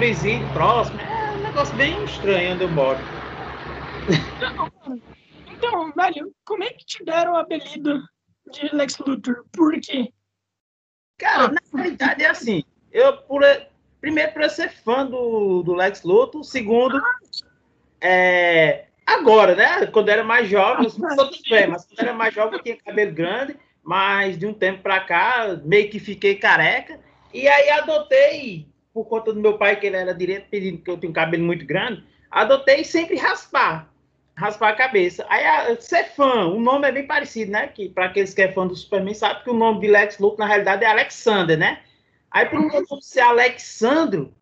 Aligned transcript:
presídio 0.00 0.48
próximo. 0.50 0.98
É 0.98 1.36
um 1.36 1.42
negócio 1.42 1.76
bem 1.76 2.02
estranho 2.04 2.54
onde 2.54 2.64
eu 2.64 2.70
moro. 2.70 3.04
Então, 5.46 5.92
velho, 5.94 6.34
como 6.42 6.64
é 6.64 6.70
que 6.70 6.86
te 6.86 7.04
deram 7.04 7.34
o 7.34 7.36
apelido 7.36 8.02
de 8.50 8.74
Lex 8.74 8.96
Luthor? 8.96 9.44
Por 9.52 9.78
quê? 9.78 10.10
Cara, 11.18 11.48
na 11.48 11.60
realidade 11.74 12.22
é 12.22 12.28
assim. 12.28 12.64
Eu, 12.90 13.18
por, 13.18 13.42
primeiro, 14.00 14.32
por 14.32 14.40
eu 14.40 14.48
ser 14.48 14.70
fã 14.70 15.04
do, 15.04 15.62
do 15.62 15.74
Lex 15.74 16.02
Luthor. 16.02 16.42
Segundo, 16.44 16.98
é, 18.00 18.86
agora, 19.04 19.54
né? 19.54 19.86
Quando 19.86 20.08
eu 20.08 20.14
era 20.14 20.24
mais 20.24 20.48
jovem, 20.48 20.84
eu 20.84 20.90
sou 20.90 21.30
bem, 21.50 21.66
mas 21.66 21.84
quando 21.84 21.98
eu 21.98 22.06
era 22.06 22.14
mais 22.14 22.34
jovem 22.34 22.58
eu 22.58 22.62
tinha 22.62 22.76
cabelo 22.78 23.12
grande. 23.12 23.54
Mas 23.82 24.38
de 24.38 24.46
um 24.46 24.54
tempo 24.54 24.82
pra 24.82 25.00
cá, 25.00 25.60
meio 25.62 25.90
que 25.90 25.98
fiquei 25.98 26.36
careca. 26.36 26.98
E 27.34 27.46
aí 27.46 27.68
adotei, 27.68 28.69
por 29.00 29.08
conta 29.08 29.32
do 29.32 29.40
meu 29.40 29.56
pai, 29.56 29.80
que 29.80 29.86
ele 29.86 29.96
era 29.96 30.12
direto 30.12 30.48
pedindo 30.50 30.82
que 30.82 30.90
eu 30.90 30.98
tinha 30.98 31.08
um 31.08 31.14
cabelo 31.14 31.42
muito 31.42 31.64
grande, 31.64 32.04
adotei 32.30 32.84
sempre 32.84 33.16
raspar. 33.16 33.90
Raspar 34.36 34.68
a 34.70 34.76
cabeça. 34.76 35.24
Aí, 35.28 35.44
a, 35.44 35.80
ser 35.80 36.04
fã, 36.14 36.46
o 36.46 36.60
nome 36.60 36.86
é 36.86 36.92
bem 36.92 37.06
parecido, 37.06 37.50
né? 37.50 37.66
Que 37.68 37.88
para 37.88 38.06
aqueles 38.06 38.34
que 38.34 38.42
é 38.42 38.52
fã 38.52 38.66
do 38.66 38.76
Superman, 38.76 39.14
sabe 39.14 39.42
que 39.42 39.50
o 39.50 39.54
nome 39.54 39.80
de 39.80 39.88
Lex 39.88 40.18
Luthor, 40.18 40.40
na 40.40 40.46
realidade, 40.46 40.84
é 40.84 40.88
Alexander, 40.88 41.58
né? 41.58 41.80
Aí, 42.30 42.44
por 42.44 42.58
um 42.58 42.68
nome 42.68 42.86
ser 43.00 43.20
Alexandro, 43.20 44.34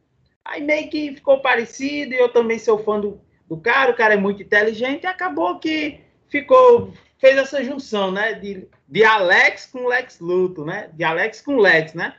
aí 0.44 0.60
meio 0.60 0.90
que 0.90 1.14
ficou 1.14 1.40
parecido, 1.40 2.12
e 2.12 2.18
eu 2.18 2.28
também 2.28 2.58
sou 2.58 2.82
fã 2.82 2.98
do, 2.98 3.20
do 3.48 3.56
cara, 3.56 3.92
o 3.92 3.96
cara 3.96 4.14
é 4.14 4.16
muito 4.16 4.42
inteligente, 4.42 5.04
e 5.04 5.06
acabou 5.06 5.60
que 5.60 6.00
ficou, 6.28 6.92
fez 7.18 7.36
essa 7.36 7.62
junção, 7.62 8.10
né? 8.10 8.34
De, 8.34 8.66
de 8.88 9.04
Alex 9.04 9.66
com 9.66 9.86
Lex 9.86 10.18
Luthor, 10.18 10.66
né? 10.66 10.90
De 10.92 11.04
Alex 11.04 11.40
com 11.40 11.56
Lex, 11.56 11.94
né? 11.94 12.14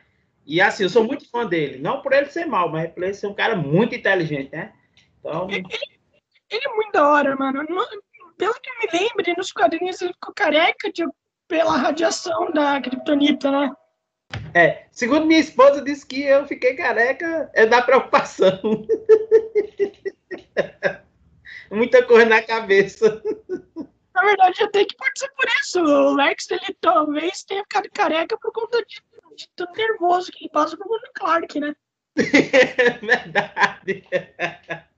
E 0.46 0.62
assim, 0.62 0.84
eu 0.84 0.90
sou 0.90 1.04
muito 1.04 1.30
fã 1.30 1.46
dele. 1.46 1.80
Não 1.80 2.02
por 2.02 2.14
ele 2.14 2.28
ser 2.28 2.46
mal, 2.46 2.70
mas 2.70 2.92
por 2.92 3.04
ele 3.04 3.14
ser 3.14 3.28
um 3.28 3.34
cara 3.34 3.56
muito 3.56 3.96
inteligente, 3.96 4.52
né? 4.52 4.74
Então. 5.20 5.50
Ele, 5.50 5.64
ele 6.50 6.66
é 6.66 6.76
muito 6.76 6.92
da 6.92 7.08
hora, 7.08 7.36
mano. 7.36 7.66
Pelo 8.38 8.54
que 8.54 8.70
eu 8.70 8.80
me 8.80 9.00
lembro, 9.00 9.34
nos 9.38 9.52
quadrinhos 9.52 10.02
ele 10.02 10.14
ficou 10.14 10.34
careca 10.34 10.92
de, 10.92 11.06
pela 11.48 11.78
radiação 11.78 12.52
da 12.52 12.82
criptonita, 12.82 13.52
né? 13.52 13.72
É, 14.54 14.86
segundo 14.92 15.26
minha 15.26 15.40
esposa, 15.40 15.84
disse 15.84 16.06
que 16.06 16.22
eu 16.22 16.46
fiquei 16.48 16.76
careca 16.76 17.50
é 17.54 17.66
da 17.66 17.82
preocupação. 17.82 18.60
Muita 21.72 22.04
coisa 22.04 22.26
na 22.26 22.42
cabeça. 22.42 23.22
Na 24.14 24.24
verdade, 24.24 24.64
até 24.64 24.86
que 24.86 24.96
pode 24.96 25.20
ser 25.20 25.30
por 25.30 25.46
isso. 25.62 25.82
O 25.82 26.16
Lex, 26.16 26.50
ele 26.52 26.78
talvez 26.82 27.44
tenha 27.44 27.64
ficado 27.64 27.90
careca 27.92 28.38
por 28.38 28.52
conta 28.52 28.84
de 28.86 29.02
de 29.40 29.50
tão 29.56 29.72
nervoso 29.72 30.32
que 30.32 30.44
ele 30.44 30.52
passa 30.52 30.76
pro 30.76 30.88
Bruno 30.88 31.08
Clark, 31.14 31.60
né? 31.60 31.74
Verdade. 33.02 34.04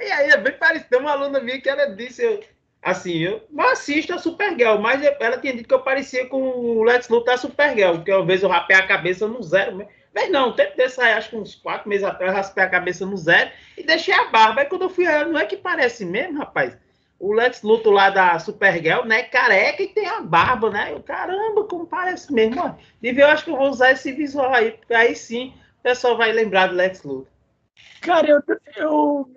E 0.00 0.10
aí 0.10 0.30
é 0.30 0.36
bem 0.36 0.52
parecido. 0.54 0.90
Tem 0.90 0.98
uma 0.98 1.12
aluna 1.12 1.40
minha 1.40 1.60
que 1.60 1.68
ela 1.68 1.86
disse, 1.86 2.22
eu, 2.22 2.40
assim, 2.82 3.18
eu 3.18 3.44
não 3.50 3.68
assisto 3.68 4.14
a 4.14 4.18
Supergirl, 4.18 4.78
mas 4.78 5.02
ela 5.02 5.38
tinha 5.38 5.52
dito 5.52 5.68
que 5.68 5.74
eu 5.74 5.82
parecia 5.82 6.26
com 6.26 6.40
o 6.40 6.82
Lex 6.84 7.08
Luthor 7.08 7.26
da 7.26 7.36
Supergirl, 7.36 7.96
porque 7.96 8.10
às 8.10 8.26
vezes 8.26 8.42
eu 8.42 8.48
rapei 8.48 8.76
a 8.76 8.86
cabeça 8.86 9.26
no 9.28 9.42
zero. 9.42 9.86
Mas 10.14 10.30
não, 10.30 10.54
tempo 10.54 10.76
desse 10.76 11.00
acho 11.00 11.30
que 11.30 11.36
uns 11.36 11.54
quatro 11.54 11.88
meses 11.88 12.04
atrás, 12.04 12.32
eu 12.32 12.36
raspei 12.36 12.64
a 12.64 12.70
cabeça 12.70 13.04
no 13.04 13.16
zero 13.16 13.50
e 13.76 13.82
deixei 13.84 14.14
a 14.14 14.24
barba. 14.26 14.62
Aí 14.62 14.66
quando 14.66 14.82
eu 14.82 14.90
fui, 14.90 15.04
não 15.24 15.38
é 15.38 15.46
que 15.46 15.56
parece 15.56 16.04
mesmo, 16.04 16.38
rapaz? 16.38 16.76
O 17.18 17.32
Lex 17.32 17.62
Luthor 17.62 17.92
lá 17.92 18.10
da 18.10 18.38
Supergirl, 18.38 19.04
né? 19.04 19.24
Careca 19.24 19.82
e 19.82 19.88
tem 19.88 20.06
a 20.06 20.20
barba, 20.20 20.70
né? 20.70 20.92
Eu, 20.92 21.02
caramba, 21.02 21.64
como 21.64 21.86
parece 21.86 22.32
mesmo. 22.32 22.78
De 23.00 23.12
ver, 23.12 23.22
eu 23.22 23.28
acho 23.28 23.44
que 23.44 23.50
eu 23.50 23.56
vou 23.56 23.68
usar 23.68 23.92
esse 23.92 24.12
visual 24.12 24.54
aí, 24.54 24.72
porque 24.72 24.94
aí 24.94 25.16
sim 25.16 25.52
o 25.80 25.82
pessoal 25.82 26.16
vai 26.16 26.32
lembrar 26.32 26.68
do 26.68 26.76
Lex 26.76 27.02
Luthor. 27.02 27.26
Cara, 28.00 28.28
eu, 28.28 28.42
eu, 28.76 29.28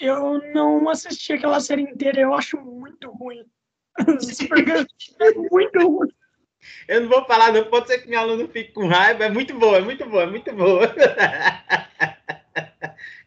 eu 0.00 0.52
não 0.52 0.88
assisti 0.88 1.32
aquela 1.32 1.60
série 1.60 1.82
inteira, 1.82 2.20
eu 2.20 2.34
acho 2.34 2.60
muito 2.60 3.10
ruim. 3.10 3.44
Supergirl 4.20 4.84
é 5.20 5.32
muito 5.50 5.78
ruim. 5.86 6.08
Eu 6.88 7.02
não 7.02 7.08
vou 7.08 7.24
falar, 7.24 7.52
não. 7.52 7.64
Pode 7.64 7.86
ser 7.86 7.98
que 7.98 8.08
minha 8.08 8.20
aluna 8.20 8.46
fique 8.48 8.72
com 8.72 8.88
raiva. 8.88 9.24
É 9.24 9.30
muito 9.30 9.56
boa, 9.58 9.78
é 9.78 9.80
muito 9.80 10.04
boa, 10.08 10.24
é 10.24 10.26
muito 10.26 10.52
boa. 10.52 10.92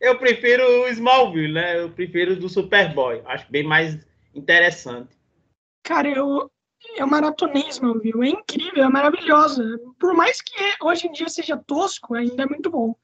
Eu 0.02 0.18
prefiro 0.18 0.64
o 0.64 0.88
Smallville, 0.88 1.54
né? 1.54 1.80
Eu 1.80 1.92
prefiro 1.92 2.36
do 2.36 2.50
Superboy. 2.50 3.22
Acho 3.24 3.46
bem 3.52 3.64
mais 3.64 4.00
interessante. 4.34 5.16
Cara, 5.84 6.10
eu, 6.10 6.52
eu 6.96 7.06
maratonei 7.06 7.68
Smallville. 7.70 8.28
É 8.28 8.32
incrível, 8.32 8.84
é 8.84 8.90
maravilhosa. 8.90 9.64
Por 10.00 10.16
mais 10.16 10.42
que 10.42 10.56
hoje 10.82 11.08
em 11.08 11.12
dia 11.12 11.30
seja 11.30 11.56
tosco, 11.56 12.16
ainda 12.16 12.42
é 12.42 12.48
muito 12.48 12.72
bom. 12.72 12.96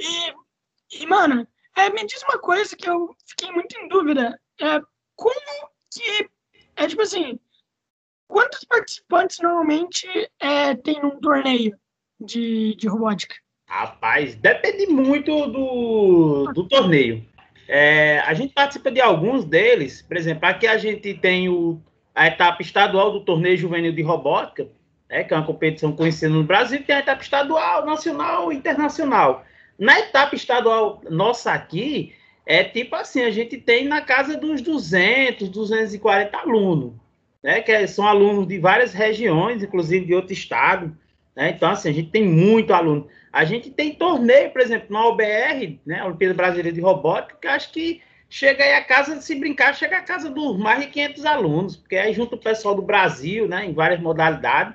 E, 0.00 1.02
e 1.02 1.06
mano, 1.06 1.46
é, 1.76 1.90
me 1.90 2.06
diz 2.06 2.22
uma 2.22 2.38
coisa 2.38 2.74
que 2.74 2.88
eu 2.88 3.14
fiquei 3.26 3.52
muito 3.52 3.78
em 3.78 3.86
dúvida. 3.88 4.40
É, 4.58 4.80
como 5.14 5.70
que. 5.92 6.30
É 6.74 6.86
tipo 6.86 7.02
assim. 7.02 7.38
Quantos 8.26 8.64
participantes 8.64 9.38
normalmente 9.40 10.08
é, 10.40 10.74
tem 10.74 11.00
num 11.00 11.20
torneio 11.20 11.78
de, 12.18 12.74
de 12.74 12.88
robótica? 12.88 13.36
Rapaz, 13.66 14.36
depende 14.36 14.86
muito 14.86 15.46
do, 15.48 16.52
do 16.54 16.64
torneio. 16.68 17.24
É, 17.68 18.20
a 18.20 18.32
gente 18.32 18.54
participa 18.54 18.90
de 18.92 19.00
alguns 19.00 19.44
deles, 19.44 20.02
por 20.02 20.16
exemplo, 20.16 20.48
aqui 20.48 20.66
a 20.68 20.78
gente 20.78 21.14
tem 21.14 21.48
o, 21.48 21.80
a 22.14 22.28
etapa 22.28 22.62
estadual 22.62 23.10
do 23.10 23.20
torneio 23.20 23.56
juvenil 23.56 23.92
de 23.92 24.02
robótica, 24.02 24.68
né, 25.10 25.24
que 25.24 25.34
é 25.34 25.36
uma 25.36 25.44
competição 25.44 25.92
conhecida 25.92 26.32
no 26.32 26.44
Brasil, 26.44 26.82
tem 26.84 26.94
a 26.94 27.00
etapa 27.00 27.22
estadual, 27.22 27.84
nacional 27.84 28.52
e 28.52 28.56
internacional. 28.56 29.44
Na 29.76 29.98
etapa 29.98 30.36
estadual 30.36 31.02
nossa 31.10 31.52
aqui, 31.52 32.14
é 32.46 32.62
tipo 32.62 32.94
assim, 32.94 33.22
a 33.22 33.30
gente 33.30 33.58
tem 33.58 33.84
na 33.84 34.00
casa 34.00 34.36
dos 34.36 34.62
200, 34.62 35.48
240 35.48 36.38
alunos, 36.38 36.92
né, 37.42 37.60
que 37.60 37.86
são 37.88 38.06
alunos 38.06 38.46
de 38.46 38.60
várias 38.60 38.92
regiões, 38.92 39.60
inclusive 39.60 40.06
de 40.06 40.14
outro 40.14 40.32
estado, 40.32 40.96
né, 41.34 41.50
então 41.50 41.68
assim, 41.68 41.88
a 41.88 41.92
gente 41.92 42.10
tem 42.10 42.24
muito 42.24 42.72
aluno. 42.72 43.08
A 43.36 43.44
gente 43.44 43.70
tem 43.70 43.92
torneio, 43.92 44.50
por 44.50 44.62
exemplo, 44.62 44.86
na 44.88 45.08
OBR, 45.08 45.78
né, 45.84 46.02
Olimpíada 46.02 46.32
Brasileira 46.32 46.72
de 46.72 46.80
Robótica, 46.80 47.36
que 47.38 47.46
acho 47.46 47.70
que 47.70 48.00
chega 48.30 48.64
aí 48.64 48.72
a 48.72 48.82
casa, 48.82 49.20
se 49.20 49.34
brincar, 49.34 49.74
chega 49.74 49.98
a 49.98 50.02
casa 50.02 50.30
dos 50.30 50.58
mais 50.58 50.80
de 50.80 50.86
500 50.86 51.26
alunos, 51.26 51.76
porque 51.76 51.96
aí 51.96 52.14
junto 52.14 52.36
o 52.36 52.40
pessoal 52.40 52.74
do 52.74 52.80
Brasil, 52.80 53.46
né, 53.46 53.66
em 53.66 53.74
várias 53.74 54.00
modalidades. 54.00 54.74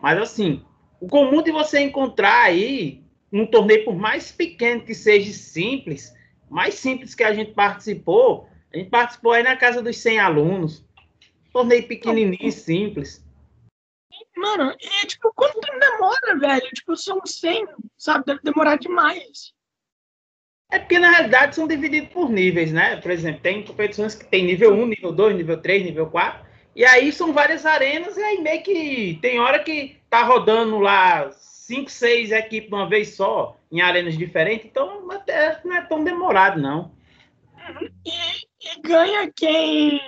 Mas, 0.00 0.20
assim, 0.20 0.62
o 1.00 1.08
comum 1.08 1.42
de 1.42 1.50
você 1.50 1.80
encontrar 1.80 2.44
aí 2.44 3.02
um 3.32 3.44
torneio, 3.44 3.84
por 3.84 3.96
mais 3.96 4.30
pequeno 4.30 4.82
que 4.82 4.94
seja 4.94 5.32
simples, 5.32 6.14
mais 6.48 6.74
simples 6.74 7.12
que 7.12 7.24
a 7.24 7.34
gente 7.34 7.54
participou, 7.54 8.48
a 8.72 8.78
gente 8.78 8.88
participou 8.88 9.32
aí 9.32 9.42
na 9.42 9.56
casa 9.56 9.82
dos 9.82 9.96
100 9.96 10.20
alunos. 10.20 10.84
Torneio 11.52 11.88
pequenininho, 11.88 12.52
simples. 12.52 13.25
Mano, 14.36 14.76
e 14.78 15.06
tipo, 15.06 15.32
quanto 15.34 15.60
tempo 15.60 15.78
demora, 15.78 16.38
velho? 16.38 16.68
Tipo, 16.74 16.94
são 16.94 17.24
100, 17.24 17.66
sabe? 17.96 18.26
Deve 18.26 18.40
demorar 18.42 18.76
demais. 18.76 19.54
É 20.70 20.78
porque, 20.78 20.98
na 20.98 21.10
realidade, 21.10 21.54
são 21.54 21.66
divididos 21.66 22.10
por 22.10 22.28
níveis, 22.28 22.72
né? 22.72 22.96
Por 22.96 23.10
exemplo, 23.10 23.40
tem 23.40 23.64
competições 23.64 24.14
que 24.14 24.24
tem 24.26 24.44
nível 24.44 24.74
1, 24.74 24.86
nível 24.86 25.12
2, 25.12 25.36
nível 25.36 25.60
3, 25.60 25.84
nível 25.84 26.06
4. 26.08 26.44
E 26.74 26.84
aí 26.84 27.10
são 27.12 27.32
várias 27.32 27.64
arenas, 27.64 28.16
e 28.18 28.22
aí 28.22 28.42
meio 28.42 28.62
que 28.62 29.18
tem 29.22 29.40
hora 29.40 29.60
que 29.60 29.96
tá 30.10 30.22
rodando 30.22 30.78
lá 30.78 31.30
5, 31.32 31.90
6 31.90 32.32
equipes 32.32 32.70
uma 32.70 32.88
vez 32.88 33.14
só, 33.14 33.58
em 33.72 33.80
arenas 33.80 34.18
diferentes. 34.18 34.66
Então, 34.66 35.10
até 35.10 35.58
não 35.64 35.76
é 35.76 35.80
tão 35.82 36.04
demorado, 36.04 36.60
não. 36.60 36.94
E, 38.04 38.10
e 38.60 38.80
ganha 38.82 39.32
quem 39.34 39.98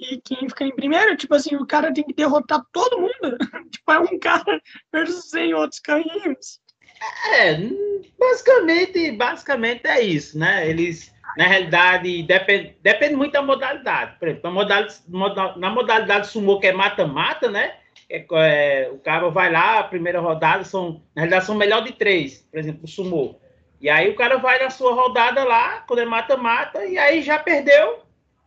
e 0.00 0.20
quem 0.20 0.48
fica 0.48 0.64
em 0.64 0.74
primeiro, 0.74 1.16
tipo 1.16 1.34
assim, 1.34 1.56
o 1.56 1.66
cara 1.66 1.92
tem 1.92 2.04
que 2.04 2.14
derrotar 2.14 2.62
todo 2.72 3.00
mundo. 3.00 3.38
tipo, 3.70 3.92
é 3.92 3.98
um 3.98 4.18
cara 4.18 4.60
versus 4.92 5.30
100 5.30 5.54
outros 5.54 5.80
carrinhos. 5.80 6.60
É, 7.32 7.58
basicamente, 8.18 9.12
basicamente 9.12 9.86
é 9.86 10.00
isso, 10.00 10.38
né? 10.38 10.68
Eles, 10.68 11.12
na 11.36 11.46
realidade, 11.46 12.22
depende, 12.22 12.76
depende 12.82 13.16
muito 13.16 13.32
da 13.32 13.42
modalidade. 13.42 14.18
Por 14.18 14.28
exemplo, 14.28 14.52
modalidade, 14.52 15.00
na 15.56 15.70
modalidade 15.70 16.28
sumo, 16.28 16.60
que 16.60 16.68
é 16.68 16.72
mata-mata, 16.72 17.50
né? 17.50 17.74
É, 18.08 18.24
é, 18.32 18.90
o 18.92 18.98
cara 18.98 19.28
vai 19.30 19.50
lá, 19.50 19.80
a 19.80 19.84
primeira 19.84 20.20
rodada 20.20 20.64
são, 20.64 21.02
na 21.14 21.22
realidade, 21.22 21.46
são 21.46 21.54
melhor 21.54 21.82
de 21.82 21.92
três, 21.92 22.46
por 22.50 22.58
exemplo, 22.58 22.84
o 22.84 22.88
sumo. 22.88 23.40
E 23.80 23.90
aí 23.90 24.08
o 24.08 24.16
cara 24.16 24.38
vai 24.38 24.62
na 24.62 24.70
sua 24.70 24.94
rodada 24.94 25.44
lá, 25.44 25.80
quando 25.86 26.00
é 26.00 26.04
mata-mata, 26.04 26.84
e 26.86 26.96
aí 26.96 27.22
já 27.22 27.38
perdeu, 27.38 28.03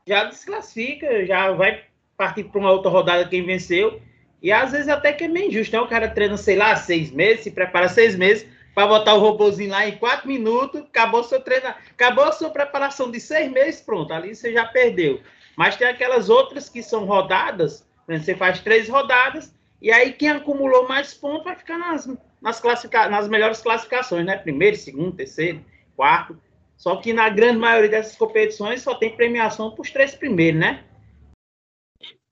já 0.07 0.24
desclassifica, 0.24 1.25
já 1.25 1.51
vai 1.51 1.83
partir 2.15 2.45
para 2.45 2.59
uma 2.59 2.71
outra 2.71 2.89
rodada 2.89 3.27
quem 3.27 3.45
venceu. 3.45 4.01
E 4.42 4.51
às 4.51 4.71
vezes 4.71 4.88
até 4.88 5.12
que 5.12 5.25
é 5.25 5.27
meio 5.27 5.50
injusto, 5.50 5.75
né? 5.75 5.81
O 5.81 5.88
cara 5.88 6.07
treina, 6.07 6.38
sei 6.38 6.56
lá, 6.56 6.75
seis 6.75 7.12
meses, 7.12 7.44
se 7.44 7.51
prepara 7.51 7.89
seis 7.89 8.15
meses 8.15 8.48
para 8.74 8.88
botar 8.88 9.15
o 9.15 9.19
robôzinho 9.19 9.71
lá 9.71 9.88
em 9.88 9.98
quatro 9.98 10.27
minutos, 10.27 10.81
acabou 10.81 11.24
seu 11.24 11.42
treino, 11.42 11.68
acabou 11.68 12.25
a 12.25 12.31
sua 12.31 12.51
preparação 12.51 13.09
de 13.09 13.19
seis 13.19 13.51
meses, 13.51 13.81
pronto, 13.81 14.13
ali 14.13 14.36
você 14.36 14.54
já 14.54 14.65
perdeu. 14.65 15.19
Mas 15.56 15.75
tem 15.75 15.88
aquelas 15.88 16.30
outras 16.30 16.69
que 16.69 16.83
são 16.83 17.06
rodadas, 17.06 17.83
né? 18.07 18.19
você 18.19 18.36
faz 18.36 18.59
três 18.59 18.88
rodadas, 18.88 19.51
e 19.81 19.92
aí 19.92 20.13
quem 20.13 20.30
acumulou 20.30 20.88
mais 20.88 21.12
pontos 21.12 21.45
vai 21.45 21.56
ficar 21.56 21.80
nas, 21.80 22.07
nas, 22.39 22.59
classifica 22.59 23.09
nas 23.09 23.27
melhores 23.27 23.62
classificações, 23.62 24.24
né? 24.24 24.38
Primeiro, 24.38 24.77
segundo, 24.77 25.15
terceiro, 25.15 25.65
quarto. 25.95 26.39
Só 26.77 26.95
que 26.97 27.12
na 27.12 27.27
grande 27.27 27.57
maioria 27.57 27.89
dessas 27.89 28.15
competições 28.15 28.83
só 28.83 28.94
tem 28.94 29.15
premiação 29.15 29.71
para 29.71 29.81
os 29.81 29.91
três 29.91 30.13
primeiros, 30.13 30.59
né? 30.59 30.85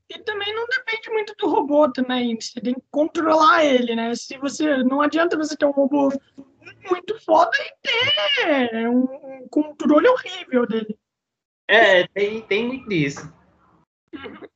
E 0.07 0.19
também 0.19 0.53
não 0.53 0.68
depende 0.68 1.09
muito 1.09 1.33
do 1.36 1.50
robô 1.50 1.92
também. 1.92 2.39
Você 2.39 2.62
tem 2.62 2.75
que 2.75 2.83
controlar 2.92 3.65
ele, 3.65 3.95
né? 3.95 4.13
Se 4.13 4.38
você. 4.38 4.77
Não 4.83 5.01
adianta 5.01 5.36
você 5.36 5.57
ter 5.57 5.65
um 5.65 5.71
robô 5.71 6.09
muito 6.89 7.19
foda 7.25 7.51
e 7.59 7.74
ter 7.81 8.88
um, 8.88 9.03
um 9.03 9.47
controle 9.50 10.07
horrível 10.07 10.68
dele. 10.68 10.98
É, 11.68 12.07
tem, 12.07 12.41
tem 12.44 12.68
muito 12.68 12.88
disso. 12.88 13.33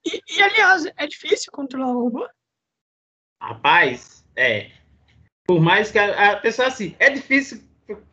E, 0.06 0.22
e, 0.30 0.42
aliás, 0.42 0.86
é 0.96 1.08
difícil 1.08 1.52
controlar 1.52 1.92
o 1.92 2.04
robô? 2.04 2.30
Rapaz, 3.42 4.24
é. 4.36 4.72
Por 5.48 5.60
mais 5.60 5.92
que 5.92 5.98
a, 5.98 6.34
a 6.34 6.38
pessoa 6.38 6.68
assim, 6.68 6.96
é 7.00 7.10
difícil 7.10 7.68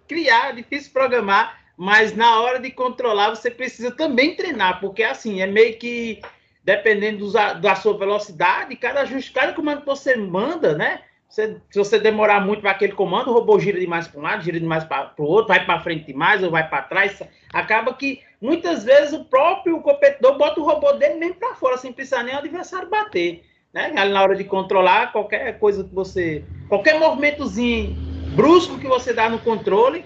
criar, 0.09 0.51
é 0.51 0.53
difícil 0.55 0.93
programar, 0.93 1.66
mas 1.77 2.17
na 2.17 2.41
hora 2.41 2.59
de 2.59 2.71
controlar 2.71 3.31
você 3.31 3.51
precisa 3.51 3.91
também 3.91 4.35
treinar, 4.35 4.81
porque 4.81 5.03
assim, 5.03 5.41
é 5.41 5.47
meio 5.47 5.77
que 5.79 6.21
dependendo 6.65 7.31
da 7.31 7.77
sua 7.77 7.97
velocidade, 7.97 8.75
cada 8.75 9.03
ajuste, 9.03 9.31
cada 9.31 9.53
comando 9.53 9.83
que 9.83 9.87
você 9.87 10.17
manda, 10.17 10.75
né? 10.75 11.01
Você, 11.29 11.57
se 11.71 11.79
você 11.79 11.99
demorar 11.99 12.45
muito 12.45 12.61
para 12.61 12.73
aquele 12.73 12.93
comando, 12.93 13.31
o 13.31 13.35
robô 13.35 13.59
gira 13.59 13.79
demais 13.79 14.09
para 14.09 14.19
um 14.19 14.23
lado, 14.23 14.43
gira 14.43 14.59
demais 14.59 14.85
para 14.85 15.13
o 15.19 15.25
outro, 15.25 15.49
vai 15.49 15.65
para 15.65 15.81
frente 15.81 16.07
demais 16.07 16.43
ou 16.43 16.51
vai 16.51 16.69
para 16.69 16.83
trás. 16.83 17.23
Acaba 17.53 17.95
que 17.95 18.21
muitas 18.41 18.85
vezes 18.85 19.13
o 19.13 19.25
próprio 19.25 19.81
competidor 19.81 20.39
bota 20.39 20.61
o 20.61 20.65
robô 20.65 20.93
dele 20.93 21.15
mesmo 21.15 21.37
para 21.37 21.55
fora, 21.55 21.77
sem 21.77 21.93
precisar 21.93 22.23
nem 22.23 22.35
o 22.35 22.39
adversário 22.39 22.89
bater. 22.89 23.45
Né? 23.73 23.89
Na 23.89 24.23
hora 24.23 24.35
de 24.35 24.43
controlar 24.45 25.13
qualquer 25.13 25.59
coisa 25.59 25.85
que 25.85 25.95
você. 25.95 26.45
qualquer 26.69 26.99
movimentozinho 26.99 27.95
brusco 28.35 28.79
que 28.79 28.87
você 28.87 29.13
dá 29.13 29.29
no 29.29 29.39
controle, 29.39 30.05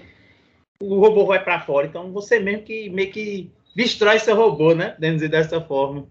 o 0.81 0.99
robô 0.99 1.25
vai 1.25 1.43
para 1.43 1.61
fora. 1.61 1.87
Então 1.87 2.11
você 2.11 2.39
mesmo 2.39 2.63
que 2.63 2.89
meio 2.89 3.11
que 3.11 3.51
destrói 3.75 4.19
seu 4.19 4.35
robô, 4.35 4.73
né? 4.73 4.95
Vamos 4.99 5.15
dizer 5.15 5.29
dessa 5.29 5.61
forma. 5.61 6.07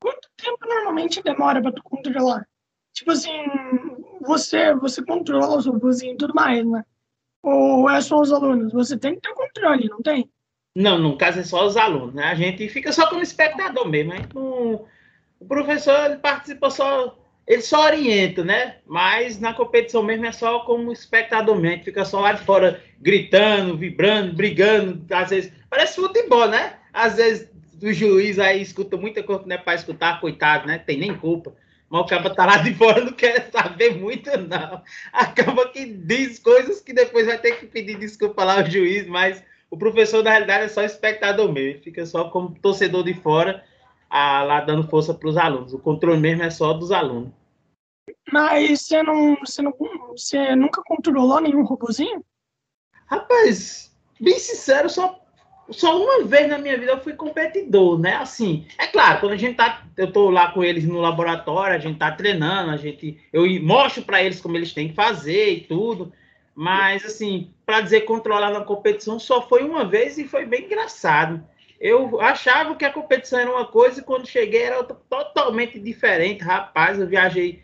Quanto 0.00 0.28
tempo 0.36 0.66
normalmente 0.66 1.22
demora 1.22 1.60
para 1.60 1.72
tu 1.72 1.82
controlar? 1.82 2.46
Tipo 2.92 3.12
assim, 3.12 3.36
você, 4.20 4.74
você 4.74 5.04
controla 5.04 5.58
os 5.58 5.66
robôs 5.66 6.02
e 6.02 6.14
tudo 6.16 6.34
mais, 6.34 6.64
né? 6.66 6.84
Ou 7.42 7.88
é 7.88 8.00
só 8.00 8.20
os 8.20 8.32
alunos? 8.32 8.72
Você 8.72 8.98
tem 8.98 9.14
que 9.14 9.20
ter 9.22 9.34
controle, 9.34 9.88
não 9.88 10.02
tem? 10.02 10.30
Não, 10.76 10.98
no 10.98 11.16
caso 11.16 11.40
é 11.40 11.44
só 11.44 11.66
os 11.66 11.76
alunos, 11.76 12.14
né? 12.14 12.24
A 12.24 12.34
gente 12.34 12.68
fica 12.68 12.92
só 12.92 13.08
como 13.08 13.22
espectador 13.22 13.88
mesmo. 13.88 14.12
Não, 14.34 14.86
o 15.38 15.46
professor 15.46 16.06
ele 16.06 16.18
participa 16.18 16.70
só, 16.70 17.18
ele 17.46 17.62
só 17.62 17.86
orienta, 17.86 18.44
né? 18.44 18.76
Mas 18.86 19.40
na 19.40 19.52
competição 19.52 20.02
mesmo 20.02 20.26
é 20.26 20.32
só 20.32 20.60
como 20.60 20.92
espectador 20.92 21.56
mesmo. 21.56 21.84
Fica 21.84 22.04
só 22.04 22.20
lá 22.20 22.32
de 22.32 22.44
fora 22.44 22.82
gritando, 23.00 23.76
vibrando, 23.76 24.34
brigando. 24.34 25.04
Às 25.10 25.30
vezes 25.30 25.52
parece 25.68 25.96
futebol, 25.96 26.48
né? 26.48 26.74
Às 26.92 27.16
vezes 27.16 27.48
o 27.82 27.92
juiz 27.92 28.38
aí 28.38 28.60
escuta 28.60 28.96
muita 28.96 29.22
coisa 29.22 29.42
que 29.42 29.48
não 29.48 29.56
é 29.56 29.58
para 29.58 29.74
escutar, 29.74 30.20
coitado, 30.20 30.66
né? 30.66 30.78
Tem 30.78 30.98
nem 30.98 31.14
culpa. 31.16 31.54
Mas 31.88 32.02
o 32.02 32.04
cara 32.04 32.30
tá 32.30 32.46
lá 32.46 32.58
de 32.58 32.72
fora 32.74 33.04
não 33.04 33.12
quer 33.12 33.50
saber 33.50 33.96
muito, 33.96 34.30
não. 34.38 34.80
Acaba 35.12 35.68
que 35.68 35.84
diz 35.86 36.38
coisas 36.38 36.80
que 36.80 36.92
depois 36.92 37.26
vai 37.26 37.38
ter 37.38 37.58
que 37.58 37.66
pedir 37.66 37.98
desculpa 37.98 38.44
lá 38.44 38.60
ao 38.60 38.70
juiz, 38.70 39.08
mas 39.08 39.42
o 39.68 39.76
professor, 39.76 40.22
na 40.22 40.30
realidade, 40.30 40.64
é 40.64 40.68
só 40.68 40.82
espectador 40.82 41.50
mesmo. 41.50 41.82
Fica 41.82 42.06
só 42.06 42.28
como 42.28 42.54
torcedor 42.60 43.02
de 43.02 43.14
fora, 43.14 43.64
a, 44.10 44.42
lá 44.42 44.60
dando 44.60 44.88
força 44.88 45.14
para 45.14 45.28
os 45.28 45.36
alunos. 45.36 45.72
O 45.72 45.78
controle 45.78 46.20
mesmo 46.20 46.42
é 46.42 46.50
só 46.50 46.72
dos 46.72 46.90
alunos. 46.90 47.30
Mas 48.32 48.82
você 48.82 49.02
não, 49.02 49.36
você 49.36 49.62
não, 49.62 49.72
você 50.10 50.56
nunca 50.56 50.82
controlou 50.84 51.40
nenhum 51.40 51.62
robozinho? 51.62 52.24
Rapaz, 53.06 53.96
bem 54.20 54.38
sincero, 54.38 54.90
só 54.90 55.20
só 55.70 56.02
uma 56.02 56.24
vez 56.24 56.48
na 56.48 56.58
minha 56.58 56.76
vida 56.76 56.92
eu 56.92 57.00
fui 57.00 57.12
competidor, 57.12 57.98
né? 57.98 58.16
Assim, 58.16 58.66
é 58.76 58.86
claro, 58.88 59.20
quando 59.20 59.32
a 59.32 59.36
gente 59.36 59.54
tá, 59.54 59.84
eu 59.96 60.12
tô 60.12 60.28
lá 60.28 60.50
com 60.50 60.64
eles 60.64 60.84
no 60.84 61.00
laboratório, 61.00 61.76
a 61.76 61.78
gente 61.78 61.98
tá 61.98 62.10
treinando, 62.10 62.72
a 62.72 62.76
gente, 62.76 63.18
eu 63.32 63.44
mostro 63.62 64.02
para 64.02 64.22
eles 64.22 64.40
como 64.40 64.56
eles 64.56 64.74
têm 64.74 64.88
que 64.88 64.94
fazer 64.94 65.50
e 65.52 65.60
tudo, 65.60 66.12
mas 66.54 67.04
assim, 67.04 67.52
para 67.64 67.80
dizer 67.80 68.00
controlar 68.00 68.50
na 68.50 68.64
competição 68.64 69.18
só 69.18 69.40
foi 69.48 69.62
uma 69.62 69.84
vez 69.84 70.18
e 70.18 70.26
foi 70.26 70.44
bem 70.44 70.64
engraçado. 70.64 71.42
Eu 71.80 72.20
achava 72.20 72.76
que 72.76 72.84
a 72.84 72.92
competição 72.92 73.38
era 73.38 73.50
uma 73.50 73.64
coisa 73.64 74.00
e 74.00 74.04
quando 74.04 74.28
cheguei 74.28 74.64
era 74.64 74.84
totalmente 74.84 75.78
diferente, 75.78 76.44
rapaz. 76.44 77.00
Eu 77.00 77.06
viajei, 77.06 77.62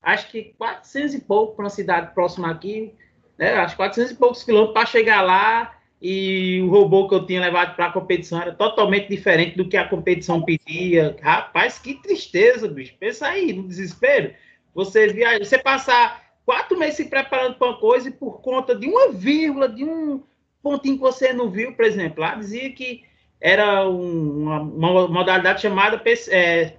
acho 0.00 0.30
que 0.30 0.54
400 0.56 1.14
e 1.14 1.20
pouco 1.20 1.56
para 1.56 1.64
uma 1.64 1.70
cidade 1.70 2.14
próxima 2.14 2.48
aqui, 2.48 2.94
né? 3.36 3.54
Acho 3.54 3.76
400 3.76 4.12
e 4.12 4.16
poucos 4.16 4.44
quilômetros 4.44 4.74
para 4.74 4.86
chegar 4.86 5.22
lá 5.22 5.76
e 6.00 6.60
o 6.62 6.70
robô 6.70 7.08
que 7.08 7.16
eu 7.16 7.26
tinha 7.26 7.40
levado 7.40 7.74
para 7.74 7.86
a 7.86 7.92
competição 7.92 8.40
era 8.40 8.54
totalmente 8.54 9.08
diferente 9.08 9.56
do 9.56 9.68
que 9.68 9.76
a 9.76 9.88
competição 9.88 10.40
pedia. 10.42 11.16
Rapaz, 11.20 11.80
que 11.80 11.94
tristeza, 11.94 12.68
bicho. 12.68 12.94
Pensa 12.98 13.26
aí, 13.26 13.52
no 13.52 13.66
desespero. 13.66 14.34
Você 14.72 15.08
viaja, 15.08 15.44
você 15.44 15.58
passar 15.58 16.32
quatro 16.46 16.78
meses 16.78 16.96
se 16.96 17.04
preparando 17.06 17.56
para 17.56 17.68
uma 17.68 17.78
coisa 17.80 18.08
e 18.08 18.12
por 18.12 18.40
conta 18.40 18.74
de 18.74 18.86
uma 18.86 19.10
vírgula, 19.10 19.68
de 19.68 19.84
um 19.84 20.22
pontinho 20.62 20.94
que 20.94 21.00
você 21.00 21.32
não 21.32 21.50
viu, 21.50 21.74
por 21.74 21.84
exemplo, 21.84 22.20
lá 22.20 22.36
dizia 22.36 22.70
que 22.72 23.02
era 23.42 23.88
um, 23.88 24.42
uma, 24.44 24.60
uma, 24.60 25.08
modalidade 25.08 25.62
chamada 25.62 26.00
é, 26.28 26.74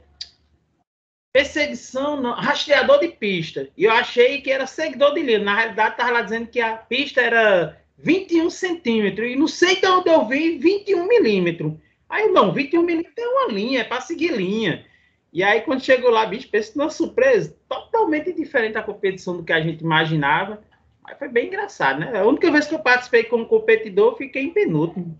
perseguição, 1.33 2.21
não, 2.21 2.33
rastreador 2.33 3.01
de 3.01 3.09
pista. 3.09 3.67
E 3.75 3.83
eu 3.83 3.91
achei 3.91 4.39
que 4.39 4.49
era 4.49 4.65
seguidor 4.65 5.13
de 5.13 5.23
linha. 5.23 5.39
Na 5.39 5.55
realidade, 5.55 5.91
estava 5.91 6.11
lá 6.11 6.21
dizendo 6.21 6.47
que 6.47 6.61
a 6.61 6.77
pista 6.77 7.19
era 7.19 7.77
21 7.97 8.49
centímetros. 8.49 9.29
E 9.29 9.35
não 9.35 9.47
sei 9.47 9.75
de 9.75 9.85
onde 9.87 10.09
eu 10.09 10.25
vi 10.25 10.57
21 10.57 11.05
milímetros. 11.05 11.73
Aí, 12.07 12.29
não, 12.29 12.53
21 12.53 12.81
milímetros 12.81 13.17
é 13.17 13.27
uma 13.27 13.51
linha, 13.51 13.81
é 13.81 13.83
para 13.83 13.99
seguir 13.99 14.31
linha. 14.31 14.85
E 15.33 15.43
aí, 15.43 15.61
quando 15.61 15.83
chegou 15.83 16.11
lá, 16.11 16.25
bicho, 16.25 16.47
pensa 16.47 16.71
numa 16.77 16.89
surpresa 16.89 17.57
totalmente 17.67 18.31
diferente 18.31 18.73
da 18.73 18.83
competição 18.83 19.35
do 19.35 19.43
que 19.43 19.51
a 19.51 19.59
gente 19.59 19.81
imaginava. 19.81 20.61
Mas 21.03 21.17
foi 21.19 21.27
bem 21.27 21.47
engraçado, 21.47 21.99
né? 21.99 22.17
A 22.17 22.25
única 22.25 22.49
vez 22.49 22.67
que 22.67 22.73
eu 22.73 22.79
participei 22.79 23.25
como 23.25 23.47
competidor, 23.47 24.13
eu 24.13 24.17
fiquei 24.17 24.43
em 24.43 24.51
penúltimo. 24.51 25.19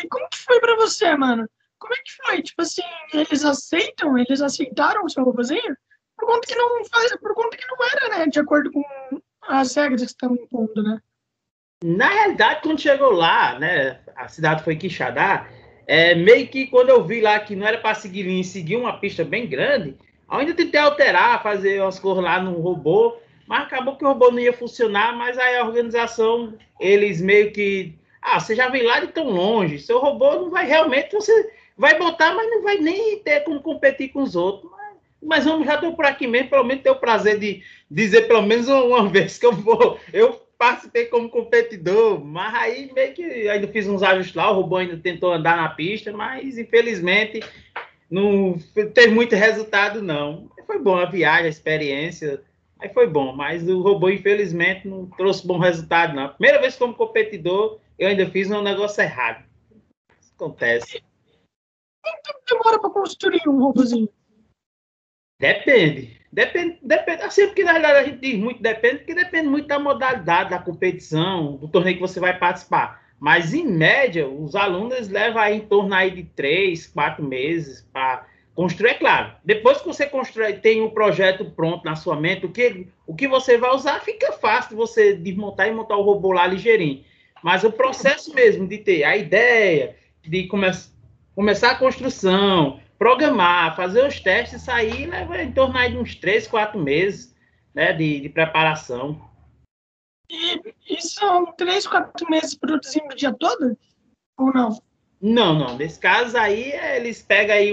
E 0.00 0.08
como 0.08 0.28
que 0.28 0.38
foi 0.38 0.60
para 0.60 0.76
você, 0.76 1.14
mano? 1.16 1.48
Como 1.78 1.94
é 1.94 1.96
que 1.98 2.12
foi? 2.24 2.42
Tipo 2.42 2.62
assim, 2.62 2.82
eles 3.12 3.44
aceitam? 3.44 4.18
Eles 4.18 4.40
aceitaram 4.40 5.04
o 5.04 5.10
seu 5.10 5.24
robôzinho? 5.24 5.76
Por 6.16 6.26
conta 6.26 6.46
que 6.46 6.54
não 6.54 6.84
faz, 6.86 7.16
por 7.16 7.34
conta 7.34 7.56
que 7.56 7.66
não 7.66 7.76
era, 7.92 8.18
né? 8.18 8.26
De 8.26 8.40
acordo 8.40 8.70
com 8.72 8.82
as 9.42 9.74
regras 9.74 10.00
que 10.00 10.06
estão 10.06 10.34
impondo, 10.34 10.82
né? 10.82 11.00
Na 11.84 12.08
realidade, 12.08 12.62
quando 12.62 12.80
chegou 12.80 13.10
lá, 13.10 13.58
né, 13.58 14.00
a 14.16 14.28
cidade 14.28 14.64
foi 14.64 14.76
Quixadá, 14.76 15.46
é, 15.86 16.14
meio 16.14 16.48
que 16.48 16.66
quando 16.66 16.88
eu 16.88 17.04
vi 17.04 17.20
lá 17.20 17.38
que 17.38 17.54
não 17.54 17.66
era 17.66 17.78
para 17.78 17.94
seguir 17.94 18.22
linha 18.22 18.42
seguir 18.42 18.76
uma 18.76 18.98
pista 18.98 19.24
bem 19.24 19.46
grande, 19.46 19.94
ainda 20.28 20.54
tentei 20.54 20.80
alterar, 20.80 21.42
fazer 21.42 21.82
umas 21.82 21.98
coisas 21.98 22.24
lá 22.24 22.40
no 22.40 22.60
robô, 22.60 23.18
mas 23.46 23.64
acabou 23.64 23.96
que 23.96 24.04
o 24.04 24.08
robô 24.08 24.30
não 24.30 24.38
ia 24.38 24.52
funcionar, 24.52 25.14
mas 25.16 25.38
aí 25.38 25.56
a 25.56 25.64
organização, 25.64 26.54
eles 26.80 27.20
meio 27.20 27.52
que, 27.52 27.94
ah, 28.26 28.40
você 28.40 28.54
já 28.54 28.68
vem 28.68 28.82
lá 28.82 29.00
de 29.00 29.08
tão 29.08 29.30
longe, 29.30 29.78
seu 29.78 29.98
robô 29.98 30.34
não 30.34 30.50
vai 30.50 30.66
realmente, 30.66 31.12
você 31.12 31.52
vai 31.76 31.98
botar, 31.98 32.34
mas 32.34 32.50
não 32.50 32.62
vai 32.62 32.76
nem 32.78 33.18
ter 33.20 33.40
como 33.40 33.60
competir 33.60 34.08
com 34.08 34.22
os 34.22 34.34
outros 34.34 34.76
mas 35.26 35.44
vamos, 35.44 35.66
já 35.66 35.74
estou 35.74 35.94
por 35.94 36.04
aqui 36.04 36.26
mesmo, 36.26 36.50
pelo 36.50 36.64
menos 36.64 36.82
ter 36.82 36.90
o 36.90 36.96
prazer 36.96 37.38
de 37.38 37.62
dizer 37.90 38.28
pelo 38.28 38.42
menos 38.42 38.68
uma 38.68 39.08
vez 39.08 39.38
que 39.38 39.46
eu 39.46 39.52
vou. 39.52 39.98
Eu 40.12 40.40
participei 40.56 41.06
como 41.06 41.28
competidor, 41.28 42.24
mas 42.24 42.54
aí 42.54 42.90
meio 42.94 43.12
que 43.12 43.48
ainda 43.48 43.68
fiz 43.68 43.86
uns 43.88 44.02
ajustes 44.02 44.34
lá, 44.34 44.50
o 44.50 44.54
robô 44.54 44.76
ainda 44.76 44.96
tentou 44.96 45.32
andar 45.32 45.56
na 45.56 45.68
pista, 45.68 46.12
mas 46.12 46.56
infelizmente 46.56 47.40
não 48.10 48.56
teve 48.94 49.08
muito 49.08 49.34
resultado, 49.34 50.00
não. 50.00 50.48
Foi 50.66 50.78
bom 50.78 50.96
a 50.96 51.04
viagem, 51.04 51.46
a 51.46 51.50
experiência, 51.50 52.40
aí 52.78 52.88
foi 52.88 53.06
bom, 53.06 53.32
mas 53.34 53.68
o 53.68 53.82
robô 53.82 54.08
infelizmente 54.08 54.88
não 54.88 55.06
trouxe 55.06 55.46
bom 55.46 55.58
resultado, 55.58 56.14
não. 56.14 56.28
Primeira 56.28 56.60
vez 56.60 56.76
como 56.76 56.94
competidor, 56.94 57.78
eu 57.98 58.08
ainda 58.08 58.28
fiz 58.30 58.50
um 58.50 58.62
negócio 58.62 59.02
errado. 59.02 59.44
Isso 60.20 60.32
acontece. 60.34 61.02
Quanto 62.02 62.40
demora 62.48 62.78
para 62.78 62.90
construir 62.90 63.42
um 63.48 63.58
robôzinho? 63.58 64.08
Depende. 65.40 66.16
Depende, 66.32 66.78
depende. 66.82 67.22
Assim, 67.22 67.46
porque 67.46 67.64
na 67.64 67.72
realidade 67.72 67.98
a 67.98 68.04
gente 68.04 68.20
diz 68.20 68.38
muito 68.38 68.62
depende, 68.62 68.98
porque 68.98 69.14
depende 69.14 69.48
muito 69.48 69.68
da 69.68 69.78
modalidade, 69.78 70.50
da 70.50 70.58
competição, 70.58 71.56
do 71.56 71.68
torneio 71.68 71.96
que 71.96 72.02
você 72.02 72.20
vai 72.20 72.38
participar. 72.38 73.02
Mas, 73.18 73.54
em 73.54 73.66
média, 73.66 74.28
os 74.28 74.54
alunos 74.54 75.08
levam 75.08 75.40
aí 75.40 75.56
em 75.56 75.60
torno 75.60 75.94
aí 75.94 76.10
de 76.10 76.24
três, 76.24 76.86
quatro 76.86 77.24
meses 77.24 77.88
para 77.90 78.26
construir, 78.54 78.90
é 78.90 78.94
claro. 78.94 79.32
Depois 79.42 79.78
que 79.78 79.86
você 79.86 80.06
constrói, 80.06 80.54
tem 80.54 80.82
um 80.82 80.90
projeto 80.90 81.44
pronto 81.52 81.84
na 81.84 81.96
sua 81.96 82.20
mente, 82.20 82.44
o 82.44 82.52
que, 82.52 82.88
o 83.06 83.14
que 83.14 83.26
você 83.26 83.56
vai 83.56 83.74
usar 83.74 84.00
fica 84.00 84.32
fácil 84.32 84.76
você 84.76 85.14
desmontar 85.14 85.68
e 85.68 85.72
montar 85.72 85.96
o 85.96 86.02
robô 86.02 86.32
lá 86.32 86.46
ligeirinho. 86.46 87.02
Mas 87.42 87.64
o 87.64 87.72
processo 87.72 88.34
mesmo 88.34 88.66
de 88.66 88.78
ter 88.78 89.04
a 89.04 89.16
ideia, 89.16 89.96
de 90.22 90.46
come 90.46 90.68
começar 91.34 91.72
a 91.72 91.78
construção, 91.78 92.80
programar, 92.98 93.76
fazer 93.76 94.06
os 94.06 94.20
testes, 94.20 94.62
sair 94.62 95.06
leva 95.06 95.42
em 95.42 95.52
torno 95.52 95.78
de 95.88 95.96
uns 95.98 96.14
três, 96.14 96.46
quatro 96.46 96.78
meses 96.78 97.34
né, 97.74 97.92
de, 97.92 98.20
de 98.20 98.28
preparação. 98.28 99.20
E, 100.30 100.74
E 100.88 101.00
são 101.02 101.52
três, 101.52 101.86
quatro 101.86 102.28
meses 102.30 102.54
produzindo 102.54 103.12
o 103.12 103.16
dia 103.16 103.32
todo? 103.32 103.76
Ou 104.38 104.52
não? 104.52 104.80
Não, 105.20 105.58
não. 105.58 105.76
Nesse 105.76 105.98
caso 105.98 106.36
aí, 106.36 106.72
eles 106.72 107.22
pegam 107.22 107.54
aí 107.54 107.72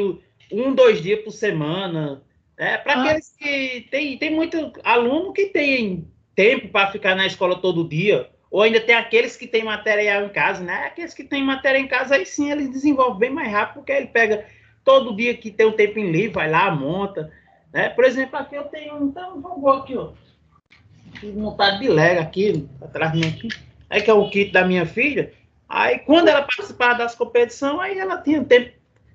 um, 0.51 0.73
dois 0.73 1.01
dias 1.01 1.23
por 1.23 1.31
semana. 1.31 2.23
É, 2.57 2.77
para 2.77 2.93
ah. 2.93 3.03
aqueles 3.03 3.35
que. 3.37 3.87
Tem, 3.89 4.17
tem 4.17 4.31
muito 4.31 4.73
aluno 4.83 5.33
que 5.33 5.47
tem 5.47 6.11
tempo 6.35 6.69
para 6.69 6.91
ficar 6.91 7.15
na 7.15 7.25
escola 7.25 7.59
todo 7.59 7.87
dia. 7.87 8.29
Ou 8.53 8.61
ainda 8.61 8.79
tem 8.79 8.93
aqueles 8.93 9.35
que 9.35 9.47
têm 9.47 9.63
material 9.63 10.25
em 10.25 10.29
casa, 10.29 10.63
né? 10.63 10.85
Aqueles 10.85 11.11
que 11.11 11.23
têm 11.23 11.43
matéria 11.43 11.79
em 11.79 11.87
casa, 11.87 12.13
aí 12.13 12.23
sim 12.23 12.51
eles 12.51 12.69
desenvolvem 12.69 13.17
bem 13.17 13.29
mais 13.31 13.51
rápido, 13.51 13.77
porque 13.77 13.91
ele 13.91 14.05
pega 14.05 14.45
todo 14.85 15.15
dia 15.15 15.35
que 15.35 15.49
tem 15.49 15.65
um 15.65 15.71
tempo 15.71 15.97
em 15.97 16.11
livre, 16.11 16.35
vai 16.35 16.51
lá, 16.51 16.69
monta. 16.69 17.33
Né? 17.73 17.89
Por 17.89 18.05
exemplo, 18.05 18.37
aqui 18.37 18.53
eu 18.53 18.65
tenho 18.65 19.05
então, 19.05 19.37
um 19.37 19.41
robô 19.41 19.71
aqui, 19.71 19.97
ó. 19.97 20.11
Montado 21.23 21.79
de 21.79 21.87
Lego 21.87 22.21
aqui, 22.21 22.69
atrás 22.79 23.11
de 23.11 23.21
mim 23.21 23.27
aqui. 23.27 23.47
Aí 23.89 24.03
que 24.03 24.11
é 24.11 24.13
o 24.13 24.29
kit 24.29 24.51
da 24.51 24.63
minha 24.63 24.85
filha. 24.85 25.33
Aí 25.67 25.97
quando 25.97 26.27
ela 26.27 26.43
participava 26.43 26.99
das 26.99 27.15
competições, 27.15 27.79
aí 27.79 27.97
ela 27.97 28.21
tinha 28.21 28.43
tempo, 28.43 28.71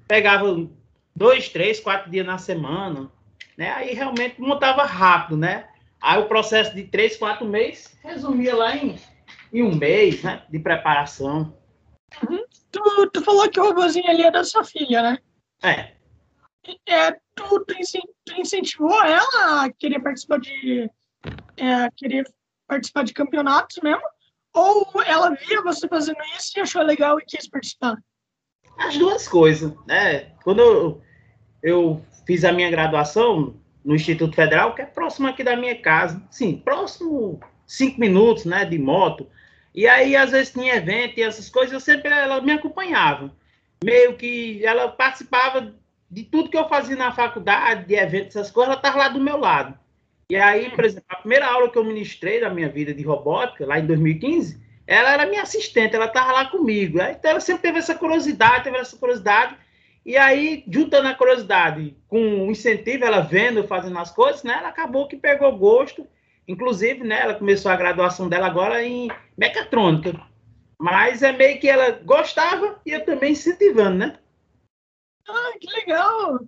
pegava 0.08 0.68
dois, 1.14 1.48
três, 1.48 1.78
quatro 1.78 2.10
dias 2.10 2.26
na 2.26 2.38
semana, 2.38 3.08
né? 3.56 3.70
Aí 3.70 3.94
realmente 3.94 4.40
montava 4.40 4.82
rápido, 4.82 5.36
né? 5.36 5.66
Aí 6.00 6.20
o 6.20 6.26
processo 6.26 6.74
de 6.74 6.82
três, 6.82 7.16
quatro 7.16 7.46
meses 7.46 7.96
resumia 8.02 8.56
lá 8.56 8.76
em, 8.76 8.96
em 9.52 9.62
um 9.62 9.74
mês, 9.74 10.22
né? 10.22 10.42
De 10.48 10.58
preparação. 10.58 11.54
Uhum. 12.28 12.44
Tu, 12.70 13.10
tu 13.12 13.22
falou 13.22 13.48
que 13.48 13.60
o 13.60 13.64
robôzinho 13.64 14.08
ali 14.08 14.22
é 14.22 14.30
da 14.30 14.44
sua 14.44 14.64
filha, 14.64 15.02
né? 15.02 15.18
É. 15.62 15.92
é 16.86 17.12
tu, 17.34 17.64
tu, 17.64 17.74
incentivou 18.36 19.02
ela 19.04 19.64
a 19.64 19.72
querer 19.72 20.00
participar 20.00 20.38
de 20.38 20.90
é, 21.56 21.90
querer 21.96 22.24
participar 22.66 23.04
de 23.04 23.12
campeonatos 23.12 23.78
mesmo? 23.82 24.02
Ou 24.54 25.02
ela 25.04 25.30
via 25.30 25.62
você 25.62 25.88
fazendo 25.88 26.18
isso 26.36 26.52
e 26.56 26.60
achou 26.60 26.82
legal 26.82 27.18
e 27.18 27.24
quis 27.24 27.48
participar? 27.48 27.96
As 28.78 28.96
duas 28.96 29.26
coisas, 29.26 29.72
né? 29.86 30.32
Quando 30.42 30.60
eu, 30.60 31.02
eu 31.62 32.04
fiz 32.26 32.44
a 32.44 32.52
minha 32.52 32.70
graduação 32.70 33.54
no 33.84 33.94
Instituto 33.94 34.34
Federal, 34.34 34.74
que 34.74 34.82
é 34.82 34.86
próximo 34.86 35.26
aqui 35.26 35.42
da 35.42 35.56
minha 35.56 35.80
casa, 35.80 36.22
sim, 36.30 36.56
próximo 36.56 37.40
cinco 37.66 38.00
minutos, 38.00 38.44
né, 38.44 38.64
de 38.64 38.78
moto. 38.78 39.26
E 39.78 39.86
aí, 39.86 40.16
às 40.16 40.32
vezes, 40.32 40.52
tinha 40.52 40.74
evento 40.74 41.18
e 41.18 41.22
essas 41.22 41.48
coisas, 41.48 41.72
eu 41.72 41.78
sempre, 41.78 42.10
ela 42.10 42.40
me 42.40 42.50
acompanhava. 42.50 43.30
Meio 43.84 44.16
que 44.16 44.60
ela 44.66 44.88
participava 44.88 45.72
de 46.10 46.24
tudo 46.24 46.50
que 46.50 46.58
eu 46.58 46.68
fazia 46.68 46.96
na 46.96 47.12
faculdade, 47.12 47.86
de 47.86 47.94
eventos, 47.94 48.34
essas 48.34 48.50
coisas, 48.50 48.72
ela 48.72 48.80
estava 48.80 48.98
lá 48.98 49.08
do 49.08 49.20
meu 49.20 49.36
lado. 49.36 49.78
E 50.28 50.34
aí, 50.34 50.68
por 50.70 50.84
exemplo, 50.84 51.06
a 51.08 51.18
primeira 51.18 51.46
aula 51.46 51.70
que 51.70 51.78
eu 51.78 51.84
ministrei 51.84 52.40
da 52.40 52.50
minha 52.50 52.68
vida 52.68 52.92
de 52.92 53.04
robótica, 53.04 53.64
lá 53.64 53.78
em 53.78 53.86
2015, 53.86 54.60
ela 54.84 55.12
era 55.12 55.26
minha 55.26 55.42
assistente, 55.42 55.94
ela 55.94 56.06
estava 56.06 56.32
lá 56.32 56.46
comigo. 56.46 57.00
Então, 57.00 57.30
ela 57.30 57.40
sempre 57.40 57.62
teve 57.62 57.78
essa 57.78 57.94
curiosidade, 57.94 58.64
teve 58.64 58.78
essa 58.78 58.96
curiosidade. 58.96 59.54
E 60.04 60.16
aí, 60.16 60.64
juntando 60.66 61.06
a 61.06 61.14
curiosidade 61.14 61.96
com 62.08 62.48
o 62.48 62.50
incentivo, 62.50 63.04
ela 63.04 63.20
vendo, 63.20 63.62
fazendo 63.62 63.96
as 64.00 64.10
coisas, 64.10 64.42
né? 64.42 64.54
Ela 64.58 64.70
acabou 64.70 65.06
que 65.06 65.16
pegou 65.16 65.56
gosto. 65.56 66.04
Inclusive, 66.48 67.04
né? 67.04 67.20
Ela 67.20 67.34
começou 67.34 67.70
a 67.70 67.76
graduação 67.76 68.26
dela 68.26 68.46
agora 68.46 68.82
em 68.82 69.08
mecatrônica. 69.36 70.18
Mas 70.80 71.22
é 71.22 71.30
meio 71.30 71.60
que 71.60 71.68
ela 71.68 71.90
gostava 71.90 72.80
e 72.86 72.92
eu 72.92 73.04
também 73.04 73.32
incentivando, 73.32 73.98
né? 73.98 74.18
Ah, 75.28 75.52
que 75.60 75.70
legal! 75.70 76.40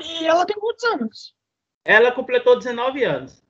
E 0.00 0.26
ela 0.26 0.44
tem 0.44 0.58
quantos 0.58 0.84
anos? 0.84 1.34
Ela 1.84 2.10
completou 2.10 2.58
19 2.58 3.04
anos. 3.04 3.44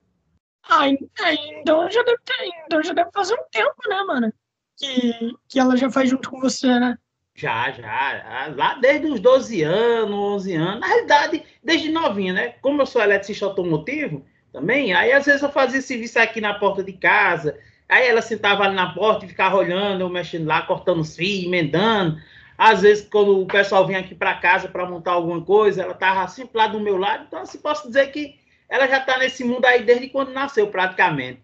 Ah, 0.69 0.89
então 0.89 1.91
já 1.91 2.03
deve 2.03 2.19
ter, 2.25 2.51
então 2.67 2.83
já 2.83 2.93
deve 2.93 3.11
fazer 3.13 3.35
um 3.35 3.45
tempo, 3.51 3.89
né, 3.89 4.03
mano? 4.03 4.33
Que, 4.77 5.35
que 5.49 5.59
ela 5.59 5.77
já 5.77 5.91
faz 5.91 6.11
junto 6.11 6.29
com 6.29 6.41
você, 6.41 6.67
né? 6.79 6.99
Já, 7.35 7.71
já. 7.71 8.53
Lá 8.55 8.75
desde 8.75 9.07
os 9.07 9.21
12 9.21 9.63
anos, 9.63 10.15
11 10.15 10.55
anos. 10.55 10.81
Na 10.81 10.87
realidade, 10.87 11.45
desde 11.63 11.91
novinha, 11.91 12.33
né? 12.33 12.49
Como 12.61 12.83
eu 12.83 12.87
sou 12.87 13.03
eletricista 13.03 13.47
automotivo 13.47 14.27
também, 14.55 14.95
aí 14.95 15.13
às 15.13 15.27
vezes 15.27 15.43
eu 15.43 15.51
fazia 15.51 15.83
serviço 15.83 16.17
aqui 16.17 16.41
na 16.41 16.55
porta 16.55 16.83
de 16.83 16.93
casa. 16.93 17.59
Aí 17.89 18.07
ela 18.07 18.23
sentava 18.23 18.63
ali 18.63 18.77
na 18.77 18.95
porta 18.95 19.25
e 19.25 19.29
ficava 19.29 19.57
olhando, 19.57 20.01
eu 20.01 20.09
mexendo 20.09 20.47
lá, 20.47 20.63
cortando 20.63 21.01
os 21.01 21.17
fios, 21.17 21.45
emendando. 21.45 22.19
Às 22.57 22.83
vezes, 22.83 23.07
quando 23.09 23.43
o 23.43 23.47
pessoal 23.47 23.85
vinha 23.85 23.99
aqui 23.99 24.15
para 24.15 24.39
casa 24.39 24.69
para 24.69 24.89
montar 24.89 25.11
alguma 25.11 25.45
coisa, 25.45 25.83
ela 25.83 25.93
estava 25.93 26.27
sempre 26.29 26.57
lá 26.57 26.69
do 26.69 26.79
meu 26.79 26.97
lado. 26.97 27.25
Então, 27.27 27.41
assim, 27.41 27.59
posso 27.59 27.89
dizer 27.89 28.13
que 28.13 28.39
ela 28.69 28.87
já 28.87 28.99
está 28.99 29.19
nesse 29.19 29.43
mundo 29.43 29.65
aí 29.67 29.83
desde 29.83 30.09
quando 30.09 30.33
nasceu, 30.33 30.69
praticamente. 30.69 31.43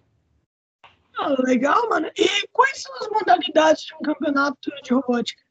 Ah, 1.18 1.34
legal, 1.40 1.88
mano. 1.88 2.08
E 2.16 2.48
quais 2.52 2.80
são 2.80 2.94
as 2.96 3.08
modalidades 3.08 3.86
de 3.86 3.94
um 3.96 4.02
campeonato 4.02 4.70
de 4.82 4.94
robótica? 4.94 5.42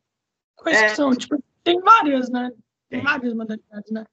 Quais 0.55 0.81
é... 0.81 0.89
são? 0.89 1.13
Tipo, 1.13 1.43
tem 1.61 1.79
várias, 1.81 2.29
né? 2.29 2.51
Tem, 2.89 3.01
tem. 3.01 3.01
várias 3.01 3.33
modalidades, 3.33 3.91
né? 3.91 4.05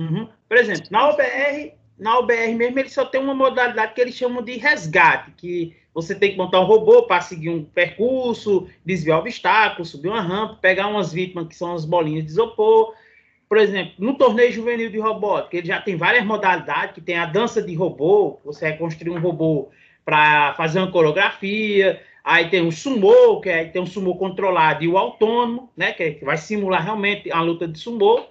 Uhum. 0.00 0.28
Por 0.48 0.56
exemplo, 0.56 0.86
na 0.90 1.10
OBR, 1.10 1.76
na 1.98 2.18
OBR 2.18 2.54
mesmo, 2.54 2.78
ele 2.78 2.88
só 2.88 3.04
tem 3.04 3.20
uma 3.20 3.34
modalidade 3.34 3.94
que 3.94 4.00
eles 4.00 4.14
chamam 4.14 4.42
de 4.42 4.56
resgate, 4.56 5.30
que 5.32 5.74
você 5.94 6.14
tem 6.14 6.32
que 6.32 6.36
montar 6.36 6.60
um 6.60 6.64
robô 6.64 7.04
para 7.04 7.22
seguir 7.22 7.48
um 7.48 7.64
percurso, 7.64 8.68
desviar 8.84 9.18
obstáculos, 9.18 9.88
subir 9.88 10.08
uma 10.08 10.20
rampa, 10.20 10.58
pegar 10.60 10.88
umas 10.88 11.12
vítimas 11.12 11.48
que 11.48 11.56
são 11.56 11.74
as 11.74 11.86
bolinhas 11.86 12.24
de 12.24 12.32
isopor. 12.32 12.92
Por 13.48 13.56
exemplo, 13.56 13.94
no 13.98 14.14
torneio 14.18 14.52
juvenil 14.52 14.90
de 14.90 14.98
robótica, 14.98 15.56
ele 15.56 15.68
já 15.68 15.80
tem 15.80 15.96
várias 15.96 16.24
modalidades, 16.24 16.94
que 16.94 17.00
tem 17.00 17.16
a 17.16 17.24
dança 17.24 17.62
de 17.62 17.74
robô, 17.74 18.38
você 18.44 18.68
vai 18.68 18.76
construir 18.76 19.10
um 19.10 19.20
robô 19.20 19.70
para 20.04 20.52
fazer 20.54 20.80
uma 20.80 20.92
coreografia, 20.92 22.02
aí 22.22 22.50
tem 22.50 22.66
o 22.66 22.72
sumô, 22.72 23.40
que 23.40 23.48
é, 23.48 23.64
tem 23.64 23.80
um 23.80 23.86
sumô 23.86 24.16
controlado 24.16 24.84
e 24.84 24.88
o 24.88 24.98
autônomo, 24.98 25.70
né, 25.76 25.92
que, 25.92 26.02
é, 26.02 26.10
que 26.10 26.24
vai 26.24 26.36
simular 26.36 26.84
realmente 26.84 27.32
a 27.32 27.40
luta 27.40 27.66
de 27.66 27.78
sumô. 27.78 28.26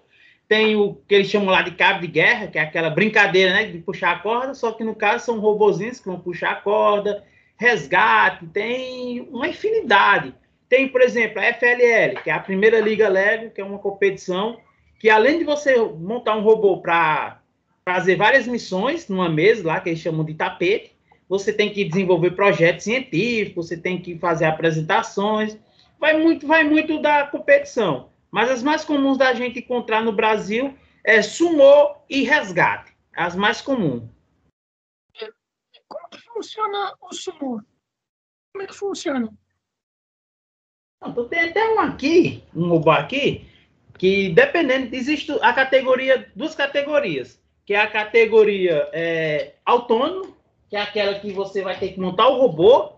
Tem 0.47 0.75
o 0.75 0.93
que 1.07 1.15
eles 1.15 1.29
chamam 1.29 1.49
lá 1.49 1.61
de 1.61 1.71
cabo 1.71 2.01
de 2.01 2.07
guerra, 2.07 2.47
que 2.47 2.57
é 2.57 2.61
aquela 2.61 2.89
brincadeira, 2.89 3.53
né, 3.53 3.65
de 3.65 3.79
puxar 3.79 4.11
a 4.11 4.19
corda, 4.19 4.53
só 4.53 4.71
que 4.71 4.83
no 4.83 4.95
caso 4.95 5.25
são 5.25 5.39
robozinhos 5.39 5.99
que 5.99 6.07
vão 6.07 6.19
puxar 6.19 6.51
a 6.51 6.55
corda 6.55 7.23
resgate, 7.57 8.45
tem 8.47 9.21
uma 9.31 9.47
infinidade. 9.47 10.33
Tem, 10.67 10.87
por 10.87 11.01
exemplo, 11.01 11.39
a 11.39 11.45
FLL, 11.53 12.21
que 12.23 12.29
é 12.29 12.33
a 12.33 12.39
primeira 12.39 12.79
Liga 12.79 13.07
Lego, 13.07 13.51
que 13.51 13.61
é 13.61 13.63
uma 13.63 13.79
competição 13.79 14.57
que, 14.99 15.09
além 15.09 15.39
de 15.39 15.45
você 15.45 15.77
montar 15.77 16.35
um 16.35 16.41
robô 16.41 16.81
para 16.81 17.39
fazer 17.83 18.15
várias 18.15 18.47
missões 18.47 19.07
numa 19.07 19.29
mesa 19.29 19.65
lá, 19.65 19.79
que 19.79 19.89
eles 19.89 19.99
chamam 19.99 20.25
de 20.25 20.33
tapete, 20.33 20.93
você 21.29 21.53
tem 21.53 21.71
que 21.71 21.85
desenvolver 21.85 22.31
projetos 22.31 22.83
científicos, 22.83 23.67
você 23.67 23.77
tem 23.77 24.01
que 24.01 24.17
fazer 24.17 24.45
apresentações, 24.45 25.57
vai 25.99 26.17
muito, 26.17 26.47
vai 26.47 26.63
muito 26.63 26.99
da 26.99 27.25
competição. 27.25 28.09
Mas 28.35 28.51
as 28.51 28.61
mais 28.61 28.83
comuns 28.83 29.17
da 29.17 29.33
gente 29.33 29.59
encontrar 29.59 30.03
no 30.03 30.11
Brasil 30.11 30.77
é 31.05 31.21
sumô 31.21 31.95
e 32.09 32.23
resgate, 32.23 32.91
as 33.15 33.33
mais 33.33 33.61
comuns 33.61 34.03
funciona 36.35 36.93
o 37.01 37.13
sumo? 37.13 37.63
Como 38.51 38.63
é 38.63 38.67
que 38.67 38.73
funciona? 38.73 39.29
Então, 41.01 41.29
tem 41.29 41.49
até 41.49 41.65
um 41.73 41.79
aqui, 41.79 42.43
um 42.53 42.67
robô 42.67 42.91
aqui, 42.91 43.47
que 43.97 44.33
dependendo, 44.33 44.93
existe 44.93 45.31
a 45.41 45.53
categoria, 45.53 46.29
duas 46.35 46.53
categorias, 46.53 47.41
que 47.65 47.73
é 47.73 47.79
a 47.79 47.89
categoria 47.89 48.89
é, 48.91 49.55
autônomo, 49.65 50.35
que 50.69 50.75
é 50.75 50.81
aquela 50.81 51.19
que 51.19 51.31
você 51.31 51.61
vai 51.61 51.79
ter 51.79 51.93
que 51.93 52.01
montar 52.01 52.27
o 52.27 52.37
robô, 52.37 52.97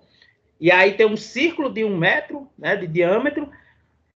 e 0.59 0.71
aí 0.71 0.95
tem 0.95 1.05
um 1.05 1.17
círculo 1.17 1.71
de 1.71 1.83
um 1.83 1.95
metro 1.95 2.49
né, 2.57 2.75
de 2.75 2.87
diâmetro, 2.87 3.51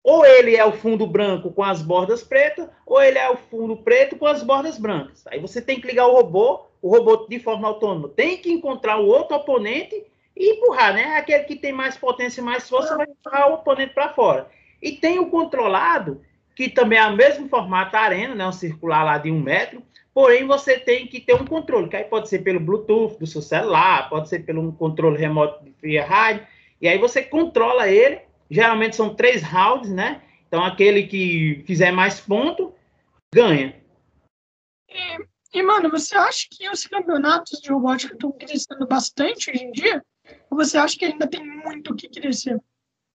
ou 0.10 0.26
ele 0.26 0.56
é 0.56 0.64
o 0.64 0.72
fundo 0.72 1.06
branco 1.06 1.52
com 1.52 1.62
as 1.62 1.82
bordas 1.82 2.24
pretas, 2.24 2.70
ou 2.86 3.02
ele 3.02 3.18
é 3.18 3.30
o 3.30 3.36
fundo 3.36 3.76
preto 3.76 4.16
com 4.16 4.26
as 4.26 4.42
bordas 4.42 4.78
brancas. 4.78 5.28
Aí 5.28 5.38
você 5.38 5.62
tem 5.62 5.82
que 5.82 5.88
ligar 5.88 6.08
o 6.08 6.14
robô 6.14 6.66
o 6.82 6.90
robô 6.90 7.28
de 7.28 7.40
forma 7.40 7.68
autônoma 7.68 8.08
tem 8.08 8.38
que 8.38 8.50
encontrar 8.50 8.98
o 9.00 9.08
outro 9.08 9.36
oponente 9.36 10.06
e 10.34 10.54
empurrar, 10.54 10.94
né? 10.94 11.18
Aquele 11.18 11.44
que 11.44 11.56
tem 11.58 11.74
mais 11.74 11.98
potência 11.98 12.40
e 12.40 12.44
mais 12.44 12.70
força 12.70 12.96
vai 12.96 13.08
empurrar 13.10 13.50
o 13.50 13.56
oponente 13.56 13.94
para 13.94 14.14
fora. 14.14 14.48
E 14.82 14.94
tem 14.94 15.20
o 15.20 15.30
controlado, 15.30 16.22
que 16.56 16.70
também 16.70 17.00
é 17.00 17.06
o 17.06 17.16
mesmo 17.16 17.50
formato 17.50 17.98
arena, 17.98 18.36
né? 18.36 18.48
Um 18.48 18.54
circular 18.54 19.04
lá 19.04 19.18
de 19.18 19.30
um 19.30 19.42
metro, 19.42 19.82
porém 20.14 20.46
você 20.46 20.80
tem 20.80 21.08
que 21.08 21.20
ter 21.20 21.34
um 21.34 21.46
controle, 21.46 21.90
que 21.90 21.98
aí 21.98 22.06
pode 22.06 22.30
ser 22.30 22.40
pelo 22.40 22.60
Bluetooth 22.62 23.18
do 23.20 23.28
seu 23.28 23.42
celular, 23.42 24.08
pode 24.10 24.30
ser 24.30 24.46
pelo 24.46 24.72
controle 24.74 25.18
remoto 25.18 25.66
de 25.66 25.74
via 25.82 26.06
rádio, 26.06 26.46
e 26.80 26.88
aí 26.88 26.98
você 26.98 27.22
controla 27.22 27.90
ele, 27.90 28.22
geralmente 28.50 28.96
são 28.96 29.13
três 29.13 29.44
rounds, 29.44 29.89
né? 29.89 30.22
Então 30.48 30.63
aquele 30.63 31.04
que 31.08 31.63
fizer 31.66 31.92
mais 31.92 32.20
ponto, 32.20 32.74
ganha. 33.34 33.75
É, 34.89 35.18
e, 35.54 35.63
mano, 35.63 35.89
você 35.89 36.16
acha 36.16 36.48
que 36.50 36.70
os 36.70 36.86
campeonatos 36.86 37.60
de 37.60 37.72
robótica 37.72 38.13
estão 38.13 38.32
crescendo 38.32 38.88
bastante 38.88 39.50
hoje 39.50 39.63
em 39.63 39.72
dia? 39.72 40.04
Ou 40.50 40.58
você 40.58 40.77
acha 40.77 40.98
que 40.98 41.06
ainda 41.06 41.27
tem 41.27 41.46
muito 41.46 41.94
o 41.94 41.96
que 41.96 42.10
crescer? 42.10 42.60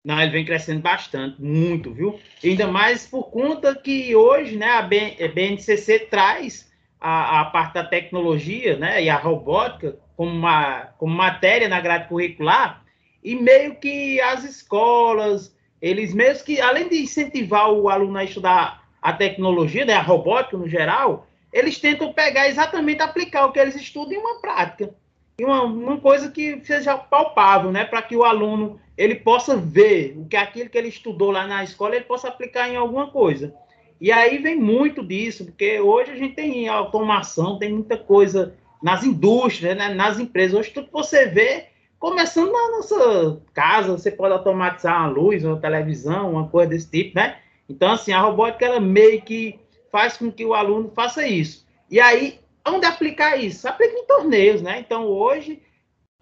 Não, 0.05 0.19
ele 0.21 0.31
vem 0.31 0.45
crescendo 0.45 0.81
bastante, 0.81 1.41
muito, 1.41 1.93
viu? 1.93 2.19
Ainda 2.43 2.67
mais 2.67 3.05
por 3.05 3.29
conta 3.29 3.75
que 3.75 4.15
hoje, 4.15 4.55
né, 4.55 4.69
a 4.69 4.81
BNCC 4.81 6.07
traz 6.09 6.71
a, 6.99 7.41
a 7.41 7.45
parte 7.45 7.73
da 7.73 7.83
tecnologia, 7.83 8.77
né, 8.77 9.03
e 9.03 9.09
a 9.09 9.17
robótica 9.17 9.99
como, 10.15 10.31
uma, 10.31 10.85
como 10.97 11.13
matéria 11.13 11.67
na 11.67 11.81
grade 11.81 12.07
curricular, 12.07 12.85
e 13.29 13.35
meio 13.35 13.75
que 13.75 14.19
as 14.21 14.43
escolas, 14.43 15.55
eles 15.79 16.15
mesmo 16.15 16.43
que, 16.43 16.59
além 16.59 16.89
de 16.89 17.03
incentivar 17.03 17.71
o 17.71 17.87
aluno 17.87 18.17
a 18.17 18.23
estudar 18.23 18.83
a 18.99 19.13
tecnologia, 19.13 19.85
né, 19.85 19.93
a 19.93 20.01
robótica 20.01 20.57
no 20.57 20.67
geral, 20.67 21.27
eles 21.53 21.77
tentam 21.77 22.11
pegar 22.11 22.49
exatamente 22.49 23.03
aplicar 23.03 23.45
o 23.45 23.51
que 23.51 23.59
eles 23.59 23.75
estudam 23.75 24.13
em 24.13 24.17
uma 24.17 24.41
prática. 24.41 24.95
E 25.39 25.45
uma, 25.45 25.61
uma 25.61 25.97
coisa 25.99 26.31
que 26.31 26.59
seja 26.65 26.97
palpável, 26.97 27.71
né? 27.71 27.85
Para 27.85 28.01
que 28.01 28.15
o 28.15 28.23
aluno 28.23 28.79
ele 28.97 29.13
possa 29.13 29.55
ver 29.55 30.15
o 30.17 30.25
que 30.25 30.35
aquilo 30.35 30.67
que 30.67 30.77
ele 30.77 30.89
estudou 30.89 31.29
lá 31.29 31.45
na 31.45 31.63
escola, 31.63 31.95
ele 31.95 32.05
possa 32.05 32.29
aplicar 32.29 32.67
em 32.67 32.77
alguma 32.77 33.11
coisa. 33.11 33.53
E 34.01 34.11
aí 34.11 34.39
vem 34.39 34.55
muito 34.55 35.05
disso, 35.05 35.45
porque 35.45 35.79
hoje 35.79 36.11
a 36.11 36.15
gente 36.15 36.33
tem 36.33 36.67
automação, 36.67 37.59
tem 37.59 37.71
muita 37.71 37.95
coisa 37.95 38.55
nas 38.81 39.03
indústrias, 39.03 39.77
né, 39.77 39.93
nas 39.93 40.19
empresas. 40.19 40.59
Hoje 40.59 40.71
tudo 40.71 40.87
que 40.87 40.93
você 40.93 41.27
vê, 41.27 41.67
começando 41.99 42.51
na 42.51 42.71
nossa 42.71 43.41
casa, 43.53 43.91
você 43.91 44.09
pode 44.09 44.33
automatizar 44.33 45.01
uma 45.01 45.09
luz, 45.09 45.43
uma 45.43 45.59
televisão, 45.59 46.31
uma 46.31 46.47
coisa 46.47 46.69
desse 46.69 46.89
tipo, 46.89 47.17
né? 47.17 47.39
Então, 47.67 47.91
assim, 47.91 48.13
a 48.13 48.21
robótica, 48.21 48.65
ela 48.65 48.79
meio 48.79 49.21
que 49.21 49.59
faz 49.91 50.17
com 50.17 50.31
que 50.31 50.45
o 50.45 50.53
aluno 50.53 50.91
faça 50.95 51.27
isso. 51.27 51.67
E 51.91 51.99
aí, 51.99 52.39
onde 52.65 52.85
aplicar 52.85 53.37
isso? 53.37 53.67
Aplica 53.67 53.93
em 53.93 54.05
torneios, 54.05 54.61
né? 54.61 54.79
Então, 54.79 55.05
hoje, 55.05 55.61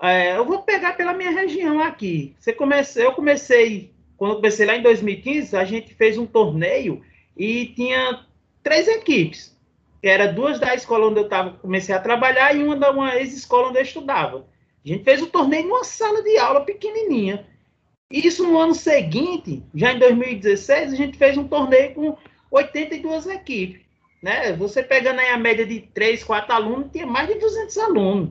é, 0.01 0.35
eu 0.35 0.45
vou 0.45 0.63
pegar 0.63 0.97
pela 0.97 1.13
minha 1.13 1.31
região 1.31 1.79
aqui. 1.81 2.35
Você 2.39 2.51
comece, 2.51 3.01
eu 3.01 3.13
comecei, 3.13 3.93
quando 4.17 4.31
eu 4.31 4.35
comecei 4.37 4.65
lá 4.65 4.75
em 4.75 4.81
2015, 4.81 5.55
a 5.55 5.63
gente 5.63 5.93
fez 5.93 6.17
um 6.17 6.25
torneio 6.25 7.01
e 7.35 7.67
tinha 7.67 8.25
três 8.63 8.87
equipes. 8.87 9.55
Que 10.01 10.07
era 10.07 10.27
duas 10.27 10.59
da 10.59 10.75
escola 10.75 11.07
onde 11.07 11.19
eu 11.19 11.29
tava, 11.29 11.51
comecei 11.51 11.93
a 11.93 11.99
trabalhar 11.99 12.55
e 12.55 12.63
uma 12.63 12.75
da 12.75 12.91
uma 12.91 13.15
ex-escola 13.15 13.69
onde 13.69 13.79
eu 13.79 13.83
estudava. 13.83 14.45
A 14.87 14.93
gente 14.93 15.03
fez 15.03 15.21
o 15.21 15.27
torneio 15.27 15.67
numa 15.67 15.83
sala 15.83 16.23
de 16.23 16.37
aula 16.37 16.61
pequenininha. 16.61 17.45
Isso 18.09 18.41
no 18.41 18.57
ano 18.57 18.73
seguinte, 18.73 19.61
já 19.75 19.91
em 19.91 19.99
2016, 19.99 20.93
a 20.93 20.95
gente 20.95 21.17
fez 21.17 21.37
um 21.37 21.45
torneio 21.45 21.93
com 21.93 22.17
82 22.49 23.27
equipes. 23.27 23.81
Né? 24.23 24.53
Você 24.53 24.81
pegando 24.81 25.19
aí 25.19 25.27
a 25.27 25.37
média 25.37 25.65
de 25.65 25.81
3, 25.81 26.23
4 26.23 26.53
alunos, 26.53 26.89
tinha 26.89 27.05
mais 27.05 27.27
de 27.27 27.35
200 27.35 27.77
alunos. 27.79 28.29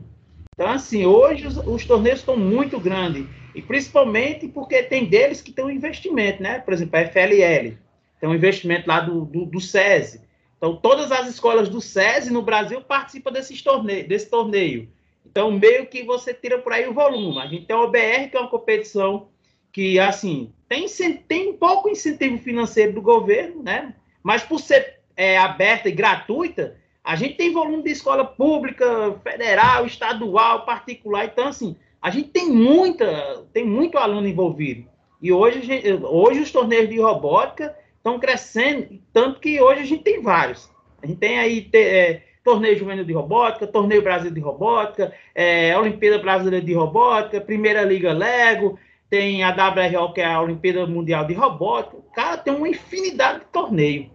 Então, 0.55 0.69
assim, 0.69 1.05
hoje 1.05 1.47
os, 1.47 1.59
os 1.59 1.85
torneios 1.85 2.21
estão 2.21 2.39
muito 2.39 2.81
grandes. 2.81 3.27
E 3.55 3.61
principalmente 3.61 4.49
porque 4.49 4.83
tem 4.83 5.05
deles 5.05 5.43
que 5.43 5.53
tem 5.53 5.63
um 5.63 5.71
investimento, 5.71 6.43
né? 6.43 6.59
Por 6.59 6.73
exemplo, 6.73 6.99
a 6.99 7.05
FLL. 7.05 7.77
Tem 8.19 8.29
um 8.31 8.35
investimento 8.35 8.89
lá 8.89 9.01
do, 9.01 9.27
do, 9.27 9.45
do 9.45 9.61
SESI. 9.61 10.23
Então, 10.57 10.75
todas 10.75 11.13
as 11.13 11.29
escolas 11.29 11.69
do 11.69 11.83
SESI 11.83 12.33
no 12.33 12.41
Brasil 12.41 12.81
participam 12.81 13.31
desses 13.31 13.61
torneio, 13.61 14.09
desse 14.09 14.31
torneio. 14.31 14.89
Então, 15.31 15.51
meio 15.51 15.87
que 15.87 16.03
você 16.03 16.33
tira 16.33 16.59
por 16.59 16.73
aí 16.73 16.89
o 16.89 16.95
volume. 16.95 17.39
A 17.41 17.47
gente 17.47 17.67
tem 17.67 17.77
o 17.77 17.83
OBR, 17.83 18.31
que 18.31 18.37
é 18.37 18.41
uma 18.41 18.49
competição 18.49 19.29
que, 19.73 19.99
assim, 19.99 20.53
tem, 20.69 20.87
tem 21.29 21.51
um 21.51 21.57
pouco 21.57 21.89
incentivo 21.89 22.39
financeiro 22.39 22.93
do 22.93 23.03
governo, 23.03 23.63
né? 23.63 23.95
Mas 24.23 24.43
por 24.43 24.59
ser 24.59 25.01
é, 25.17 25.37
aberta 25.39 25.89
e 25.89 25.93
gratuita, 25.93 26.77
a 27.05 27.15
gente 27.15 27.37
tem 27.37 27.53
volume 27.53 27.83
de 27.83 27.91
escola 27.91 28.25
pública, 28.25 29.21
federal, 29.23 29.87
estadual, 29.87 30.65
particular. 30.65 31.27
Então, 31.27 31.49
assim, 31.49 31.77
a 32.01 32.11
gente 32.11 32.31
tem 32.31 32.49
muita, 32.51 33.47
tem 33.53 33.65
muito 33.65 33.99
aluno 33.99 34.27
envolvido. 34.27 34.89
E 35.21 35.33
hoje, 35.33 35.63
gente, 35.63 35.93
hoje 36.05 36.41
os 36.41 36.51
torneios 36.51 36.89
de 36.89 37.01
robótica 37.01 37.77
estão 37.97 38.19
crescendo, 38.19 39.01
tanto 39.13 39.41
que 39.41 39.61
hoje 39.61 39.81
a 39.81 39.85
gente 39.85 40.03
tem 40.03 40.23
vários. 40.23 40.71
A 41.03 41.07
gente 41.07 41.19
tem 41.19 41.39
aí 41.39 41.69
é, 41.75 42.23
torneio 42.47 42.79
juvenil 42.79 43.05
de 43.05 43.13
robótica, 43.13 43.67
torneio 43.67 44.03
Brasil 44.03 44.31
de 44.31 44.39
robótica, 44.39 45.13
é, 45.35 45.77
Olimpíada 45.77 46.17
Brasileira 46.21 46.65
de 46.65 46.73
Robótica, 46.73 47.41
Primeira 47.41 47.83
Liga 47.83 48.13
Lego, 48.13 48.79
tem 49.11 49.43
a 49.43 49.51
WRO, 49.51 50.13
que 50.13 50.21
é 50.21 50.27
a 50.27 50.41
Olimpíada 50.41 50.87
Mundial 50.87 51.27
de 51.27 51.35
Robótica. 51.35 52.01
Cara, 52.15 52.39
tem 52.39 52.55
uma 52.55 52.69
infinidade 52.69 53.41
de 53.41 53.47
torneio. 53.47 54.13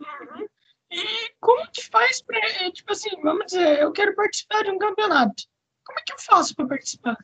Uhum. 0.00 0.46
E 0.88 1.02
como 1.40 1.68
que 1.72 1.84
faz 1.90 2.22
para, 2.22 2.38
é, 2.38 2.70
tipo 2.70 2.92
assim, 2.92 3.10
vamos 3.20 3.46
dizer, 3.46 3.80
eu 3.80 3.90
quero 3.90 4.14
participar 4.14 4.62
de 4.62 4.70
um 4.70 4.78
campeonato. 4.78 5.42
Como 5.84 5.98
é 5.98 6.02
que 6.06 6.12
eu 6.12 6.18
faço 6.20 6.54
para 6.54 6.68
participar? 6.68 7.16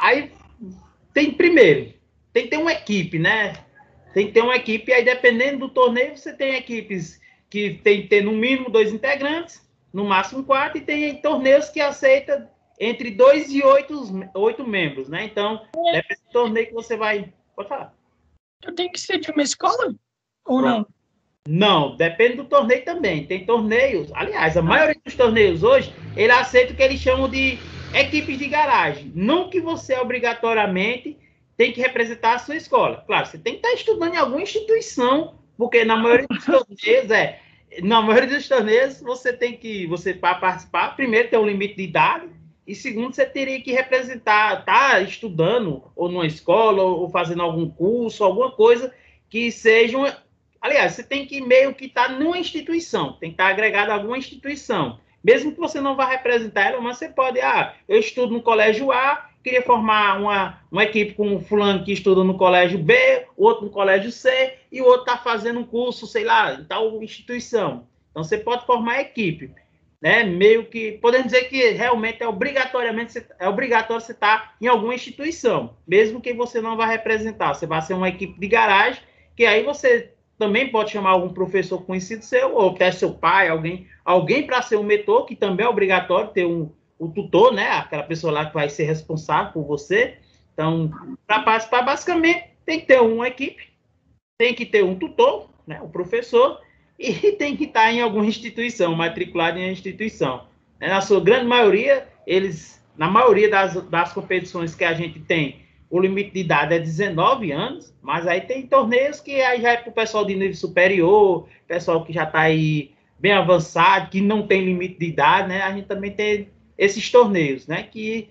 Aí 0.00 0.32
tem 1.14 1.32
primeiro, 1.32 1.94
tem 2.32 2.44
que 2.44 2.50
ter 2.50 2.56
uma 2.56 2.72
equipe, 2.72 3.20
né? 3.20 3.52
Tem 4.12 4.26
que 4.26 4.32
ter 4.32 4.42
uma 4.42 4.56
equipe, 4.56 4.92
aí 4.92 5.04
dependendo 5.04 5.60
do 5.60 5.68
torneio, 5.68 6.16
você 6.16 6.32
tem 6.32 6.56
equipes 6.56 7.21
que 7.52 7.74
tem 7.84 8.00
que 8.00 8.08
ter 8.08 8.24
no 8.24 8.32
mínimo 8.32 8.70
dois 8.70 8.90
integrantes, 8.90 9.62
no 9.92 10.06
máximo 10.06 10.42
quatro, 10.42 10.78
e 10.78 10.80
tem 10.80 11.20
torneios 11.20 11.68
que 11.68 11.82
aceita 11.82 12.50
entre 12.80 13.10
dois 13.10 13.52
e 13.52 13.62
oito, 13.62 14.26
oito 14.34 14.66
membros, 14.66 15.06
né? 15.10 15.26
Então, 15.26 15.62
é. 15.92 16.00
do 16.00 16.32
torneio 16.32 16.68
que 16.68 16.72
você 16.72 16.96
vai. 16.96 17.30
Pode 17.54 17.68
falar. 17.68 17.94
Eu 18.64 18.74
tenho 18.74 18.90
que 18.90 18.98
ser 18.98 19.18
de 19.18 19.30
uma 19.30 19.42
escola? 19.42 19.94
Ou 20.46 20.62
não? 20.62 20.86
Não, 21.46 21.94
depende 21.94 22.36
do 22.36 22.44
torneio 22.44 22.86
também. 22.86 23.26
Tem 23.26 23.44
torneios, 23.44 24.10
aliás, 24.14 24.56
a 24.56 24.62
maioria 24.62 24.98
dos 25.04 25.14
torneios 25.14 25.62
hoje, 25.62 25.92
ele 26.16 26.32
aceita 26.32 26.72
o 26.72 26.76
que 26.76 26.82
eles 26.82 27.00
chamam 27.00 27.28
de 27.28 27.58
equipes 27.92 28.38
de 28.38 28.48
garagem. 28.48 29.12
Não 29.14 29.50
que 29.50 29.60
você 29.60 29.98
obrigatoriamente 29.98 31.18
tem 31.54 31.70
que 31.70 31.82
representar 31.82 32.36
a 32.36 32.38
sua 32.38 32.56
escola. 32.56 33.04
Claro, 33.06 33.26
você 33.26 33.36
tem 33.36 33.58
que 33.58 33.66
estar 33.66 33.74
estudando 33.74 34.14
em 34.14 34.18
alguma 34.18 34.40
instituição, 34.40 35.34
porque 35.62 35.84
na 35.84 35.96
maioria 35.96 36.26
dos 36.26 36.44
torneios 36.44 37.10
é. 37.12 37.38
Na 37.82 38.02
maioria 38.02 38.36
dos 38.36 38.48
torneios, 38.48 39.00
você 39.00 39.32
tem 39.32 39.56
que, 39.56 39.86
você 39.86 40.12
para 40.12 40.34
participar, 40.34 40.96
primeiro 40.96 41.30
tem 41.30 41.38
um 41.38 41.46
limite 41.46 41.76
de 41.76 41.84
idade, 41.84 42.26
e 42.66 42.74
segundo, 42.74 43.14
você 43.14 43.24
teria 43.24 43.60
que 43.62 43.70
representar, 43.70 44.64
tá 44.64 45.00
estudando, 45.00 45.84
ou 45.94 46.08
numa 46.08 46.26
escola, 46.26 46.82
ou 46.82 47.08
fazendo 47.08 47.42
algum 47.42 47.70
curso, 47.70 48.24
alguma 48.24 48.50
coisa 48.50 48.92
que 49.30 49.52
seja. 49.52 50.18
Aliás, 50.60 50.94
você 50.94 51.04
tem 51.04 51.26
que 51.26 51.40
meio 51.40 51.72
que 51.74 51.86
estar 51.86 52.08
tá 52.08 52.12
numa 52.12 52.38
instituição, 52.38 53.12
tem 53.12 53.30
que 53.30 53.34
estar 53.34 53.44
tá 53.44 53.50
agregado 53.50 53.92
a 53.92 53.94
alguma 53.94 54.18
instituição. 54.18 54.98
Mesmo 55.22 55.52
que 55.52 55.60
você 55.60 55.80
não 55.80 55.94
vá 55.94 56.06
representar 56.06 56.72
ela, 56.72 56.80
mas 56.80 56.98
você 56.98 57.08
pode, 57.08 57.40
ah, 57.40 57.72
eu 57.88 58.00
estudo 58.00 58.32
no 58.32 58.42
colégio 58.42 58.90
A, 58.90 59.30
queria 59.42 59.62
formar 59.62 60.20
uma, 60.20 60.60
uma 60.70 60.84
equipe 60.84 61.14
com 61.14 61.28
um 61.28 61.40
fulano 61.40 61.84
que 61.84 61.92
estuda 61.92 62.22
no 62.22 62.36
colégio 62.36 62.78
B, 62.78 63.26
outro 63.36 63.66
no 63.66 63.70
colégio 63.70 64.10
C, 64.10 64.54
e 64.70 64.80
o 64.80 64.84
outro 64.84 65.00
está 65.00 65.18
fazendo 65.18 65.60
um 65.60 65.64
curso, 65.64 66.06
sei 66.06 66.24
lá, 66.24 66.54
em 66.54 66.64
tal 66.64 67.02
instituição. 67.02 67.86
Então, 68.10 68.22
você 68.22 68.38
pode 68.38 68.64
formar 68.66 69.00
equipe. 69.00 69.50
Né? 70.00 70.24
Meio 70.24 70.66
que, 70.66 70.92
podemos 70.92 71.26
dizer 71.26 71.44
que 71.44 71.70
realmente 71.70 72.22
é 72.22 72.28
obrigatoriamente, 72.28 73.24
é 73.38 73.48
obrigatório 73.48 74.04
você 74.04 74.12
estar 74.12 74.38
tá 74.38 74.54
em 74.60 74.66
alguma 74.66 74.94
instituição, 74.94 75.76
mesmo 75.86 76.20
que 76.20 76.32
você 76.32 76.60
não 76.60 76.76
vá 76.76 76.86
representar. 76.86 77.54
Você 77.54 77.66
vai 77.66 77.80
ser 77.82 77.94
uma 77.94 78.08
equipe 78.08 78.38
de 78.38 78.48
garagem, 78.48 79.00
que 79.36 79.46
aí 79.46 79.62
você 79.62 80.12
também 80.36 80.72
pode 80.72 80.90
chamar 80.90 81.10
algum 81.10 81.32
professor 81.32 81.82
conhecido 81.82 82.24
seu, 82.24 82.54
ou 82.54 82.70
até 82.70 82.90
seu 82.90 83.12
pai, 83.14 83.48
alguém, 83.48 83.86
alguém 84.04 84.44
para 84.44 84.60
ser 84.60 84.76
um 84.76 84.82
mentor, 84.82 85.24
que 85.24 85.36
também 85.36 85.64
é 85.64 85.68
obrigatório 85.68 86.30
ter 86.30 86.44
um, 86.44 86.72
o 87.02 87.08
tutor, 87.08 87.52
né? 87.52 87.68
Aquela 87.68 88.04
pessoa 88.04 88.32
lá 88.32 88.46
que 88.46 88.54
vai 88.54 88.68
ser 88.68 88.84
responsável 88.84 89.52
por 89.52 89.64
você. 89.64 90.18
Então, 90.54 90.90
para 91.26 91.42
participar, 91.42 91.82
basicamente, 91.82 92.44
tem 92.64 92.78
que 92.78 92.86
ter 92.86 93.00
uma 93.00 93.26
equipe, 93.26 93.68
tem 94.38 94.54
que 94.54 94.64
ter 94.64 94.84
um 94.84 94.94
tutor, 94.94 95.50
né? 95.66 95.80
O 95.82 95.88
professor, 95.88 96.60
e 96.96 97.12
tem 97.34 97.56
que 97.56 97.64
estar 97.64 97.92
em 97.92 98.00
alguma 98.00 98.24
instituição, 98.24 98.94
matriculado 98.94 99.58
em 99.58 99.72
instituição. 99.72 100.44
Né? 100.80 100.88
Na 100.88 101.00
sua 101.00 101.20
grande 101.20 101.46
maioria, 101.46 102.06
eles, 102.24 102.80
na 102.96 103.10
maioria 103.10 103.50
das, 103.50 103.74
das 103.88 104.12
competições 104.12 104.72
que 104.72 104.84
a 104.84 104.94
gente 104.94 105.18
tem, 105.18 105.62
o 105.90 105.98
limite 105.98 106.30
de 106.30 106.40
idade 106.40 106.74
é 106.74 106.78
19 106.78 107.50
anos, 107.50 107.92
mas 108.00 108.28
aí 108.28 108.42
tem 108.42 108.66
torneios 108.66 109.20
que 109.20 109.40
aí 109.40 109.60
já 109.60 109.72
é 109.72 109.76
para 109.76 109.90
o 109.90 109.92
pessoal 109.92 110.24
de 110.24 110.34
nível 110.34 110.54
superior, 110.54 111.48
pessoal 111.66 112.04
que 112.04 112.12
já 112.12 112.22
está 112.22 112.42
aí 112.42 112.92
bem 113.18 113.32
avançado, 113.32 114.08
que 114.08 114.20
não 114.20 114.46
tem 114.46 114.64
limite 114.64 114.98
de 114.98 115.06
idade, 115.06 115.48
né? 115.48 115.62
A 115.62 115.72
gente 115.72 115.86
também 115.86 116.12
tem 116.12 116.48
esses 116.76 117.10
torneios, 117.10 117.66
né? 117.66 117.82
Que 117.82 118.30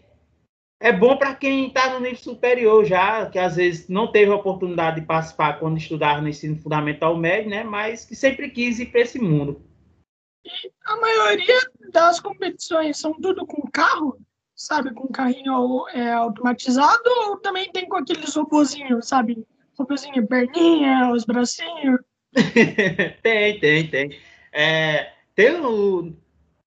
é 0.80 0.92
bom 0.92 1.16
para 1.16 1.36
quem 1.36 1.68
está 1.68 1.94
no 1.94 2.00
nível 2.00 2.18
superior 2.18 2.84
já, 2.86 3.28
que 3.28 3.38
às 3.38 3.56
vezes 3.56 3.88
não 3.88 4.12
teve 4.12 4.32
a 4.32 4.36
oportunidade 4.36 5.00
de 5.00 5.06
participar 5.06 5.60
quando 5.60 5.78
estudava 5.78 6.22
no 6.22 6.28
ensino 6.28 6.58
fundamental 6.58 7.16
médio, 7.16 7.52
né? 7.52 7.64
Mas 7.64 8.04
que 8.04 8.16
sempre 8.16 8.50
quis 8.50 8.80
ir 8.80 8.88
para 8.88 9.02
esse 9.02 9.20
mundo. 9.20 9.62
E 10.44 10.72
a 10.86 10.98
maioria 10.98 11.60
das 11.92 12.20
competições 12.20 12.98
são 12.98 13.14
tudo 13.14 13.46
com 13.46 13.70
carro, 13.70 14.18
sabe? 14.56 14.92
Com 14.92 15.08
carrinho 15.08 15.88
é, 15.90 16.14
automatizado 16.14 17.10
ou 17.28 17.38
também 17.38 17.72
tem 17.72 17.88
com 17.88 17.98
aqueles 17.98 18.36
robozinhos, 18.36 19.08
sabe? 19.08 19.46
Robozinho, 19.78 20.26
perninha, 20.28 21.12
os 21.12 21.26
bracinhos. 21.26 22.00
tem, 23.22 23.60
tem, 23.60 23.88
tem. 23.88 24.20
É, 24.52 25.12
tem 25.36 25.56
o, 25.62 26.14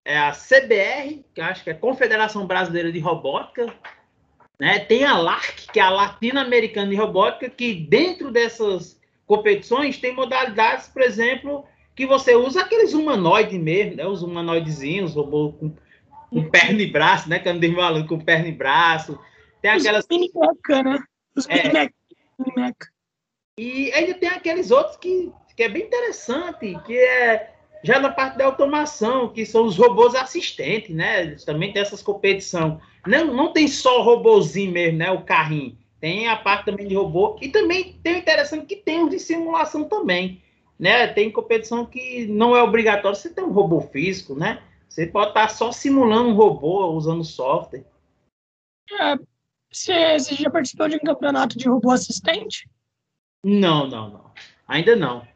é 0.05 0.19
a 0.19 0.33
CBR, 0.33 1.25
que 1.35 1.40
acho 1.40 1.64
que 1.64 1.71
é 1.71 1.75
Confederação 1.75 2.47
Brasileira 2.47 2.93
de 2.93 2.99
Robótica, 2.99 3.75
né? 4.61 4.79
Tem 4.81 5.05
a 5.05 5.17
LARC, 5.17 5.73
que 5.73 5.81
é 5.81 5.83
a 5.83 5.90
Latino-Americana 5.90 6.90
de 6.90 6.97
Robótica, 6.97 7.49
que 7.49 7.75
dentro 7.75 8.31
dessas 8.31 9.01
competições 9.27 9.99
tem 9.99 10.14
modalidades, 10.14 10.88
por 10.88 11.03
exemplo, 11.03 11.64
que 11.97 12.07
você 12.07 12.35
usa 12.35 12.61
aqueles 12.61 12.93
humanoides 12.93 13.59
mesmo, 13.59 13.97
né? 13.97 14.07
Os 14.07 14.23
humanoidezinhos, 14.23 15.14
robô 15.14 15.53
com, 15.53 15.75
com 16.31 16.51
perna 16.51 16.83
e 16.83 16.90
braço, 16.90 17.29
né? 17.29 17.38
Que 17.38 17.49
eu 17.49 17.81
aluno 17.81 18.07
com 18.07 18.19
perna 18.19 18.49
e 18.49 18.53
braço. 18.53 19.19
Tem 19.62 19.75
Os 19.75 19.83
aquelas. 19.83 20.07
mini 20.11 20.31
mecha, 20.35 20.83
né? 20.83 20.99
Os 21.35 21.49
É. 21.49 21.88
E 23.57 23.93
ainda 23.93 24.14
tem 24.14 24.29
aqueles 24.29 24.71
outros 24.71 24.97
que, 24.97 25.33
que 25.57 25.62
é 25.62 25.69
bem 25.69 25.85
interessante, 25.85 26.77
que 26.85 26.99
é 26.99 27.54
já 27.85 28.01
na 28.01 28.09
parte 28.09 28.38
da 28.38 28.47
automação, 28.47 29.29
que 29.29 29.44
são 29.44 29.66
os 29.66 29.77
robôs 29.77 30.14
assistentes, 30.14 30.97
né? 30.97 31.20
Eles 31.20 31.44
também 31.44 31.70
tem 31.70 31.83
essas 31.83 32.03
competição. 32.03 32.81
Não, 33.07 33.27
não 33.27 33.53
tem 33.53 33.68
só 33.68 34.01
o 34.01 34.03
robozinho 34.03 34.73
mesmo, 34.73 34.99
né? 34.99 35.11
O 35.11 35.23
carrinho. 35.23 35.77
Tem 36.01 36.27
a 36.27 36.35
parte 36.35 36.64
também 36.64 36.88
de 36.88 36.94
robô. 36.94 37.37
E 37.42 37.49
também 37.49 38.01
tem 38.03 38.14
o 38.14 38.18
interessante 38.18 38.64
que 38.64 38.77
tem 38.77 39.05
os 39.05 39.11
de 39.11 39.18
simulação 39.18 39.85
também. 39.85 40.42
Né? 40.79 41.07
Tem 41.09 41.31
competição 41.31 41.85
que 41.85 42.27
não 42.27 42.57
é 42.57 42.62
obrigatório 42.62 43.18
você 43.18 43.29
ter 43.29 43.42
um 43.42 43.53
robô 43.53 43.83
físico, 43.83 44.35
né? 44.35 44.62
Você 44.88 45.07
pode 45.07 45.29
estar 45.29 45.49
só 45.51 45.70
simulando 45.70 46.31
um 46.31 46.35
robô 46.35 46.87
usando 46.87 47.23
software. 47.23 47.85
É, 48.99 49.16
você, 49.70 50.18
você 50.18 50.35
já 50.37 50.49
participou 50.49 50.88
de 50.88 50.97
um 50.97 51.01
campeonato 51.01 51.59
de 51.59 51.68
robô 51.68 51.90
assistente? 51.90 52.66
Não, 53.44 53.87
não, 53.87 54.09
não. 54.09 54.33
Ainda 54.66 54.97
não. 54.97 55.27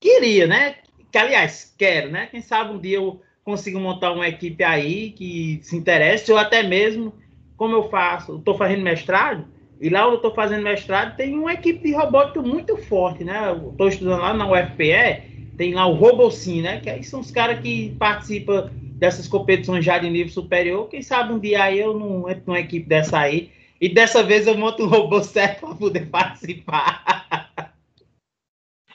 Queria, 0.00 0.46
né? 0.46 0.76
Que, 1.10 1.18
aliás, 1.18 1.74
quero, 1.76 2.10
né? 2.10 2.26
Quem 2.26 2.40
sabe 2.40 2.72
um 2.72 2.78
dia 2.78 2.96
eu 2.96 3.20
consigo 3.44 3.80
montar 3.80 4.12
uma 4.12 4.28
equipe 4.28 4.62
aí 4.62 5.10
que 5.10 5.60
se 5.62 5.76
interesse, 5.76 6.30
ou 6.30 6.38
até 6.38 6.62
mesmo, 6.62 7.14
como 7.56 7.74
eu 7.74 7.88
faço, 7.88 8.36
estou 8.36 8.54
fazendo 8.56 8.82
mestrado, 8.82 9.46
e 9.80 9.88
lá 9.88 10.02
eu 10.02 10.14
estou 10.14 10.34
fazendo 10.34 10.62
mestrado 10.62 11.16
tem 11.16 11.38
uma 11.38 11.54
equipe 11.54 11.88
de 11.88 11.94
robótica 11.94 12.42
muito 12.42 12.76
forte, 12.76 13.24
né? 13.24 13.52
Estou 13.70 13.88
estudando 13.88 14.20
lá 14.20 14.34
na 14.34 14.46
UFPE, 14.46 15.54
tem 15.56 15.74
lá 15.74 15.86
o 15.86 15.94
Robocin, 15.94 16.62
né? 16.62 16.80
Que 16.80 16.90
aí 16.90 17.02
são 17.02 17.20
os 17.20 17.30
caras 17.30 17.60
que 17.60 17.96
participam 17.98 18.70
dessas 19.00 19.26
competições 19.26 19.84
já 19.84 19.98
de 19.98 20.10
nível 20.10 20.32
superior. 20.32 20.88
Quem 20.88 21.00
sabe 21.00 21.32
um 21.32 21.38
dia 21.38 21.64
aí 21.64 21.80
eu 21.80 21.98
não 21.98 22.28
entro 22.28 22.44
numa 22.46 22.60
equipe 22.60 22.86
dessa 22.86 23.18
aí, 23.18 23.50
e 23.80 23.88
dessa 23.88 24.22
vez 24.22 24.46
eu 24.46 24.56
monto 24.56 24.84
um 24.84 24.88
robô 24.88 25.22
certo 25.24 25.66
para 25.66 25.74
poder 25.74 26.06
participar. 26.06 27.72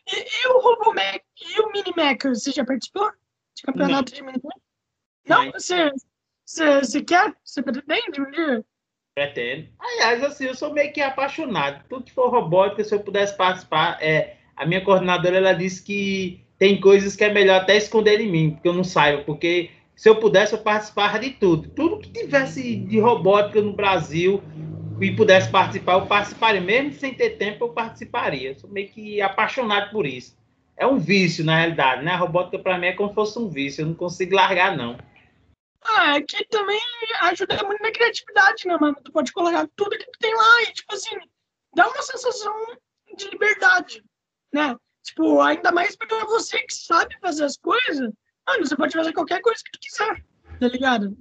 E, 0.08 0.18
e 0.18 0.48
o 0.50 0.60
o 0.60 1.25
mini 1.76 1.94
mecha, 1.96 2.30
você 2.30 2.52
já 2.52 2.64
participou 2.64 3.12
de 3.56 3.64
campeonato 3.64 4.14
de 4.14 4.24
mini? 4.24 4.40
Não? 5.28 5.46
Não. 5.46 5.52
Você, 5.52 5.92
você, 6.46 6.80
você 6.80 7.02
quer? 7.04 7.36
Você 7.44 7.62
pretende 7.62 8.22
um 8.22 8.32
dia? 8.32 8.66
Pretendo. 9.14 9.68
Aliás, 9.80 10.24
assim, 10.24 10.46
eu 10.46 10.56
sou 10.56 10.74
meio 10.74 10.92
que 10.94 11.02
apaixonado. 11.02 11.84
Tudo 11.90 12.06
que 12.06 12.12
for 12.12 12.30
robótica, 12.30 12.84
se 12.84 12.94
eu 12.94 13.00
pudesse 13.00 13.36
participar, 13.36 13.98
é, 14.02 14.38
a 14.56 14.66
minha 14.66 14.84
coordenadora 14.84 15.38
ela 15.38 15.54
disse 15.54 15.84
que 15.84 16.46
tem 16.58 16.80
coisas 16.80 17.16
que 17.16 17.24
é 17.24 17.34
melhor 17.34 17.62
até 17.62 17.76
esconder 17.76 18.20
em 18.22 18.32
mim, 18.32 18.52
porque 18.52 18.68
eu 18.68 18.74
não 18.74 18.84
saiba, 18.84 19.24
porque 19.24 19.72
se 19.96 20.10
eu 20.10 20.18
pudesse, 20.18 20.54
eu 20.54 20.60
participava 20.60 21.20
de 21.20 21.32
tudo. 21.32 21.70
Tudo 21.70 22.00
que 22.00 22.10
tivesse 22.10 22.76
de 22.76 23.00
robótica 23.00 23.62
no 23.62 23.74
Brasil 23.74 24.44
e 25.00 25.12
pudesse 25.12 25.50
participar, 25.50 25.94
eu 25.94 26.06
participaria. 26.06 26.62
Mesmo 26.62 26.94
sem 26.94 27.14
ter 27.14 27.32
tempo, 27.32 27.66
eu 27.66 27.70
participaria. 27.70 28.50
Eu 28.50 28.56
sou 28.56 28.70
meio 28.70 28.90
que 28.90 29.22
apaixonado 29.22 29.92
por 29.92 30.06
isso. 30.06 30.38
É 30.78 30.86
um 30.86 30.98
vício, 30.98 31.46
na 31.46 31.58
realidade, 31.58 32.04
né? 32.04 32.12
A 32.12 32.18
robótica 32.18 32.60
para 32.60 32.78
mim 32.78 32.88
é 32.88 32.94
como 32.94 33.10
se 33.10 33.16
fosse 33.16 33.40
um 33.40 33.50
vício. 33.50 33.82
Eu 33.82 33.88
não 33.88 33.96
consigo 33.96 34.36
largar, 34.36 34.76
não. 34.76 34.98
Ah, 35.84 36.18
é 36.18 36.22
que 36.22 36.44
também 36.46 36.82
ajuda 37.22 37.64
muito 37.64 37.82
na 37.82 37.92
criatividade, 37.92 38.68
né, 38.68 38.76
mano? 38.80 38.98
Tu 39.04 39.12
pode 39.12 39.32
colocar 39.32 39.68
tudo 39.76 39.98
que 39.98 40.06
tu 40.06 40.20
tem 40.20 40.34
lá 40.34 40.62
e, 40.64 40.74
tipo 40.74 40.94
assim, 40.94 41.16
dá 41.76 41.88
uma 41.88 42.02
sensação 42.02 42.54
de 43.16 43.30
liberdade, 43.30 44.04
né? 44.52 44.76
Tipo, 45.04 45.40
ainda 45.42 45.72
mais 45.72 45.94
é 45.94 46.26
você 46.26 46.60
que 46.64 46.74
sabe 46.74 47.16
fazer 47.20 47.46
as 47.46 47.58
coisas, 47.58 48.12
mano, 48.48 48.66
você 48.66 48.76
pode 48.76 48.94
fazer 48.94 49.14
qualquer 49.14 49.40
coisa 49.42 49.62
que 49.64 49.72
tu 49.72 49.80
quiser, 49.80 50.26
tá 50.60 50.68
ligado? 50.68 51.16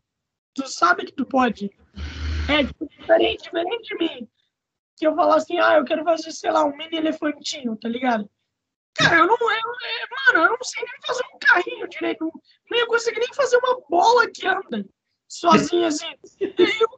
Tu 0.55 0.67
sabe 0.67 1.05
que 1.05 1.13
tu 1.13 1.27
pode. 1.27 1.71
É, 2.49 2.65
tipo, 2.65 2.89
diferente, 2.89 3.43
diferente 3.43 3.89
de 3.89 3.95
mim. 3.97 4.29
Que 4.97 5.07
eu 5.07 5.15
falar 5.15 5.37
assim, 5.37 5.59
ah, 5.59 5.77
eu 5.77 5.85
quero 5.85 6.05
fazer, 6.05 6.33
sei 6.33 6.51
lá, 6.51 6.65
um 6.65 6.75
mini 6.75 6.97
elefantinho, 6.97 7.77
tá 7.77 7.89
ligado? 7.89 8.31
Cara, 8.95 9.19
eu 9.19 9.27
não, 9.27 9.37
eu, 9.37 9.69
mano, 10.27 10.45
eu 10.45 10.51
não 10.51 10.63
sei 10.63 10.85
nem 10.85 11.01
fazer 11.07 11.25
um 11.35 11.39
carrinho 11.39 11.89
direito, 11.89 12.31
não, 12.71 12.79
ia 12.79 12.87
conseguir 12.87 13.19
nem 13.19 13.35
fazer 13.35 13.57
uma 13.59 13.81
bola 13.89 14.31
que 14.31 14.47
anda 14.47 14.87
sozinha 15.29 15.89
assim. 15.89 16.07
Eu, 16.41 16.89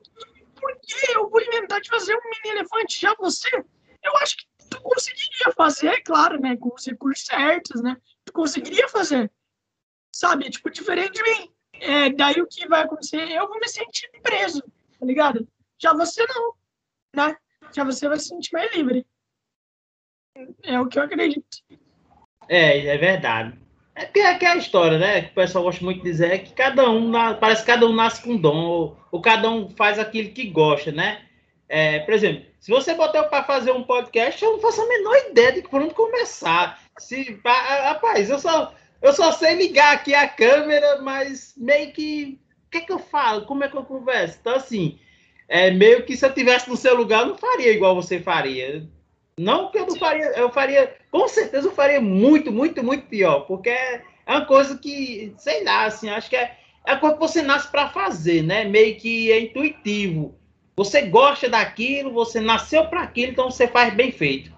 por 0.54 0.78
que 0.80 1.12
eu 1.14 1.28
vou 1.28 1.40
inventar 1.40 1.80
de 1.80 1.88
fazer 1.88 2.14
um 2.14 2.20
mini 2.30 2.56
elefante? 2.56 3.00
Já 3.00 3.14
você, 3.14 3.48
eu 4.02 4.16
acho 4.18 4.37
que 4.37 4.46
tu 4.68 4.80
conseguiria 4.82 5.52
fazer, 5.56 5.88
é 5.88 6.00
claro, 6.00 6.40
né? 6.40 6.56
Com 6.56 6.74
os 6.74 6.85
recursos 6.87 7.24
certos, 7.24 7.82
né? 7.82 7.96
Tu 8.24 8.32
conseguiria 8.32 8.88
fazer. 8.88 9.30
Sabe? 10.14 10.50
Tipo, 10.50 10.70
diferente 10.70 11.12
de 11.12 11.22
mim. 11.22 11.52
É, 11.74 12.11
daí 12.11 12.40
o 12.40 12.46
que 12.46 12.66
vai 12.68 12.82
acontecer? 12.82 13.30
Eu 13.30 13.48
vou 13.48 13.59
me 13.59 13.68
sentir 13.68 14.11
preso, 14.22 14.62
tá 14.98 15.04
ligado? 15.04 15.46
Já 15.78 15.92
você 15.92 16.26
não, 16.26 16.54
né? 17.14 17.37
Já 17.72 17.85
você 17.85 18.09
vai 18.09 18.18
se 18.18 18.28
sentir 18.28 18.52
mais 18.52 18.74
livre. 18.74 19.06
É 20.62 20.80
o 20.80 20.87
que 20.87 20.98
eu 20.98 21.02
acredito. 21.02 21.59
É, 22.48 22.87
é 22.87 22.98
verdade. 22.98 23.54
É 23.94 24.04
que 24.04 24.20
é 24.20 24.30
aquela 24.30 24.56
história, 24.59 24.98
né? 24.98 25.22
Que 25.22 25.30
o 25.30 25.35
pessoal 25.35 25.64
gosta 25.64 25.85
muito 25.85 26.02
de 26.02 26.11
dizer 26.11 26.30
é 26.32 26.38
que 26.38 26.52
cada 26.52 26.88
um, 26.90 27.11
parece 27.40 27.62
que 27.62 27.66
cada 27.66 27.87
um 27.87 27.94
nasce 27.94 28.22
com 28.22 28.37
dom, 28.37 28.56
ou, 28.66 28.96
ou 29.11 29.20
cada 29.22 29.50
um 29.50 29.70
faz 29.70 29.98
aquilo 29.98 30.30
que 30.32 30.48
gosta, 30.50 30.92
né? 30.92 31.22
É, 31.68 32.00
por 32.00 32.14
exemplo, 32.14 32.44
se 32.61 32.70
você 32.70 32.94
botar 32.94 33.24
para 33.24 33.42
fazer 33.44 33.72
um 33.72 33.82
podcast, 33.82 34.42
eu 34.44 34.52
não 34.52 34.61
faço 34.61 34.82
a 34.82 34.87
menor 34.88 35.16
ideia 35.30 35.52
de 35.52 35.62
por 35.62 35.80
onde 35.80 35.94
começar. 35.94 36.78
Se, 36.98 37.32
pa- 37.42 37.88
rapaz, 37.88 38.28
eu 38.30 38.38
só, 38.38 38.72
eu 39.02 39.12
só 39.12 39.32
sei 39.32 39.54
ligar 39.54 39.94
aqui 39.94 40.14
a 40.14 40.28
câmera, 40.28 41.00
mas 41.02 41.54
meio 41.56 41.92
que. 41.92 42.38
O 42.66 42.70
que 42.70 42.78
é 42.78 42.80
que 42.82 42.92
eu 42.92 42.98
falo? 42.98 43.46
Como 43.46 43.64
é 43.64 43.68
que 43.68 43.76
eu 43.76 43.85
converso? 43.85 44.37
Então, 44.40 44.54
assim, 44.56 44.98
é 45.48 45.70
meio 45.70 46.04
que 46.04 46.16
se 46.16 46.26
eu 46.26 46.35
tivesse 46.35 46.68
no 46.68 46.76
seu 46.76 46.94
lugar, 46.96 47.22
eu 47.22 47.28
não 47.28 47.38
faria 47.38 47.70
igual 47.72 47.94
você 47.94 48.20
faria. 48.20 48.87
Não 49.38 49.70
que 49.70 49.79
eu 49.79 49.87
não 49.87 49.96
faria, 49.96 50.25
eu 50.38 50.51
faria, 50.51 50.96
com 51.11 51.29
certeza 51.29 51.68
eu 51.68 51.72
faria 51.72 52.01
muito, 52.01 52.51
muito, 52.51 52.83
muito 52.83 53.07
pior, 53.07 53.40
porque 53.40 53.68
é 53.68 54.03
uma 54.27 54.46
coisa 54.46 54.79
que, 54.79 55.35
sei 55.37 55.62
lá, 55.62 55.85
assim, 55.85 56.09
acho 56.09 56.31
que 56.31 56.37
é, 56.37 56.59
é 56.87 56.92
a 56.92 56.99
coisa 56.99 57.16
que 57.16 57.20
você 57.20 57.42
nasce 57.42 57.70
para 57.70 57.90
fazer, 57.90 58.42
né? 58.42 58.64
Meio 58.64 58.96
que 58.96 59.31
é 59.31 59.40
intuitivo. 59.40 60.38
Você 60.77 61.03
gosta 61.03 61.49
daquilo, 61.51 62.12
você 62.12 62.40
nasceu 62.40 62.88
para 62.88 63.03
aquilo, 63.03 63.33
então 63.33 63.51
você 63.51 63.68
faz 63.68 63.94
bem 63.94 64.11
feito. 64.11 64.57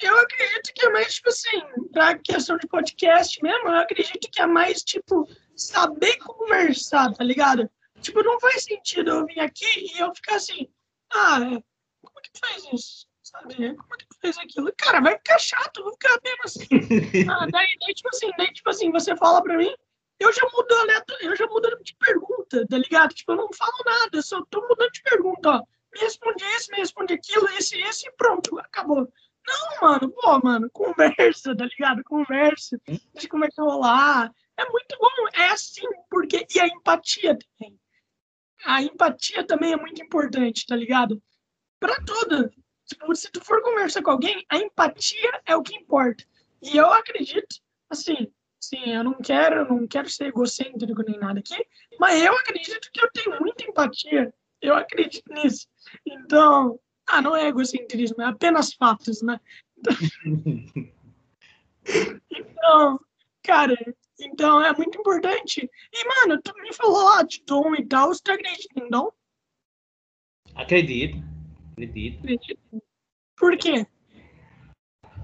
Eu 0.00 0.16
acredito 0.18 0.72
que 0.74 0.86
é 0.86 0.90
mais, 0.90 1.14
tipo 1.14 1.28
assim, 1.28 1.60
pra 1.90 2.18
questão 2.18 2.56
de 2.56 2.68
podcast 2.68 3.42
mesmo, 3.42 3.68
eu 3.68 3.76
acredito 3.76 4.30
que 4.30 4.40
é 4.40 4.46
mais, 4.46 4.82
tipo, 4.82 5.28
saber 5.56 6.18
conversar, 6.18 7.12
tá 7.12 7.24
ligado? 7.24 7.68
Tipo, 8.00 8.22
não 8.22 8.38
faz 8.38 8.62
sentido 8.62 9.10
eu 9.10 9.26
vir 9.26 9.40
aqui 9.40 9.66
e 9.76 9.98
eu 9.98 10.14
ficar 10.14 10.36
assim, 10.36 10.68
ah, 11.12 11.38
é, 11.38 11.62
como 12.02 12.18
é 12.18 12.22
que 12.22 12.38
faz 12.38 12.64
isso? 12.72 13.07
Sabe? 13.30 13.74
Como 13.74 13.94
é 13.94 13.96
que 13.98 14.06
tu 14.06 14.16
fez 14.20 14.38
aquilo? 14.38 14.72
Cara, 14.76 15.00
vai 15.00 15.16
ficar 15.18 15.38
chato, 15.38 15.82
vou 15.82 15.92
ficar 15.92 16.18
mesmo 16.24 16.42
assim. 16.44 16.66
Ah, 17.30 17.46
daí, 17.50 17.66
daí, 17.80 17.94
tipo 17.94 18.08
assim, 18.08 18.30
daí, 18.38 18.52
tipo 18.52 18.70
assim, 18.70 18.90
você 18.90 19.14
fala 19.16 19.42
pra 19.42 19.56
mim, 19.56 19.74
eu 20.18 20.32
já 20.32 20.42
mudo 20.52 20.74
aleato- 20.74 21.16
eu 21.20 21.36
já 21.36 21.46
mudo 21.46 21.68
de 21.82 21.94
pergunta, 21.96 22.66
tá 22.66 22.78
ligado? 22.78 23.14
Tipo, 23.14 23.32
eu 23.32 23.36
não 23.36 23.48
falo 23.52 23.76
nada, 23.84 24.16
eu 24.16 24.22
só 24.22 24.42
tô 24.48 24.60
mudando 24.66 24.90
de 24.92 25.02
pergunta, 25.02 25.50
ó. 25.50 25.62
Me 25.94 26.00
responde 26.00 26.44
isso, 26.56 26.70
me 26.70 26.78
responde 26.78 27.14
aquilo, 27.14 27.46
esse, 27.50 27.78
esse, 27.80 28.08
e 28.08 28.12
pronto, 28.12 28.58
acabou. 28.60 29.06
Não, 29.46 29.88
mano, 29.88 30.10
pô, 30.10 30.38
mano, 30.40 30.70
conversa, 30.70 31.54
tá 31.56 31.64
ligado? 31.64 32.02
Conversa, 32.04 32.78
de 33.14 33.28
como 33.28 33.44
é 33.44 33.48
que 33.48 33.60
eu 33.60 33.64
vou 33.64 33.80
lá. 33.80 34.30
É 34.56 34.64
muito 34.70 34.96
bom, 34.98 35.08
é 35.34 35.48
assim, 35.50 35.86
porque. 36.10 36.46
E 36.54 36.60
a 36.60 36.66
empatia 36.66 37.36
também. 37.38 37.78
A 38.64 38.82
empatia 38.82 39.46
também 39.46 39.72
é 39.72 39.76
muito 39.76 40.02
importante, 40.02 40.66
tá 40.66 40.76
ligado? 40.76 41.22
Pra 41.80 41.94
tudo. 42.04 42.50
Tipo, 42.88 43.14
se 43.14 43.30
tu 43.30 43.44
for 43.44 43.62
conversar 43.62 44.02
com 44.02 44.10
alguém, 44.10 44.44
a 44.48 44.56
empatia 44.56 45.42
é 45.44 45.54
o 45.54 45.62
que 45.62 45.76
importa. 45.76 46.24
E 46.62 46.76
eu 46.76 46.90
acredito, 46.90 47.56
assim, 47.90 48.32
sim, 48.58 48.92
eu 48.94 49.04
não 49.04 49.14
quero, 49.14 49.68
não 49.68 49.86
quero 49.86 50.08
ser 50.08 50.28
egocêntrico 50.28 51.02
nem 51.02 51.18
nada 51.18 51.38
aqui, 51.38 51.56
mas 52.00 52.22
eu 52.22 52.34
acredito 52.34 52.90
que 52.90 53.04
eu 53.04 53.10
tenho 53.12 53.38
muita 53.40 53.64
empatia. 53.64 54.32
Eu 54.60 54.74
acredito 54.74 55.30
nisso. 55.32 55.68
Então, 56.04 56.80
ah, 57.06 57.20
não 57.20 57.36
é 57.36 57.48
egocentrismo, 57.48 58.22
é 58.22 58.24
apenas 58.24 58.72
fatos, 58.72 59.22
né? 59.22 59.40
Então, 62.30 63.00
cara, 63.42 63.74
então 64.20 64.62
é 64.62 64.70
muito 64.74 64.98
importante. 64.98 65.70
E, 65.90 66.04
mano, 66.06 66.38
tu 66.42 66.52
me 66.60 66.70
falou 66.74 67.02
lá 67.02 67.22
de 67.22 67.42
dom 67.46 67.74
e 67.74 67.86
tal, 67.86 68.08
você 68.08 68.30
acredita 68.30 68.78
em 68.78 68.90
dom? 68.90 69.10
Acredito, 70.54 71.16
acredito. 71.78 72.26
Por 73.36 73.56
quê? 73.56 73.86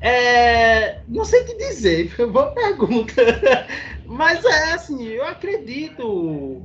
É, 0.00 1.02
não 1.08 1.24
sei 1.24 1.44
te 1.44 1.56
dizer, 1.56 2.10
foi 2.10 2.26
uma 2.26 2.32
boa 2.32 2.52
pergunta. 2.52 3.14
Mas 4.06 4.44
é 4.44 4.72
assim, 4.72 5.02
eu 5.04 5.24
acredito. 5.24 6.62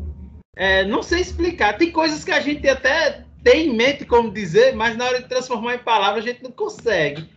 É, 0.55 0.83
não 0.85 1.01
sei 1.01 1.21
explicar. 1.21 1.77
Tem 1.77 1.91
coisas 1.91 2.23
que 2.23 2.31
a 2.31 2.39
gente 2.41 2.67
até 2.67 3.25
tem 3.43 3.67
em 3.67 3.75
mente 3.75 4.05
como 4.05 4.29
dizer, 4.29 4.75
mas 4.75 4.97
na 4.97 5.05
hora 5.05 5.21
de 5.21 5.29
transformar 5.29 5.75
em 5.75 5.79
palavras 5.79 6.25
a 6.25 6.27
gente 6.27 6.43
não 6.43 6.51
consegue. 6.51 7.29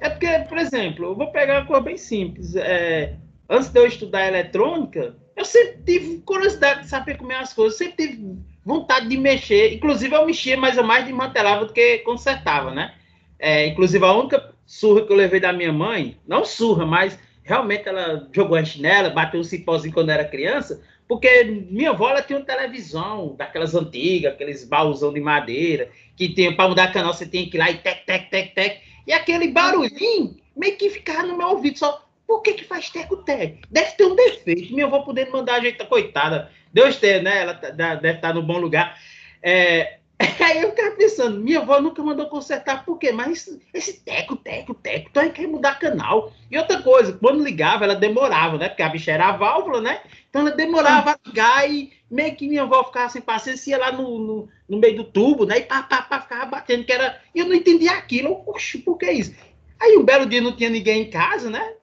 É 0.00 0.08
porque, 0.08 0.26
por 0.48 0.56
exemplo, 0.56 1.04
eu 1.04 1.14
vou 1.14 1.30
pegar 1.30 1.60
uma 1.60 1.66
coisa 1.66 1.82
bem 1.82 1.98
simples. 1.98 2.56
É, 2.56 3.16
antes 3.50 3.68
de 3.68 3.78
eu 3.78 3.86
estudar 3.86 4.26
eletrônica, 4.26 5.14
eu 5.36 5.44
sempre 5.44 5.82
tive 5.84 6.22
curiosidade 6.22 6.84
de 6.84 6.88
saber 6.88 7.18
como 7.18 7.30
é 7.30 7.36
as 7.36 7.52
coisas. 7.52 7.78
Eu 7.78 7.86
sempre 7.86 8.06
tive 8.08 8.38
vontade 8.64 9.08
de 9.08 9.16
mexer. 9.16 9.74
Inclusive, 9.74 10.14
eu 10.14 10.26
mexia, 10.26 10.56
mas 10.56 10.76
eu 10.76 10.84
mais 10.84 11.04
desmantelava 11.04 11.64
do 11.66 11.72
que 11.72 11.98
consertava, 11.98 12.70
né? 12.70 12.94
É, 13.38 13.66
inclusive, 13.66 14.04
a 14.04 14.12
única 14.12 14.52
surra 14.64 15.04
que 15.04 15.12
eu 15.12 15.16
levei 15.16 15.40
da 15.40 15.52
minha 15.52 15.72
mãe, 15.72 16.16
não 16.26 16.44
surra, 16.44 16.86
mas 16.86 17.18
realmente 17.42 17.88
ela 17.88 18.28
jogou 18.32 18.56
a 18.56 18.64
chinela, 18.64 19.10
bateu 19.10 19.40
um 19.40 19.44
cipózinho 19.44 19.92
quando 19.92 20.10
era 20.10 20.24
criança, 20.24 20.80
porque 21.08 21.44
minha 21.44 21.90
avó 21.90 22.08
ela 22.08 22.22
tinha 22.22 22.38
uma 22.38 22.44
televisão 22.44 23.34
daquelas 23.36 23.74
antigas, 23.74 24.32
aqueles 24.32 24.64
baúzão 24.64 25.12
de 25.12 25.20
madeira, 25.20 25.90
que 26.16 26.28
tinha 26.28 26.54
para 26.54 26.68
mudar 26.68 26.92
canal, 26.92 27.12
você 27.12 27.26
tinha 27.26 27.48
que 27.48 27.56
ir 27.56 27.58
lá 27.58 27.70
e 27.70 27.78
tec, 27.78 28.06
tec, 28.06 28.30
tec, 28.30 28.54
tec. 28.54 28.80
E 29.06 29.12
aquele 29.12 29.48
barulhinho 29.48 30.36
meio 30.56 30.76
que 30.76 30.88
ficava 30.88 31.26
no 31.26 31.36
meu 31.36 31.48
ouvido, 31.48 31.78
só 31.78 32.02
por 32.32 32.40
que, 32.40 32.54
que 32.54 32.64
faz 32.64 32.88
teco-teco? 32.88 33.58
Deve 33.70 33.90
ter 33.90 34.04
um 34.06 34.16
defeito. 34.16 34.72
Minha 34.72 34.86
avó 34.86 35.00
poder 35.00 35.28
mandar 35.28 35.56
ajeitar, 35.56 35.86
coitada. 35.86 36.50
Deus 36.72 36.96
tem, 36.96 37.22
né? 37.22 37.42
Ela 37.42 37.52
tá, 37.52 37.68
deve 37.68 38.16
estar 38.16 38.32
no 38.32 38.42
bom 38.42 38.56
lugar. 38.56 38.98
É, 39.42 39.98
aí 40.40 40.62
eu 40.62 40.70
ficava 40.70 40.96
pensando, 40.96 41.38
minha 41.38 41.58
avó 41.58 41.78
nunca 41.78 42.02
mandou 42.02 42.30
consertar, 42.30 42.86
por 42.86 42.96
quê? 42.98 43.12
Mas 43.12 43.46
esse 43.74 44.00
teco, 44.00 44.34
teco, 44.34 44.72
teco, 44.72 45.08
então 45.10 45.28
quer 45.28 45.46
mudar 45.46 45.78
canal. 45.78 46.32
E 46.50 46.56
outra 46.56 46.80
coisa, 46.80 47.12
quando 47.12 47.44
ligava, 47.44 47.84
ela 47.84 47.94
demorava, 47.94 48.56
né? 48.56 48.70
Porque 48.70 48.82
a 48.82 48.88
bicha 48.88 49.12
era 49.12 49.28
a 49.28 49.36
válvula, 49.36 49.82
né? 49.82 50.00
Então 50.30 50.40
ela 50.40 50.52
demorava 50.52 51.10
a 51.10 51.18
ligar 51.26 51.70
e 51.70 51.92
meio 52.10 52.34
que 52.34 52.48
minha 52.48 52.62
avó 52.62 52.82
ficava 52.84 53.10
sem 53.10 53.20
paciência, 53.20 53.72
ia 53.72 53.78
lá 53.78 53.92
no, 53.92 54.18
no, 54.18 54.48
no, 54.66 54.78
meio 54.78 54.96
do 54.96 55.04
tubo, 55.04 55.44
né? 55.44 55.58
E 55.58 55.62
pá, 55.64 55.82
pá, 55.82 56.00
pá, 56.00 56.22
ficava 56.22 56.46
batendo, 56.46 56.84
que 56.84 56.92
era. 56.94 57.20
E 57.34 57.40
eu 57.40 57.46
não 57.46 57.54
entendia 57.54 57.92
aquilo. 57.92 58.42
Oxe, 58.46 58.78
por 58.78 58.96
que 58.96 59.10
isso? 59.10 59.34
Aí 59.78 59.98
um 59.98 60.02
belo 60.02 60.24
dia 60.24 60.40
não 60.40 60.56
tinha 60.56 60.70
ninguém 60.70 61.02
em 61.02 61.10
casa, 61.10 61.50
né? 61.50 61.74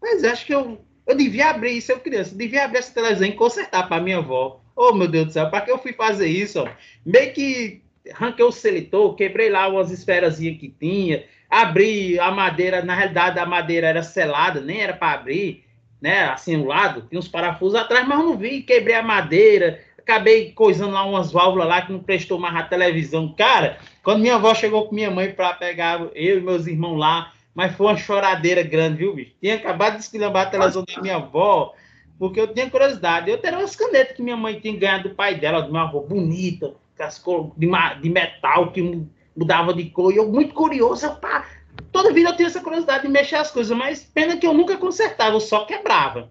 Mas 0.00 0.24
acho 0.24 0.46
que 0.46 0.54
eu, 0.54 0.80
eu 1.06 1.16
devia 1.16 1.50
abrir 1.50 1.76
isso, 1.76 1.92
eu 1.92 2.00
criança, 2.00 2.34
devia 2.34 2.64
abrir 2.64 2.78
essa 2.78 2.94
televisão 2.94 3.26
e 3.26 3.32
consertar 3.32 3.88
para 3.88 4.02
minha 4.02 4.18
avó. 4.18 4.60
Oh, 4.76 4.92
meu 4.92 5.08
Deus 5.08 5.26
do 5.26 5.32
céu, 5.32 5.50
para 5.50 5.62
que 5.62 5.70
eu 5.70 5.78
fui 5.78 5.92
fazer 5.92 6.28
isso? 6.28 6.60
Ó? 6.60 6.68
Meio 7.04 7.32
que 7.32 7.82
arranquei 8.12 8.44
o 8.44 8.52
seletor, 8.52 9.14
quebrei 9.14 9.50
lá 9.50 9.68
umas 9.68 9.90
esferas 9.90 10.38
que 10.38 10.74
tinha, 10.78 11.24
abri 11.50 12.18
a 12.18 12.30
madeira, 12.30 12.82
na 12.82 12.94
realidade 12.94 13.38
a 13.38 13.46
madeira 13.46 13.88
era 13.88 14.02
selada, 14.02 14.60
nem 14.60 14.80
era 14.80 14.92
para 14.92 15.12
abrir, 15.12 15.64
né? 16.00 16.24
Assim, 16.26 16.56
o 16.56 16.66
lado, 16.66 17.06
tinha 17.08 17.18
uns 17.18 17.28
parafusos 17.28 17.78
atrás, 17.78 18.06
mas 18.06 18.18
não 18.18 18.36
vi, 18.36 18.62
quebrei 18.62 18.94
a 18.94 19.02
madeira, 19.02 19.80
acabei 19.98 20.52
coisando 20.52 20.92
lá 20.92 21.04
umas 21.04 21.32
válvulas 21.32 21.68
lá 21.68 21.82
que 21.82 21.92
não 21.92 22.00
prestou 22.00 22.38
mais 22.38 22.54
a 22.56 22.62
televisão. 22.62 23.34
Cara, 23.36 23.78
quando 24.02 24.20
minha 24.20 24.36
avó 24.36 24.54
chegou 24.54 24.86
com 24.86 24.94
minha 24.94 25.10
mãe 25.10 25.32
para 25.32 25.52
pegar 25.54 26.00
eu 26.14 26.38
e 26.38 26.40
meus 26.40 26.66
irmãos 26.66 26.96
lá, 26.96 27.32
mas 27.58 27.74
foi 27.74 27.86
uma 27.86 27.96
choradeira 27.96 28.62
grande, 28.62 28.98
viu, 28.98 29.16
bicho? 29.16 29.34
Tinha 29.40 29.56
acabado 29.56 29.94
de 29.94 30.04
esquilhambar 30.04 30.46
a 30.46 30.50
televisão 30.50 30.84
da 30.84 31.02
minha 31.02 31.16
avó, 31.16 31.74
porque 32.16 32.40
eu 32.40 32.54
tinha 32.54 32.70
curiosidade. 32.70 33.28
Eu 33.28 33.38
teria 33.38 33.58
umas 33.58 33.74
canetas 33.74 34.14
que 34.14 34.22
minha 34.22 34.36
mãe 34.36 34.60
tinha 34.60 34.78
ganhado 34.78 35.08
do 35.08 35.16
pai 35.16 35.34
dela, 35.34 35.62
de 35.62 35.68
uma 35.68 35.82
avó 35.82 35.98
bonita, 35.98 36.76
com 37.24 37.50
de, 37.56 37.68
de 38.00 38.10
metal 38.10 38.70
que 38.70 39.04
mudava 39.36 39.74
de 39.74 39.90
cor. 39.90 40.12
E 40.12 40.18
eu, 40.18 40.30
muito 40.30 40.54
curioso, 40.54 41.04
eu, 41.04 41.16
pá, 41.16 41.48
toda 41.90 42.12
vida 42.12 42.30
eu 42.30 42.36
tinha 42.36 42.46
essa 42.46 42.62
curiosidade 42.62 43.02
de 43.02 43.08
mexer 43.08 43.34
as 43.34 43.50
coisas, 43.50 43.76
mas 43.76 44.04
pena 44.04 44.36
que 44.36 44.46
eu 44.46 44.54
nunca 44.54 44.76
consertava, 44.76 45.34
eu 45.34 45.40
só 45.40 45.64
quebrava. 45.64 46.30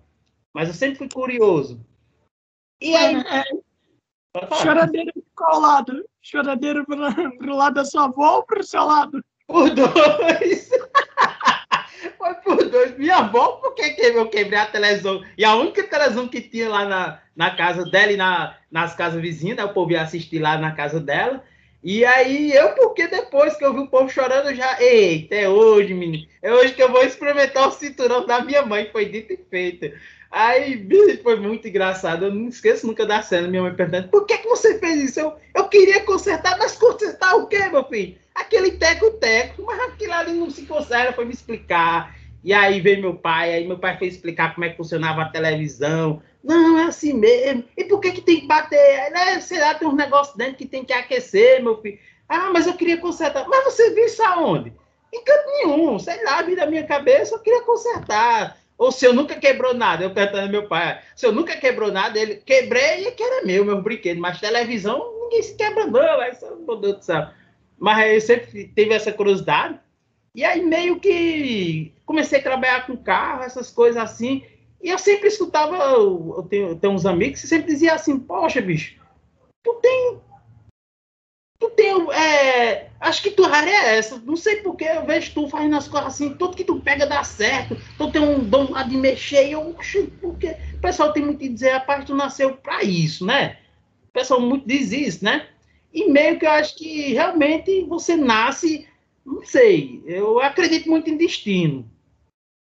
Mas 0.54 0.70
eu 0.70 0.74
sempre 0.74 0.98
fui 0.98 1.10
curioso. 1.10 1.86
E 2.82 2.96
aí. 2.96 3.18
É, 3.18 3.44
choradeira 4.62 5.12
de 5.14 5.26
qual 5.36 5.60
lado? 5.60 6.06
Choradeira 6.22 6.86
pro, 6.86 7.38
pro 7.38 7.54
lado 7.58 7.74
da 7.74 7.84
sua 7.84 8.06
avó 8.06 8.38
ou 8.38 8.44
pro 8.44 8.64
seu 8.64 8.86
lado? 8.86 9.22
Por 9.46 9.70
dois. 9.76 10.70
Foi 12.44 12.56
por 12.56 12.70
dois. 12.70 12.98
Minha 12.98 13.18
avó, 13.18 13.60
porque 13.62 13.96
eu 14.00 14.28
quebrei 14.28 14.60
a 14.60 14.66
televisão. 14.66 15.24
E 15.38 15.46
a 15.46 15.56
única 15.56 15.84
televisão 15.84 16.28
que 16.28 16.42
tinha 16.42 16.70
lá 16.70 16.86
na, 16.86 17.20
na 17.36 17.56
casa 17.56 17.86
dela 17.86 18.12
e 18.12 18.18
na, 18.18 18.58
nas 18.72 18.96
casas 18.96 19.22
vizinhas, 19.22 19.58
né? 19.58 19.64
o 19.64 19.74
povo 19.74 19.92
ia 19.92 20.02
assistir 20.02 20.40
lá 20.40 20.58
na 20.58 20.72
casa 20.72 21.00
dela. 21.00 21.44
E 21.84 22.04
aí 22.04 22.52
eu, 22.52 22.70
porque 22.70 23.08
depois 23.08 23.56
que 23.56 23.64
eu 23.64 23.74
vi 23.74 23.82
o 23.82 23.88
povo 23.88 24.10
chorando, 24.10 24.50
eu 24.50 24.56
já. 24.56 24.82
Eita, 24.82 25.36
é 25.36 25.48
hoje, 25.48 25.94
menino. 25.94 26.28
É 26.42 26.52
hoje 26.52 26.74
que 26.74 26.84
eu 26.84 26.92
vou 26.92 27.04
experimentar 27.04 27.68
o 27.68 27.72
cinturão 27.72 28.26
da 28.26 28.44
minha 28.44 28.66
mãe. 28.66 28.90
Foi 28.92 29.06
dito 29.06 29.34
e 29.34 29.38
feito. 29.50 29.92
Aí, 30.30 30.86
foi 31.24 31.38
muito 31.38 31.68
engraçado. 31.68 32.26
Eu 32.26 32.34
não 32.34 32.50
esqueço 32.50 32.86
nunca 32.86 33.06
da 33.06 33.22
cena. 33.22 33.48
Minha 33.48 33.62
mãe 33.62 33.76
perguntando: 33.76 34.10
por 34.10 34.26
que, 34.26 34.40
que 34.40 34.50
você 34.50 34.78
fez 34.80 35.12
isso? 35.12 35.20
Eu, 35.20 35.36
eu 35.56 35.70
queria 35.70 36.04
consertar, 36.04 36.58
mas 36.58 36.76
consertar 36.76 37.36
o 37.36 37.48
quê, 37.48 37.70
meu 37.70 37.86
filho? 37.86 38.18
aquele 38.38 38.72
teco-teco, 38.72 39.64
mas 39.64 39.80
aquilo 39.82 40.14
ali 40.14 40.34
não 40.34 40.50
se 40.50 40.64
conserta, 40.64 41.14
foi 41.14 41.26
me 41.26 41.34
explicar. 41.34 42.16
E 42.44 42.54
aí 42.54 42.80
veio 42.80 43.02
meu 43.02 43.16
pai, 43.16 43.54
aí 43.54 43.68
meu 43.68 43.78
pai 43.78 43.98
foi 43.98 44.08
explicar 44.08 44.54
como 44.54 44.66
é 44.66 44.70
que 44.70 44.78
funcionava 44.78 45.22
a 45.22 45.30
televisão. 45.30 46.22
Não, 46.44 46.80
é 46.80 46.84
assim 46.84 47.14
mesmo. 47.14 47.64
E 47.76 47.84
por 47.84 48.00
que, 48.00 48.12
que 48.12 48.22
tem 48.22 48.42
que 48.42 48.48
bater? 48.48 49.12
Né? 49.12 49.42
Sei 49.42 49.60
lá, 49.60 49.74
tem 49.74 49.88
uns 49.88 49.96
negócios 49.96 50.36
dentro 50.36 50.56
que 50.56 50.66
tem 50.66 50.86
que 50.86 50.94
aquecer, 50.94 51.62
meu 51.62 51.82
filho. 51.82 52.00
Ah, 52.30 52.50
mas 52.54 52.68
eu 52.68 52.74
queria 52.74 52.98
consertar. 52.98 53.48
Mas 53.48 53.66
você 53.66 53.94
viu 53.94 54.06
isso 54.06 54.24
aonde? 54.24 54.72
Em 55.14 55.24
canto 55.24 55.46
nenhum, 55.48 56.00
sei 56.00 56.24
lá, 56.24 56.42
vi 56.42 56.56
da 56.56 56.66
minha 56.66 56.86
cabeça, 56.86 57.36
eu 57.36 57.40
queria 57.40 57.64
consertar. 57.64 58.58
Ou 58.78 58.92
se 58.92 59.06
eu 59.06 59.14
nunca 59.14 59.36
quebrou 59.36 59.74
nada, 59.74 60.04
eu 60.04 60.12
perguntando 60.12 60.52
meu 60.52 60.68
pai, 60.68 61.02
se 61.16 61.26
eu 61.26 61.32
nunca 61.32 61.58
quebrou 61.58 61.92
nada, 61.92 62.20
ele 62.20 62.36
quebrei 62.36 63.08
e 63.08 63.12
que 63.12 63.24
era 63.24 63.46
meu, 63.46 63.66
meu 63.66 63.82
brinquedo, 63.82 64.20
mas 64.20 64.40
televisão 64.40 65.18
ninguém 65.22 65.44
se 65.44 65.56
quebra, 65.56 65.86
não, 65.86 66.18
mas, 66.18 66.42
meu 66.42 66.76
Deus 66.78 66.98
do 66.98 67.04
céu. 67.04 67.28
Mas 67.78 68.14
eu 68.14 68.22
sempre 68.22 68.68
teve 68.76 68.94
essa 68.94 69.12
curiosidade. 69.12 69.80
E 70.36 70.44
aí 70.44 70.64
meio 70.64 71.00
que 71.00 71.92
comecei 72.08 72.40
a 72.40 72.44
trabalhar 72.44 72.88
com 72.88 72.98
carro, 72.98 73.44
essas 73.44 73.70
coisas 73.70 74.02
assim. 74.02 74.44
E 74.82 74.90
eu 74.90 74.98
sempre 74.98 75.28
escutava, 75.28 75.76
eu 75.76 76.48
tenho, 76.50 76.70
eu 76.70 76.76
tenho 76.76 76.94
uns 76.94 77.06
amigos 77.06 77.42
que 77.42 77.48
sempre 77.48 77.74
diziam 77.74 77.94
assim, 77.94 78.18
poxa, 78.18 78.62
bicho, 78.62 78.96
tu 79.62 79.74
tem. 79.76 80.20
Tu 81.60 81.70
tem. 81.72 82.12
É, 82.12 82.90
acho 83.00 83.22
que 83.22 83.32
tua 83.32 83.50
área 83.50 83.70
é 83.70 83.98
essa. 83.98 84.18
Não 84.20 84.38
sei 84.38 84.58
porque 84.58 84.86
eu 84.86 85.06
vejo 85.06 85.34
tu 85.34 85.50
fazendo 85.50 85.76
as 85.76 85.88
coisas 85.88 86.14
assim, 86.14 86.36
tudo 86.36 86.56
que 86.56 86.64
tu 86.64 86.80
pega 86.80 87.06
dá 87.06 87.24
certo. 87.24 87.76
Tu 87.98 88.12
tem 88.12 88.22
um 88.22 88.44
dom 88.44 88.72
lá 88.72 88.84
de 88.84 88.96
mexer. 88.96 89.48
E 89.48 89.52
eu, 89.52 89.76
porque 90.22 90.56
o 90.76 90.80
pessoal 90.80 91.12
tem 91.12 91.26
muito 91.26 91.44
a 91.44 91.48
dizer, 91.48 91.72
rapaz, 91.72 92.06
tu 92.06 92.16
nasceu 92.16 92.56
para 92.56 92.84
isso, 92.84 93.26
né? 93.26 93.58
O 94.08 94.14
pessoal 94.14 94.40
muito 94.40 94.68
diz 94.68 94.92
isso, 94.92 95.26
né? 95.26 95.48
E 95.92 96.10
meio 96.10 96.38
que 96.38 96.46
eu 96.46 96.52
acho 96.52 96.76
que 96.76 97.14
realmente 97.14 97.84
você 97.86 98.16
nasce, 98.16 98.88
não 99.26 99.44
sei, 99.44 100.04
eu 100.06 100.40
acredito 100.40 100.88
muito 100.90 101.10
em 101.10 101.18
destino. 101.18 101.90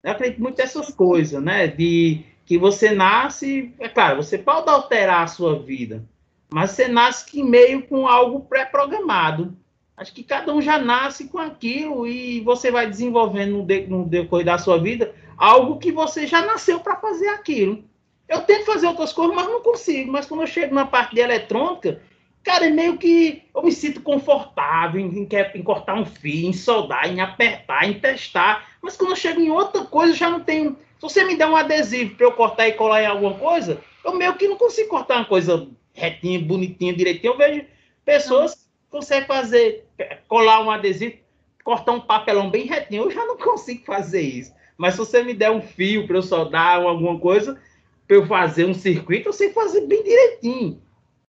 Eu 0.02 0.12
acredito 0.12 0.40
muito 0.40 0.58
nessas 0.58 0.92
coisas, 0.92 1.42
né? 1.42 1.66
De 1.66 2.24
que 2.44 2.58
você 2.58 2.90
nasce, 2.90 3.72
é 3.78 3.88
claro, 3.88 4.22
você 4.22 4.38
pode 4.38 4.68
alterar 4.68 5.22
a 5.22 5.26
sua 5.26 5.58
vida, 5.62 6.04
mas 6.52 6.72
você 6.72 6.88
nasce 6.88 7.26
que 7.26 7.42
meio 7.42 7.82
com 7.86 8.08
algo 8.08 8.40
pré-programado. 8.40 9.56
Acho 9.96 10.12
que 10.14 10.22
cada 10.22 10.52
um 10.52 10.62
já 10.62 10.78
nasce 10.78 11.28
com 11.28 11.38
aquilo 11.38 12.06
e 12.06 12.40
você 12.40 12.70
vai 12.70 12.88
desenvolvendo 12.88 13.58
no, 13.58 13.62
de, 13.64 13.86
no 13.86 14.04
decorrer 14.04 14.46
da 14.46 14.58
sua 14.58 14.78
vida 14.78 15.14
algo 15.36 15.78
que 15.78 15.92
você 15.92 16.26
já 16.26 16.44
nasceu 16.44 16.80
para 16.80 16.96
fazer 16.96 17.28
aquilo. 17.28 17.84
Eu 18.28 18.40
tento 18.42 18.64
fazer 18.64 18.86
outras 18.86 19.12
coisas, 19.12 19.34
mas 19.34 19.46
não 19.46 19.62
consigo. 19.62 20.10
Mas 20.10 20.26
quando 20.26 20.40
eu 20.40 20.46
chego 20.46 20.74
na 20.74 20.86
parte 20.86 21.14
de 21.14 21.20
eletrônica, 21.20 22.00
Cara, 22.42 22.66
é 22.66 22.70
meio 22.70 22.96
que 22.96 23.42
eu 23.54 23.62
me 23.62 23.72
sinto 23.72 24.00
confortável 24.00 25.00
em, 25.00 25.08
em, 25.08 25.28
em, 25.54 25.62
cortar 25.62 25.94
um 25.94 26.06
fio, 26.06 26.48
em 26.48 26.52
soldar, 26.52 27.06
em 27.06 27.20
apertar, 27.20 27.86
em 27.88 28.00
testar. 28.00 28.69
Mas 28.82 28.96
quando 28.96 29.10
eu 29.10 29.16
chego 29.16 29.40
em 29.40 29.50
outra 29.50 29.84
coisa, 29.84 30.14
já 30.14 30.30
não 30.30 30.40
tenho. 30.40 30.76
Se 30.96 31.02
você 31.02 31.24
me 31.24 31.36
der 31.36 31.46
um 31.46 31.56
adesivo 31.56 32.14
para 32.14 32.26
eu 32.26 32.32
cortar 32.32 32.68
e 32.68 32.72
colar 32.72 33.02
em 33.02 33.06
alguma 33.06 33.34
coisa, 33.34 33.80
eu 34.04 34.14
meio 34.14 34.34
que 34.36 34.48
não 34.48 34.56
consigo 34.56 34.88
cortar 34.88 35.16
uma 35.16 35.24
coisa 35.24 35.68
retinha, 35.92 36.40
bonitinha, 36.40 36.94
direitinho. 36.94 37.32
Eu 37.32 37.38
vejo 37.38 37.66
pessoas 38.04 38.54
que 38.54 38.60
conseguem 38.90 39.26
fazer, 39.26 39.86
colar 40.28 40.60
um 40.62 40.70
adesivo, 40.70 41.16
cortar 41.64 41.92
um 41.92 42.00
papelão 42.00 42.50
bem 42.50 42.66
retinho. 42.66 43.04
Eu 43.04 43.10
já 43.10 43.24
não 43.24 43.36
consigo 43.38 43.84
fazer 43.84 44.22
isso. 44.22 44.52
Mas 44.76 44.94
se 44.94 44.98
você 44.98 45.22
me 45.22 45.34
der 45.34 45.50
um 45.50 45.60
fio 45.60 46.06
para 46.06 46.16
eu 46.16 46.22
soldar 46.22 46.80
ou 46.80 46.88
alguma 46.88 47.18
coisa, 47.18 47.60
para 48.06 48.16
eu 48.16 48.26
fazer 48.26 48.64
um 48.64 48.74
circuito, 48.74 49.28
eu 49.28 49.32
sei 49.32 49.52
fazer 49.52 49.86
bem 49.86 50.02
direitinho. 50.02 50.82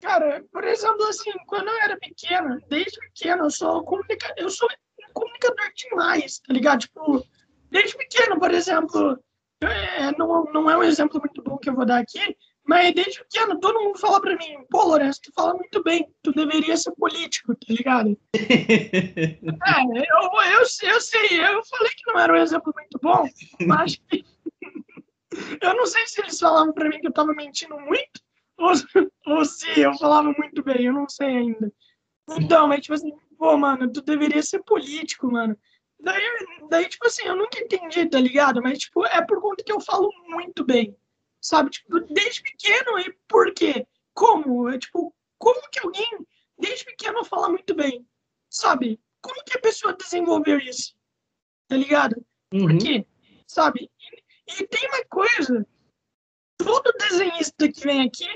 Cara, 0.01 0.45
por 0.51 0.65
exemplo, 0.65 1.03
assim, 1.05 1.31
quando 1.47 1.69
eu 1.69 1.83
era 1.83 1.97
pequena, 1.97 2.59
desde 2.69 2.99
pequena, 3.01 3.45
eu 3.45 3.51
sou, 3.51 3.83
comunica... 3.85 4.35
eu 4.37 4.51
sou 4.51 4.69
um 5.01 5.13
comunicador 5.13 5.71
demais, 5.75 6.39
tá 6.41 6.53
ligado? 6.53 6.81
Tipo, 6.81 7.25
desde 7.75 7.97
pequeno, 7.99 8.39
por 8.39 8.53
exemplo, 8.53 9.19
é, 9.61 10.17
não, 10.17 10.45
não 10.45 10.71
é 10.71 10.79
um 10.79 10.83
exemplo 10.85 11.21
muito 11.21 11.43
bom 11.43 11.59
que 11.59 11.69
eu 11.69 11.75
vou 11.75 11.85
dar 11.85 11.99
aqui, 11.99 12.37
mas 12.65 12.95
desde 12.95 13.19
pequeno 13.25 13.59
todo 13.59 13.83
mundo 13.83 13.99
fala 13.99 14.21
pra 14.21 14.37
mim, 14.37 14.65
pô, 14.71 14.85
Lourenço, 14.85 15.21
tu 15.25 15.33
fala 15.35 15.55
muito 15.55 15.83
bem, 15.83 16.09
tu 16.23 16.33
deveria 16.33 16.77
ser 16.77 16.93
político, 16.93 17.53
tá 17.53 17.67
ligado? 17.69 18.17
é, 18.33 19.41
eu, 19.93 20.53
eu, 20.53 20.61
eu 20.61 21.01
sei, 21.01 21.41
eu 21.41 21.65
falei 21.65 21.93
que 21.97 22.13
não 22.13 22.21
era 22.21 22.33
um 22.33 22.37
exemplo 22.37 22.73
muito 22.73 22.99
bom, 23.03 23.29
mas 23.67 24.01
eu 25.61 25.75
não 25.75 25.85
sei 25.85 26.07
se 26.07 26.21
eles 26.21 26.39
falavam 26.39 26.73
pra 26.73 26.89
mim 26.89 27.01
que 27.01 27.09
eu 27.09 27.13
tava 27.13 27.35
mentindo 27.35 27.77
muito, 27.81 28.23
ou, 28.57 28.71
ou 29.27 29.45
se 29.45 29.81
eu 29.81 29.93
falava 29.95 30.33
muito 30.39 30.63
bem, 30.63 30.85
eu 30.85 30.93
não 30.93 31.09
sei 31.09 31.27
ainda. 31.27 31.73
Então, 32.39 32.69
mas 32.69 32.83
tipo 32.83 32.95
assim, 32.95 33.13
pô, 33.37 33.57
mano, 33.57 33.93
tu 33.93 34.01
deveria 34.01 34.43
ser 34.43 34.63
político, 34.63 35.31
mano. 35.31 35.59
Daí, 36.05 36.23
daí, 36.69 36.89
tipo 36.89 37.07
assim, 37.07 37.25
eu 37.25 37.35
nunca 37.35 37.59
entendi, 37.59 38.07
tá 38.09 38.21
ligado? 38.21 38.63
Mas, 38.63 38.79
tipo, 38.79 39.05
é 39.07 39.25
por 39.25 39.41
conta 39.41 39.65
que 39.65 39.73
eu 39.73 39.81
falo 39.81 40.11
muito 40.29 40.65
bem. 40.65 40.97
Sabe? 41.41 41.71
Tipo, 41.71 42.01
desde 42.01 42.43
pequeno, 42.43 42.99
e 42.99 43.13
por 43.27 43.53
quê? 43.55 43.87
Como? 44.15 44.69
É, 44.69 44.79
tipo, 44.79 45.15
como 45.39 45.61
que 45.71 45.81
alguém, 45.81 46.27
desde 46.59 46.85
pequeno, 46.85 47.25
fala 47.25 47.49
muito 47.49 47.75
bem? 47.75 48.07
Sabe? 48.51 49.01
Como 49.21 49.43
que 49.45 49.57
a 49.57 49.61
pessoa 49.61 49.95
desenvolveu 49.95 50.59
isso? 50.59 50.95
Tá 51.69 51.77
ligado? 51.77 52.25
Por 52.51 52.71
Uhum. 52.71 52.79
quê? 52.79 53.07
Sabe? 53.47 53.91
E, 54.01 54.63
e 54.63 54.67
tem 54.67 54.89
uma 54.89 55.05
coisa, 55.07 55.67
todo 56.59 56.93
desenhista 56.99 57.71
que 57.71 57.81
vem 57.81 58.03
aqui, 58.03 58.29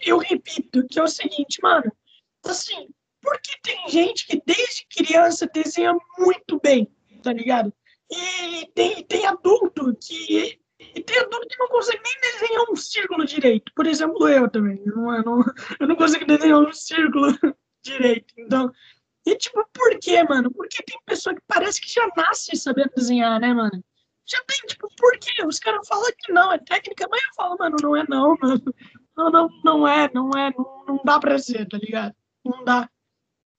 eu 0.00 0.18
repito, 0.18 0.86
que 0.86 0.98
é 0.98 1.02
o 1.02 1.08
seguinte, 1.08 1.60
mano, 1.62 1.90
assim, 2.44 2.88
porque 3.20 3.58
tem 3.62 3.88
gente 3.88 4.26
que 4.26 4.40
desde 4.46 4.86
criança 4.86 5.46
desenha 5.46 5.94
muito 6.18 6.60
bem, 6.62 6.88
tá 7.22 7.32
ligado? 7.32 7.72
E 8.10 8.66
tem, 8.74 9.04
tem 9.04 9.26
adulto 9.26 9.96
que. 10.00 10.58
E 10.80 11.02
tem 11.02 11.18
adulto 11.18 11.48
que 11.48 11.58
não 11.58 11.68
consegue 11.68 12.00
nem 12.02 12.32
desenhar 12.32 12.64
um 12.70 12.76
círculo 12.76 13.26
direito. 13.26 13.72
Por 13.74 13.86
exemplo, 13.86 14.28
eu 14.28 14.48
também. 14.48 14.80
Eu 14.86 14.96
não, 14.96 15.14
eu 15.14 15.22
não, 15.22 15.44
eu 15.80 15.88
não 15.88 15.96
consigo 15.96 16.24
desenhar 16.24 16.60
um 16.60 16.72
círculo 16.72 17.28
direito. 17.82 18.32
Então. 18.38 18.72
E 19.26 19.36
tipo, 19.36 19.62
por 19.74 19.98
quê, 19.98 20.22
mano? 20.24 20.50
Porque 20.50 20.82
tem 20.82 20.98
pessoa 21.04 21.34
que 21.34 21.42
parece 21.46 21.80
que 21.80 21.92
já 21.92 22.08
nasce 22.16 22.56
sabendo 22.56 22.92
desenhar, 22.96 23.38
né, 23.38 23.52
mano? 23.52 23.84
Já 24.26 24.38
tem, 24.44 24.58
tipo, 24.66 24.88
por 24.96 25.18
quê? 25.18 25.44
Os 25.44 25.58
caras 25.58 25.86
falam 25.86 26.10
que 26.18 26.32
não, 26.32 26.52
é 26.52 26.58
técnica, 26.58 27.06
mas 27.10 27.22
eu 27.22 27.34
falo, 27.34 27.56
mano, 27.58 27.76
não 27.82 27.96
é 27.96 28.04
não, 28.08 28.36
mano. 28.40 28.62
Não, 29.16 29.30
não, 29.30 29.48
não 29.64 29.88
é, 29.88 30.10
não 30.14 30.30
é, 30.30 30.52
não, 30.56 30.84
não 30.86 31.00
dá 31.04 31.18
pra 31.18 31.38
ser, 31.38 31.66
tá 31.66 31.76
ligado? 31.76 32.14
Não 32.44 32.64
dá. 32.64 32.88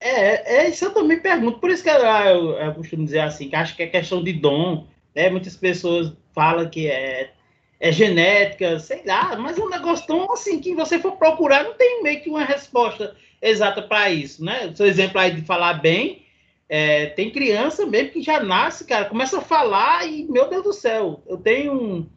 É, 0.02 0.62
é 0.64 0.70
isso 0.70 0.86
eu 0.86 0.94
também 0.94 1.20
pergunto. 1.20 1.60
Por 1.60 1.70
isso 1.70 1.84
que 1.84 1.90
eu, 1.90 1.96
eu, 1.96 2.52
eu 2.54 2.74
costumo 2.76 3.06
dizer 3.06 3.20
assim, 3.20 3.50
que 3.50 3.56
acho 3.56 3.76
que 3.76 3.84
é 3.84 3.88
questão 3.88 4.24
de 4.24 4.34
dom. 4.34 4.88
Né? 5.16 5.30
Muitas 5.30 5.56
pessoas 5.56 6.14
falam 6.34 6.70
que 6.70 6.88
é, 6.88 7.32
é 7.80 7.92
genética, 7.92 8.80
sei 8.80 9.04
lá, 9.06 9.36
mas 9.36 9.58
é 9.58 9.62
um 9.62 9.70
negócio 9.70 10.06
tão 10.06 10.32
assim 10.34 10.60
que 10.60 10.76
você 10.76 11.00
for 11.00 11.14
procurar, 11.18 11.64
não 11.64 11.74
tem 11.74 12.04
meio 12.04 12.22
que 12.22 12.30
uma 12.30 12.44
resposta 12.44 13.16
exata 13.42 13.82
para 13.82 14.10
isso, 14.10 14.44
né? 14.44 14.74
Seu 14.76 14.86
exemplo 14.86 15.20
aí 15.20 15.34
de 15.34 15.42
falar 15.42 15.76
bem, 15.76 16.26
é, 16.68 17.08
tem 17.08 17.32
criança 17.32 17.86
mesmo 17.86 18.12
que 18.12 18.22
já 18.22 18.42
nasce, 18.42 18.86
cara, 18.86 19.06
começa 19.06 19.38
a 19.40 19.42
falar 19.42 20.06
e, 20.06 20.26
meu 20.26 20.50
Deus 20.50 20.64
do 20.64 20.74
céu, 20.74 21.24
eu 21.26 21.38
tenho 21.38 21.74
um, 21.74 22.10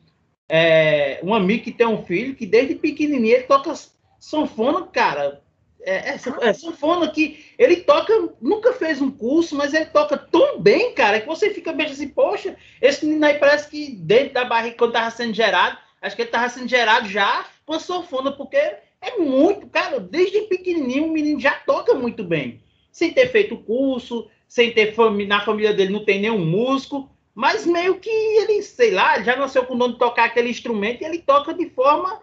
é, 0.49 1.21
um 1.23 1.33
amigo 1.33 1.65
que 1.65 1.73
tem 1.73 1.87
um 1.87 2.05
filho 2.05 2.35
que 2.35 2.45
desde 2.45 2.75
pequenininho 2.75 3.37
ele 3.37 3.45
toca 3.45 3.73
sanfona, 4.19 4.83
cara. 4.87 5.42
É, 5.85 6.11
é, 6.11 6.21
é 6.43 6.53
sanfona 6.53 7.11
que 7.11 7.45
ele 7.59 7.77
toca, 7.77 8.13
nunca 8.41 8.73
fez 8.73 9.01
um 9.01 9.11
curso, 9.11 9.57
mas 9.57 9.75
ele 9.75 9.87
toca 9.87 10.17
tão 10.17 10.61
bem, 10.61 10.95
cara, 10.95 11.21
que 11.21 11.27
você 11.27 11.51
fica 11.51 11.73
bem 11.73 11.87
assim, 11.87 12.09
poxa, 12.09 12.57
esse 12.81 13.05
menino 13.05 13.27
aí 13.27 13.35
parece 13.35 13.69
que 13.69 13.91
dentro 13.91 14.35
da 14.35 14.45
barriga, 14.45 14.77
quando 14.77 14.93
tava 14.93 15.11
sendo 15.11 15.35
gerado, 15.35 15.77
acho 16.01 16.15
que 16.15 16.23
ele 16.23 16.31
tava 16.31 16.49
sendo 16.49 16.69
gerado 16.69 17.09
já 17.09 17.47
com 17.67 17.79
sanfona, 17.81 18.31
porque 18.31 18.57
é 18.57 19.19
muito, 19.19 19.67
cara, 19.67 19.99
desde 19.99 20.43
pequenininho 20.43 21.07
o 21.07 21.13
menino 21.13 21.41
já 21.41 21.53
toca 21.53 21.95
muito 21.95 22.23
bem, 22.23 22.63
sem 22.93 23.13
ter 23.13 23.33
feito 23.33 23.57
curso, 23.57 24.31
sem 24.47 24.73
ter 24.73 24.95
família, 24.95 25.27
na 25.27 25.45
família 25.45 25.75
dele 25.75 25.93
não 25.93 26.05
tem 26.05 26.21
nenhum 26.21 26.45
músico, 26.45 27.11
mas 27.35 27.67
meio 27.67 27.99
que 27.99 28.11
ele, 28.11 28.63
sei 28.63 28.91
lá, 28.91 29.21
já 29.23 29.35
nasceu 29.35 29.65
com 29.65 29.75
o 29.75 29.77
nome 29.77 29.95
de 29.95 29.99
tocar 29.99 30.27
aquele 30.27 30.51
instrumento 30.51 31.03
e 31.03 31.05
ele 31.07 31.19
toca 31.19 31.55
de 31.55 31.69
forma 31.71 32.21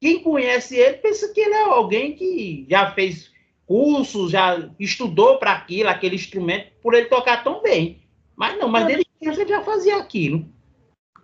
quem 0.00 0.22
conhece 0.22 0.76
ele 0.76 0.96
pensa 0.96 1.32
que 1.32 1.40
ele 1.40 1.54
é 1.54 1.62
alguém 1.62 2.14
que 2.14 2.66
já 2.68 2.90
fez 2.92 3.30
cursos, 3.66 4.32
já 4.32 4.68
estudou 4.80 5.38
para 5.38 5.52
aquilo, 5.52 5.90
aquele 5.90 6.16
instrumento, 6.16 6.72
por 6.82 6.94
ele 6.94 7.06
tocar 7.06 7.44
tão 7.44 7.62
bem. 7.62 8.02
Mas 8.34 8.58
não, 8.58 8.68
mas 8.68 8.86
desde 8.86 9.04
criança 9.18 9.42
ele 9.42 9.50
já 9.50 9.62
fazia 9.62 9.96
aquilo. 9.98 10.48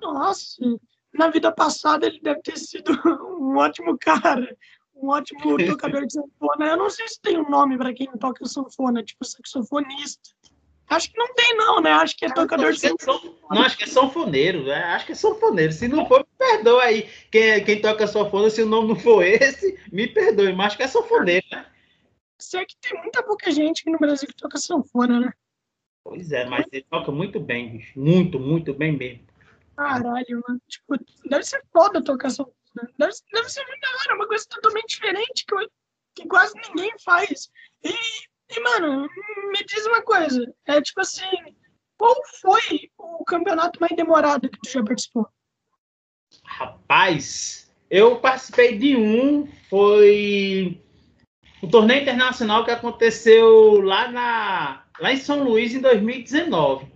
Nossa, 0.00 0.62
na 1.12 1.28
vida 1.28 1.50
passada 1.50 2.06
ele 2.06 2.20
deve 2.20 2.42
ter 2.42 2.58
sido 2.58 2.92
um 3.40 3.56
ótimo 3.56 3.96
cara, 3.98 4.54
um 4.94 5.08
ótimo 5.08 5.56
tocador 5.66 6.06
de 6.06 6.12
sanfona. 6.12 6.66
Eu 6.66 6.76
não 6.76 6.90
sei 6.90 7.08
se 7.08 7.20
tem 7.20 7.38
um 7.38 7.48
nome 7.48 7.78
para 7.78 7.94
quem 7.94 8.06
toca 8.18 8.44
sanfona, 8.44 9.02
tipo 9.02 9.24
saxofonista. 9.24 10.36
Acho 10.88 11.11
que 11.11 11.18
não 11.18 11.35
tem, 11.35 11.57
não, 11.57 11.81
né? 11.81 11.90
Acho 11.90 12.16
que 12.16 12.25
é 12.25 12.33
tocador 12.33 12.72
de 12.72 12.79
sanfona. 12.79 13.35
Não, 13.51 13.62
acho 13.62 13.77
que 13.77 13.85
é 13.85 13.88
sanfoneiro, 13.88 14.64
né? 14.64 14.85
Acho 14.85 15.07
que 15.07 15.12
é 15.12 15.14
sanfoneiro. 15.16 15.72
Se 15.72 15.88
não 15.88 16.07
for, 16.07 16.20
me 16.20 16.38
perdoa 16.38 16.83
aí. 16.85 17.09
Quem, 17.31 17.64
quem 17.64 17.81
toca 17.81 18.07
sanfona, 18.07 18.51
se 18.51 18.62
o 18.62 18.66
nome 18.66 18.88
não 18.88 18.96
for 18.96 19.25
esse, 19.25 19.79
me 19.90 20.07
perdoe, 20.07 20.53
mas 20.53 20.68
acho 20.68 20.77
que 20.77 20.83
é 20.85 20.88
sanfoneiro, 20.88 21.46
né? 21.51 21.66
Sei 22.38 22.64
que 22.64 22.77
tem 22.77 23.01
muita 23.01 23.22
pouca 23.22 23.51
gente 23.51 23.81
aqui 23.81 23.90
no 23.90 23.99
Brasil 23.99 24.29
que 24.29 24.37
toca 24.37 24.59
sanfona, 24.59 25.20
né? 25.20 25.33
Pois 26.05 26.31
é, 26.31 26.44
mas 26.44 26.64
ele 26.70 26.87
toca 26.88 27.11
muito 27.11 27.40
bem, 27.40 27.70
bicho. 27.70 27.99
Muito, 27.99 28.38
muito 28.38 28.72
bem 28.72 28.92
mesmo. 28.92 29.27
Caralho, 29.77 30.42
mano. 30.46 30.61
Tipo, 30.68 30.96
deve 31.29 31.42
ser 31.42 31.64
foda 31.72 32.03
tocar 32.03 32.31
sanfona. 32.31 32.55
Deve, 32.96 33.12
deve 33.33 33.49
ser 33.49 33.66
muito 33.66 33.81
da 33.81 33.88
hora, 33.88 34.14
uma 34.14 34.29
coisa 34.29 34.46
totalmente 34.49 34.90
diferente 34.90 35.44
que, 35.46 35.68
que 36.14 36.29
quase 36.29 36.55
ninguém 36.68 36.92
faz. 36.99 37.51
E 37.83 37.92
e, 38.48 38.61
mano, 38.61 39.09
me 39.50 39.64
diz 39.64 39.87
uma 39.87 40.02
coisa. 40.02 40.52
É 40.66 40.80
tipo 40.80 41.00
assim, 41.00 41.26
qual 41.98 42.14
foi 42.40 42.90
o 42.98 43.24
campeonato 43.24 43.80
mais 43.80 43.94
demorado 43.96 44.48
que 44.48 44.59
tu 44.59 44.70
já 44.70 44.82
participou? 44.85 45.28
Rapaz, 46.44 47.72
eu 47.90 48.18
participei 48.18 48.76
de 48.78 48.96
um, 48.96 49.46
foi 49.68 50.80
um 51.62 51.68
torneio 51.68 52.02
internacional 52.02 52.64
que 52.64 52.70
aconteceu 52.70 53.80
lá, 53.80 54.09
na, 54.09 54.85
lá 55.00 55.12
em 55.12 55.16
São 55.16 55.42
Luís 55.42 55.74
em 55.74 55.80
2019. 55.80 56.87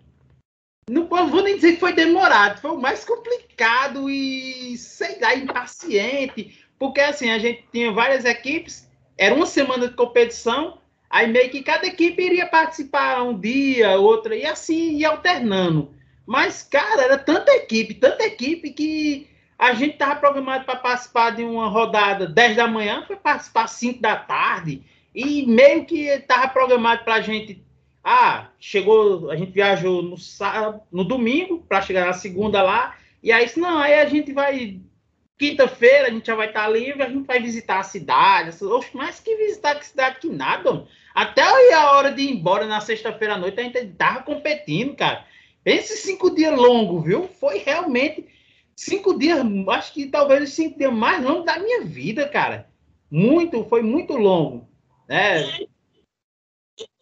Não 0.89 1.07
vou 1.07 1.43
nem 1.43 1.55
dizer 1.55 1.75
que 1.75 1.81
foi 1.81 1.93
demorado, 1.93 2.61
foi 2.61 2.73
o 2.73 2.81
mais 2.81 3.05
complicado 3.05 4.11
e, 4.11 4.77
sei 4.77 5.21
lá, 5.21 5.35
impaciente, 5.35 6.65
porque 6.79 7.01
assim, 7.01 7.31
a 7.31 7.39
gente 7.39 7.65
tinha 7.71 7.93
várias 7.93 8.25
equipes, 8.25 8.91
era 9.17 9.35
uma 9.35 9.47
semana 9.47 9.87
de 9.87 9.95
competição, 9.95 10.80
Aí 11.11 11.27
meio 11.27 11.51
que 11.51 11.61
cada 11.61 11.89
equipe 11.89 12.23
iria 12.23 12.47
participar 12.47 13.21
um 13.23 13.37
dia, 13.37 13.99
outra, 13.99 14.37
e 14.37 14.47
assim 14.47 14.97
ia 14.97 15.09
alternando. 15.09 15.91
Mas, 16.25 16.63
cara, 16.63 17.03
era 17.03 17.19
tanta 17.19 17.51
equipe, 17.51 17.95
tanta 17.95 18.25
equipe 18.25 18.71
que 18.71 19.29
a 19.59 19.75
gente 19.75 19.95
estava 19.95 20.15
programado 20.15 20.65
para 20.65 20.77
participar 20.77 21.31
de 21.31 21.43
uma 21.43 21.69
rodada 21.69 22.29
10 22.29 22.57
da 22.57 22.69
manhã, 22.69 23.03
foi 23.05 23.17
participar 23.17 23.67
5 23.67 24.01
da 24.01 24.15
tarde. 24.15 24.85
E 25.13 25.45
meio 25.45 25.85
que 25.85 26.07
estava 26.07 26.47
programado 26.47 27.03
para 27.03 27.15
a 27.15 27.21
gente. 27.21 27.61
Ah, 28.03 28.47
chegou, 28.61 29.31
a 29.31 29.37
gente 29.37 29.51
viajou 29.51 30.03
no, 30.03 30.17
sábado, 30.17 30.81
no 30.93 31.03
domingo 31.03 31.65
para 31.69 31.83
chegar 31.83 32.07
na 32.07 32.13
segunda 32.13 32.63
lá. 32.63 32.97
E 33.21 33.33
aí, 33.33 33.51
não, 33.57 33.79
aí 33.79 33.95
a 33.95 34.07
gente 34.07 34.33
vai 34.33 34.81
quinta-feira 35.41 36.09
a 36.09 36.11
gente 36.11 36.27
já 36.27 36.35
vai 36.35 36.49
estar 36.49 36.69
livre, 36.69 37.03
a 37.03 37.09
gente 37.09 37.27
vai 37.27 37.41
visitar 37.41 37.79
a 37.79 37.83
cidade. 37.83 38.63
Oxe, 38.63 38.95
mais 38.95 39.21
que 39.21 39.35
visitar 39.37 39.75
a 39.75 39.81
cidade 39.83 40.21
que 40.21 40.29
nada. 40.29 40.87
Até 41.15 41.41
aí 41.41 41.73
a 41.73 41.93
hora 41.93 42.13
de 42.13 42.21
ir 42.21 42.31
embora 42.31 42.67
na 42.67 42.79
sexta-feira 42.79 43.35
à 43.35 43.39
noite, 43.39 43.59
a 43.59 43.63
gente 43.63 43.87
tava 43.95 44.23
competindo, 44.23 44.95
cara. 44.95 45.25
Esses 45.65 46.01
cinco 46.01 46.35
dias 46.35 46.55
longos, 46.55 47.05
viu? 47.05 47.27
Foi 47.27 47.57
realmente 47.57 48.29
cinco 48.77 49.19
dias, 49.19 49.41
acho 49.69 49.95
que 49.95 50.07
talvez 50.07 50.43
os 50.43 50.55
cinco 50.55 50.77
dias 50.77 50.93
mais 50.93 51.25
longos 51.25 51.47
da 51.47 51.59
minha 51.59 51.85
vida, 51.85 52.29
cara. 52.29 52.69
Muito, 53.11 53.65
foi 53.65 53.81
muito 53.81 54.19
longo. 54.19 54.69
Né? 55.09 55.41
E, 55.59 55.69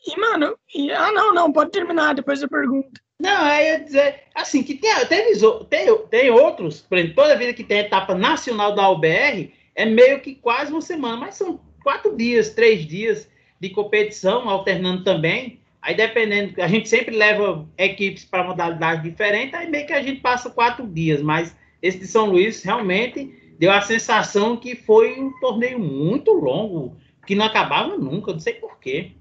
e, 0.07 0.17
mano, 0.17 0.57
e, 0.73 0.93
ah, 0.93 1.11
não, 1.11 1.35
não, 1.35 1.53
pode 1.53 1.73
terminar, 1.73 2.15
depois 2.15 2.41
eu 2.41 2.49
pergunto. 2.49 3.01
Não, 3.21 3.47
é 3.47 3.73
ia 3.73 3.81
dizer, 3.81 4.23
assim, 4.35 4.63
que 4.63 4.75
tem, 4.75 4.95
tem, 5.07 5.33
tem, 5.69 5.99
tem 6.09 6.31
outros, 6.31 6.81
por 6.81 6.97
exemplo, 6.97 7.17
toda 7.17 7.37
vida 7.37 7.53
que 7.53 7.65
tem 7.65 7.79
etapa 7.79 8.15
nacional 8.15 8.75
da 8.75 8.89
UBR, 8.89 9.53
é 9.75 9.85
meio 9.85 10.21
que 10.21 10.37
quase 10.37 10.71
uma 10.71 10.81
semana, 10.81 11.17
mas 11.17 11.35
são 11.35 11.61
quatro 11.83 12.17
dias, 12.17 12.51
três 12.51 12.87
dias 12.87 13.29
de 13.61 13.71
competição, 13.71 14.49
alternando 14.49 15.03
também. 15.03 15.61
Aí, 15.83 15.95
dependendo, 15.95 16.61
a 16.63 16.69
gente 16.69 16.89
sempre 16.89 17.17
leva 17.17 17.69
equipes 17.77 18.25
para 18.25 18.45
modalidade 18.45 19.09
diferente, 19.09 19.55
aí 19.55 19.69
meio 19.69 19.87
que 19.87 19.93
a 19.93 20.03
gente 20.03 20.21
passa 20.21 20.51
quatro 20.51 20.87
dias, 20.87 21.21
mas 21.21 21.57
esse 21.83 21.99
de 21.99 22.07
São 22.07 22.27
Luís 22.27 22.63
realmente 22.63 23.55
deu 23.59 23.73
a 23.73 23.81
sensação 23.81 24.57
que 24.57 24.77
foi 24.77 25.21
um 25.21 25.33
torneio 25.41 25.79
muito 25.79 26.33
longo, 26.33 26.97
que 27.27 27.35
não 27.35 27.47
acabava 27.47 27.97
nunca, 27.97 28.33
não 28.33 28.41
sei 28.41 28.55
porquê. 28.55 29.13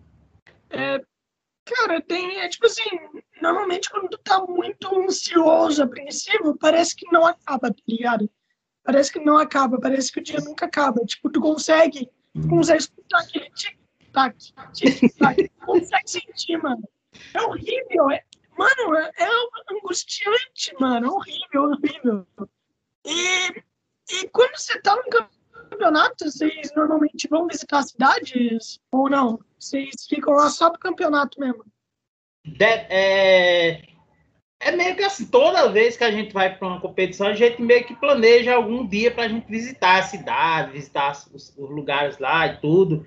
É, 0.70 1.02
cara, 1.66 2.02
tem, 2.02 2.40
é 2.40 2.50
tipo 2.50 2.66
assim, 2.66 2.84
normalmente 3.42 3.90
quando 3.90 4.10
tu 4.10 4.18
tá 4.20 4.42
muito 4.46 4.96
ansioso, 5.00 5.84
apreensivo, 5.84 6.58
parece 6.58 6.96
que 6.96 7.12
não 7.12 7.26
acaba, 7.26 7.70
tá 7.70 7.84
ligado? 7.88 8.30
Parece 8.84 9.12
que 9.12 9.20
não 9.20 9.38
acaba, 9.38 9.80
parece 9.80 10.12
que 10.12 10.20
o 10.20 10.24
dia 10.24 10.40
nunca 10.40 10.66
acaba. 10.66 11.04
Tipo, 11.06 11.30
tu 11.30 11.42
consegue, 11.42 12.10
tu 12.34 12.48
consegue 12.48 12.80
escutar 12.80 13.20
aquele 13.20 13.50
tic-tac, 13.52 14.54
tic-tac, 14.74 15.52
consegue 15.66 16.10
sentir, 16.10 16.58
mano. 16.58 16.88
É 17.34 17.42
horrível, 17.42 18.10
é, 18.12 18.24
mano, 18.58 18.96
é, 18.96 19.12
é 19.18 19.28
angustiante, 19.72 20.74
mano, 20.80 21.08
é 21.08 21.10
horrível, 21.10 21.64
horrível. 21.64 22.28
E, 23.06 23.64
e 24.10 24.30
quando 24.30 24.58
você 24.58 24.80
tá 24.82 24.96
no 24.96 25.04
campeonato, 25.70 26.30
vocês 26.30 26.72
normalmente 26.76 27.28
vão 27.28 27.48
visitar 27.48 27.84
cidades 27.84 28.80
ou 28.92 29.10
não? 29.10 29.40
Vocês 29.60 30.06
ficam 30.08 30.34
lá 30.34 30.50
só 30.50 30.70
pro 30.70 30.80
campeonato 30.80 31.40
mesmo? 31.40 31.66
De, 32.48 32.66
é, 32.66 33.82
é 34.60 34.72
meio 34.72 34.96
que 34.96 35.04
assim, 35.04 35.26
toda 35.26 35.70
vez 35.70 35.98
que 35.98 36.04
a 36.04 36.12
gente 36.12 36.34
vai 36.34 36.56
para 36.56 36.68
uma 36.68 36.80
competição, 36.80 37.28
a 37.28 37.34
gente 37.34 37.62
meio 37.62 37.84
que 37.84 37.96
planeja 37.96 38.56
algum 38.56 38.88
dia 38.88 39.12
para 39.12 39.24
a 39.24 39.28
gente 39.28 39.46
visitar 39.48 40.00
a 40.00 40.04
cidade, 40.04 40.72
visitar 40.72 41.12
os, 41.12 41.54
os, 41.58 41.70
lugares 41.70 42.18
lá 42.18 42.48
e 42.48 42.58
tudo. 42.58 43.06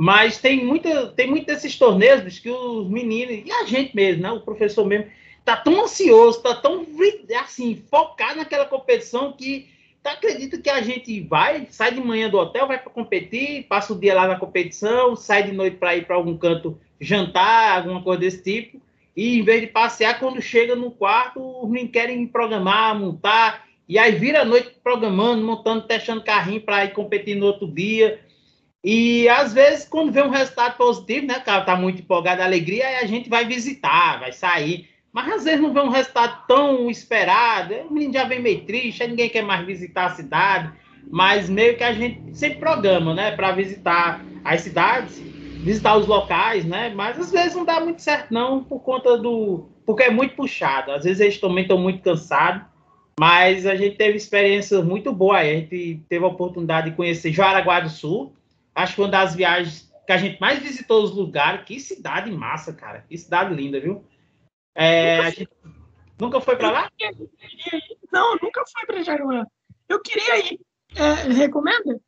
Mas 0.00 0.38
tem, 0.38 0.64
muita, 0.64 1.08
tem 1.08 1.28
muito 1.28 1.46
desses 1.46 1.76
torneios 1.76 2.38
que 2.38 2.50
os 2.50 2.88
meninos, 2.88 3.42
e 3.46 3.52
a 3.52 3.64
gente 3.66 3.94
mesmo, 3.94 4.22
né? 4.22 4.32
O 4.32 4.40
professor 4.40 4.86
mesmo, 4.86 5.10
tá 5.44 5.56
tão 5.56 5.84
ansioso, 5.84 6.42
tá 6.42 6.54
tão 6.54 6.86
assim, 7.42 7.84
focado 7.90 8.38
naquela 8.38 8.64
competição 8.64 9.32
que 9.32 9.68
tá, 10.02 10.12
acredita 10.12 10.58
que 10.58 10.70
a 10.70 10.80
gente 10.80 11.20
vai, 11.20 11.66
sai 11.70 11.92
de 11.92 12.00
manhã 12.00 12.30
do 12.30 12.38
hotel, 12.38 12.66
vai 12.66 12.78
para 12.78 12.90
competir, 12.90 13.66
passa 13.68 13.92
o 13.92 13.98
dia 13.98 14.14
lá 14.14 14.26
na 14.26 14.38
competição, 14.38 15.14
sai 15.14 15.42
de 15.42 15.52
noite 15.52 15.76
para 15.76 15.96
ir 15.96 16.06
para 16.06 16.16
algum 16.16 16.36
canto 16.36 16.80
jantar, 17.00 17.78
alguma 17.78 18.02
coisa 18.02 18.20
desse 18.20 18.42
tipo. 18.42 18.80
E 19.16 19.38
em 19.38 19.42
vez 19.42 19.62
de 19.62 19.66
passear, 19.68 20.18
quando 20.18 20.40
chega 20.40 20.76
no 20.76 20.90
quarto, 20.90 21.40
os 21.40 21.68
meninos 21.68 21.92
querem 21.92 22.26
programar, 22.26 22.98
montar, 22.98 23.64
e 23.88 23.98
aí 23.98 24.12
vira 24.12 24.42
a 24.42 24.44
noite 24.44 24.70
programando, 24.84 25.44
montando, 25.44 25.82
testando 25.82 26.22
carrinho 26.22 26.60
para 26.60 26.84
ir 26.84 26.92
competir 26.92 27.34
no 27.36 27.46
outro 27.46 27.66
dia. 27.66 28.20
E 28.82 29.28
às 29.28 29.52
vezes, 29.52 29.86
quando 29.86 30.12
vê 30.12 30.22
um 30.22 30.30
resultado 30.30 30.76
positivo, 30.76 31.26
né, 31.26 31.40
cara, 31.40 31.64
tá 31.64 31.76
muito 31.76 32.00
empolgado, 32.00 32.40
alegria, 32.42 32.86
aí 32.86 32.96
a 32.96 33.06
gente 33.06 33.28
vai 33.28 33.44
visitar, 33.44 34.20
vai 34.20 34.32
sair. 34.32 34.88
Mas 35.12 35.32
às 35.32 35.44
vezes 35.44 35.60
não 35.60 35.72
vê 35.72 35.80
um 35.80 35.88
resultado 35.88 36.46
tão 36.46 36.88
esperado, 36.88 37.74
o 37.74 37.92
menino 37.92 38.12
já 38.12 38.24
vem 38.24 38.40
meio 38.40 38.64
triste, 38.64 39.06
ninguém 39.06 39.28
quer 39.28 39.42
mais 39.42 39.66
visitar 39.66 40.06
a 40.06 40.14
cidade, 40.14 40.72
mas 41.10 41.50
meio 41.50 41.76
que 41.76 41.82
a 41.82 41.92
gente 41.92 42.32
sempre 42.32 42.60
programa, 42.60 43.12
né, 43.12 43.32
para 43.32 43.50
visitar 43.50 44.24
as 44.44 44.60
cidades, 44.60 45.20
visitar 45.62 45.96
os 45.96 46.06
locais, 46.06 46.64
né, 46.64 46.90
mas 46.94 47.18
às 47.18 47.30
vezes 47.30 47.54
não 47.54 47.64
dá 47.64 47.80
muito 47.80 48.00
certo 48.00 48.32
não, 48.32 48.64
por 48.64 48.80
conta 48.80 49.16
do, 49.16 49.68
porque 49.84 50.04
é 50.04 50.10
muito 50.10 50.34
puxado, 50.34 50.92
às 50.92 51.04
vezes 51.04 51.20
eles 51.20 51.38
também 51.38 51.62
estão 51.62 51.78
muito 51.78 52.02
cansados, 52.02 52.62
mas 53.18 53.66
a 53.66 53.76
gente 53.76 53.96
teve 53.96 54.16
experiências 54.16 54.82
muito 54.84 55.12
boas, 55.12 55.40
a 55.40 55.44
gente 55.44 56.02
teve 56.08 56.24
a 56.24 56.28
oportunidade 56.28 56.90
de 56.90 56.96
conhecer 56.96 57.32
Jaraguá 57.32 57.80
do 57.80 57.90
Sul, 57.90 58.34
acho 58.74 58.94
que 58.94 59.00
uma 59.00 59.08
das 59.08 59.34
viagens 59.34 59.90
que 60.06 60.12
a 60.12 60.16
gente 60.16 60.40
mais 60.40 60.58
visitou 60.58 61.04
os 61.04 61.12
lugares, 61.12 61.64
que 61.64 61.78
cidade 61.78 62.32
massa, 62.32 62.72
cara, 62.72 63.04
que 63.08 63.16
cidade 63.16 63.54
linda, 63.54 63.78
viu? 63.78 64.04
É, 64.74 65.18
nunca, 65.18 65.30
gente... 65.30 65.50
nunca 66.18 66.40
foi 66.40 66.56
para 66.56 66.70
lá? 66.70 66.90
Não, 68.12 68.36
nunca 68.42 68.64
foi 68.72 68.86
para 68.86 69.02
Jaruã. 69.02 69.44
Eu 69.88 70.00
queria 70.00 70.38
ir. 70.38 70.60
É, 70.96 71.32
recomenda? 71.32 72.00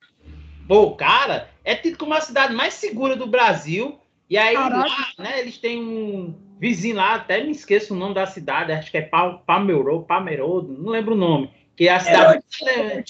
Pô, 0.72 0.96
cara, 0.96 1.50
é 1.62 1.74
tido 1.74 1.98
como 1.98 2.14
a 2.14 2.20
cidade 2.22 2.54
mais 2.54 2.72
segura 2.72 3.14
do 3.14 3.26
Brasil. 3.26 4.00
E 4.30 4.38
aí, 4.38 4.54
lá, 4.54 4.86
né, 5.18 5.38
eles 5.38 5.58
têm 5.58 5.82
um 5.82 6.34
vizinho 6.58 6.96
lá, 6.96 7.16
até 7.16 7.44
me 7.44 7.50
esqueço 7.50 7.92
o 7.92 7.96
nome 7.98 8.14
da 8.14 8.24
cidade, 8.24 8.72
acho 8.72 8.90
que 8.90 8.96
é 8.96 9.02
Palmeiro, 9.02 10.02
Palmeiro, 10.04 10.62
não 10.62 10.90
lembro 10.90 11.12
o 11.12 11.18
nome. 11.18 11.52
Que 11.76 11.88
é 11.88 11.92
a 11.92 12.00
cidade. 12.00 12.42
É, 12.66 13.04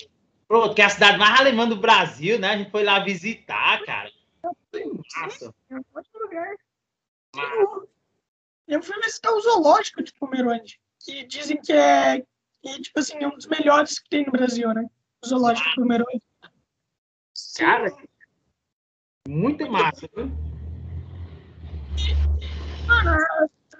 pronto, 0.49 0.75
que 0.75 0.83
é 0.83 0.87
a 0.87 0.89
cidade 0.89 1.17
mais 1.19 1.39
alemã 1.39 1.69
do 1.69 1.77
Brasil, 1.77 2.37
né? 2.37 2.49
A 2.49 2.57
gente 2.57 2.73
foi 2.73 2.83
lá 2.83 2.99
visitar, 2.99 3.81
cara. 3.85 4.11
Massa. 5.21 5.55
É 5.71 5.77
um 5.77 5.85
ótimo 5.95 6.21
lugar. 6.21 6.57
Massa. 7.37 7.87
Eu 8.67 8.83
fui 8.83 9.01
visitar 9.03 9.31
o 9.31 9.41
zoológico 9.41 10.03
de 10.03 10.13
Pomerode, 10.15 10.81
que 10.99 11.25
dizem 11.27 11.61
que 11.61 11.73
é, 11.73 12.25
que, 12.61 12.83
tipo 12.83 12.99
assim, 12.99 13.23
é 13.23 13.29
um 13.29 13.37
dos 13.37 13.47
melhores 13.47 14.01
que 14.01 14.09
tem 14.09 14.27
no 14.27 14.33
Brasil, 14.33 14.69
né? 14.75 14.85
O 15.23 15.29
zoológico 15.29 15.69
de 15.69 15.75
Pomerode. 15.77 16.32
Cara, 17.57 17.93
muito 19.29 19.71
massa, 19.71 20.09
viu? 20.17 20.31
Mano, 22.87 23.17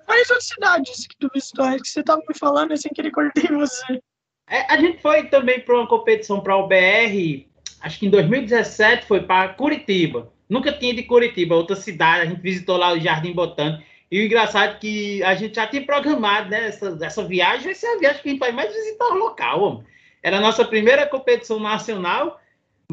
quais 0.05 0.31
outras 0.31 0.47
cidades 0.47 1.07
que 1.07 1.17
tu 1.17 1.31
visitou? 1.33 1.67
É 1.67 1.79
que 1.79 1.89
você 1.89 2.03
tava 2.03 2.23
me 2.29 2.39
falando 2.39 2.77
sem 2.77 2.93
querer 2.93 3.11
cortei 3.11 3.49
você. 3.49 4.01
É, 4.49 4.73
a 4.73 4.77
gente 4.77 5.01
foi 5.01 5.29
também 5.29 5.61
para 5.61 5.75
uma 5.75 5.87
competição 5.87 6.41
para 6.41 6.57
o 6.57 6.69
BR, 6.69 7.47
acho 7.81 7.99
que 7.99 8.07
em 8.07 8.11
2017 8.11 9.07
foi 9.07 9.23
para 9.23 9.55
Curitiba. 9.55 10.31
Nunca 10.49 10.71
tinha 10.71 10.95
de 10.95 11.05
Curitiba, 11.05 11.55
outra 11.55 11.75
cidade. 11.75 12.23
A 12.23 12.27
gente 12.27 12.43
visitou 12.43 12.77
lá 12.77 12.93
o 12.93 13.01
Jardim 13.01 13.33
Botânico. 13.33 13.83
E 14.11 14.21
o 14.21 14.27
engraçado 14.27 14.75
é 14.75 14.79
que 14.79 15.23
a 15.23 15.35
gente 15.35 15.55
já 15.55 15.67
tinha 15.67 15.87
programado, 15.87 16.51
né? 16.51 16.67
Essa, 16.67 16.99
essa 17.01 17.25
viagem 17.25 17.65
vai 17.65 17.75
ser 17.75 17.87
a 17.87 17.99
viagem 17.99 18.23
que 18.23 18.29
a 18.29 18.33
gente 18.33 18.41
vai 18.41 18.53
mais 18.53 18.71
visitar 18.71 19.07
o 19.07 19.15
local. 19.15 19.63
Homem. 19.63 19.87
Era 20.23 20.37
a 20.37 20.41
nossa 20.41 20.63
primeira 20.67 21.07
competição 21.07 21.59
nacional, 21.59 22.39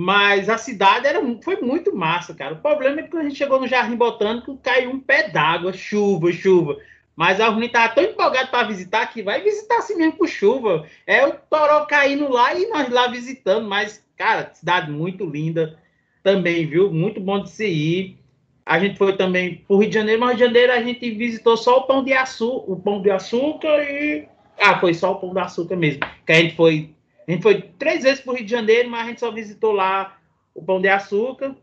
mas 0.02 0.48
a 0.48 0.58
cidade 0.58 1.08
era, 1.08 1.20
foi 1.44 1.58
muito 1.58 1.94
massa, 1.94 2.34
cara. 2.34 2.54
O 2.54 2.62
problema 2.62 3.02
é 3.02 3.04
que 3.04 3.10
quando 3.10 3.26
a 3.26 3.28
gente 3.28 3.38
chegou 3.38 3.60
no 3.60 3.68
Jardim 3.68 3.98
Botânico, 3.98 4.58
caiu 4.64 4.92
um 4.92 5.00
pé 5.02 5.28
d'água, 5.28 5.74
chuva, 5.74 6.32
chuva. 6.32 6.78
Mas 7.18 7.42
a 7.42 7.50
Runi 7.50 7.66
estava 7.66 7.94
tão 7.94 8.06
empolgado 8.06 8.50
para 8.50 8.66
visitar 8.66 9.06
que 9.08 9.22
vai 9.22 9.42
visitar 9.42 9.80
assim 9.80 9.98
mesmo 9.98 10.14
com 10.14 10.26
chuva. 10.26 10.88
É 11.06 11.28
o 11.28 11.34
Toró 11.34 11.86
caindo 11.86 12.30
lá 12.30 12.54
e 12.54 12.66
nós 12.70 12.88
lá 12.88 13.10
visitando. 13.10 13.68
Mas, 13.68 14.02
cara, 14.16 14.50
cidade 14.54 14.90
muito 14.90 15.26
linda 15.26 15.78
também, 16.24 16.66
viu? 16.66 16.90
Muito 16.94 17.20
bom 17.20 17.44
de 17.44 17.50
se 17.50 17.68
ir. 17.68 18.18
A 18.66 18.80
gente 18.80 18.98
foi 18.98 19.18
também 19.18 19.56
para 19.56 19.76
o 19.76 19.80
Rio 19.80 19.90
de 19.90 19.96
Janeiro, 19.96 20.22
mas 20.22 20.30
Rio 20.30 20.38
de 20.38 20.46
Janeiro 20.46 20.72
a 20.72 20.82
gente 20.82 21.12
visitou 21.12 21.58
só 21.58 21.80
o 21.80 21.84
Pão 21.84 22.06
de 22.06 22.14
Açúcar, 22.14 22.72
o 22.72 22.78
Pão 22.78 23.02
de 23.02 23.12
Açúcar 23.12 23.84
e. 23.84 24.30
Ah, 24.58 24.80
foi 24.80 24.94
só 24.94 25.12
o 25.12 25.16
Pão 25.16 25.34
de 25.34 25.40
Açúcar 25.42 25.76
mesmo. 25.76 26.00
Que 26.26 26.32
a 26.32 26.36
gente 26.36 26.56
foi. 26.56 26.90
A 27.30 27.32
gente 27.32 27.44
foi 27.44 27.62
três 27.62 28.02
vezes 28.02 28.22
para 28.22 28.34
o 28.34 28.36
Rio 28.36 28.44
de 28.44 28.50
Janeiro, 28.50 28.90
mas 28.90 29.02
a 29.02 29.10
gente 29.10 29.20
só 29.20 29.30
visitou 29.30 29.72
lá 29.72 30.18
o 30.52 30.64
Pão 30.64 30.82
de 30.82 30.88
Açúcar. 30.88 31.56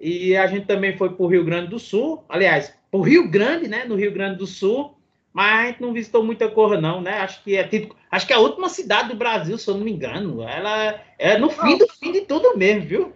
E 0.00 0.36
a 0.36 0.48
gente 0.48 0.66
também 0.66 0.96
foi 0.96 1.10
para 1.10 1.24
o 1.24 1.28
Rio 1.28 1.44
Grande 1.44 1.68
do 1.68 1.78
Sul. 1.78 2.24
Aliás, 2.28 2.74
para 2.90 2.98
o 2.98 3.02
Rio 3.02 3.30
Grande, 3.30 3.68
né? 3.68 3.84
No 3.84 3.94
Rio 3.94 4.12
Grande 4.12 4.38
do 4.38 4.46
Sul. 4.46 4.98
Mas 5.32 5.60
a 5.60 5.66
gente 5.68 5.82
não 5.82 5.92
visitou 5.92 6.24
muita 6.24 6.50
cor, 6.50 6.80
não, 6.80 7.00
né? 7.00 7.20
Acho 7.20 7.44
que 7.44 7.54
é 7.56 7.62
tipo, 7.62 7.94
acho 8.10 8.26
que 8.26 8.32
é 8.32 8.36
a 8.36 8.40
última 8.40 8.68
cidade 8.68 9.10
do 9.10 9.14
Brasil, 9.14 9.56
se 9.56 9.68
eu 9.68 9.76
não 9.76 9.84
me 9.84 9.92
engano. 9.92 10.42
Ela 10.42 11.00
é 11.16 11.38
no 11.38 11.48
fim 11.48 11.78
do 11.78 11.86
fim 11.86 12.10
de 12.10 12.22
tudo 12.22 12.58
mesmo, 12.58 12.88
viu? 12.88 13.12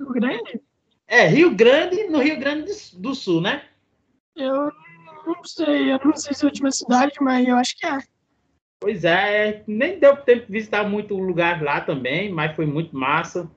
Rio 0.00 0.10
Grande? 0.10 0.60
É, 1.06 1.28
Rio 1.28 1.54
Grande, 1.54 2.08
no 2.08 2.18
Rio 2.18 2.40
Grande 2.40 2.72
do 2.94 3.14
Sul, 3.14 3.40
né? 3.40 3.62
Eu 4.34 4.72
não 5.24 5.44
sei, 5.44 5.92
eu 5.92 6.00
não 6.04 6.16
sei 6.16 6.34
se 6.34 6.44
é 6.44 6.48
a 6.48 6.50
última 6.50 6.72
cidade, 6.72 7.12
mas 7.20 7.46
eu 7.46 7.54
acho 7.54 7.76
que 7.76 7.86
é. 7.86 7.98
Pois 8.80 9.04
é, 9.04 9.62
nem 9.66 9.98
deu 9.98 10.16
tempo 10.16 10.46
de 10.46 10.52
visitar 10.52 10.88
muito 10.88 11.14
lugar 11.14 11.62
lá 11.62 11.82
também, 11.82 12.32
mas 12.32 12.56
foi 12.56 12.64
muito 12.64 12.96
massa. 12.96 13.50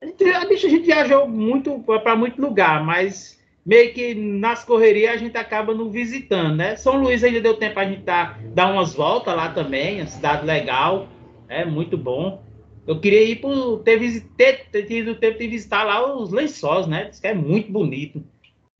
A 0.00 0.06
gente, 0.06 0.24
a 0.24 0.56
gente 0.56 0.78
viajou 0.78 1.28
muito 1.28 1.78
para 1.80 2.16
muito 2.16 2.40
lugar, 2.40 2.82
mas 2.82 3.38
meio 3.64 3.92
que 3.92 4.14
nas 4.14 4.64
correrias 4.64 5.12
a 5.12 5.16
gente 5.18 5.36
acaba 5.36 5.74
não 5.74 5.90
visitando, 5.90 6.56
né? 6.56 6.74
São 6.76 7.02
Luís 7.02 7.22
ainda 7.22 7.40
deu 7.40 7.56
tempo 7.56 7.78
a 7.78 7.84
gente 7.84 8.02
dar, 8.02 8.38
dar 8.54 8.72
umas 8.72 8.94
voltas 8.94 9.36
lá 9.36 9.50
também, 9.50 10.00
uma 10.00 10.06
cidade 10.06 10.46
legal, 10.46 11.06
é 11.48 11.64
muito 11.64 11.96
bom. 11.96 12.42
Eu 12.86 13.00
queria 13.00 13.24
ir 13.24 13.36
por 13.36 13.78
ter, 13.80 14.20
ter, 14.36 14.66
ter 14.70 14.82
tido 14.84 15.14
tempo 15.14 15.38
de 15.38 15.48
visitar 15.48 15.84
lá 15.84 16.14
os 16.16 16.30
lençóis, 16.30 16.86
né? 16.86 17.04
Diz 17.04 17.20
que 17.20 17.26
é 17.26 17.34
muito 17.34 17.72
bonito. 17.72 18.22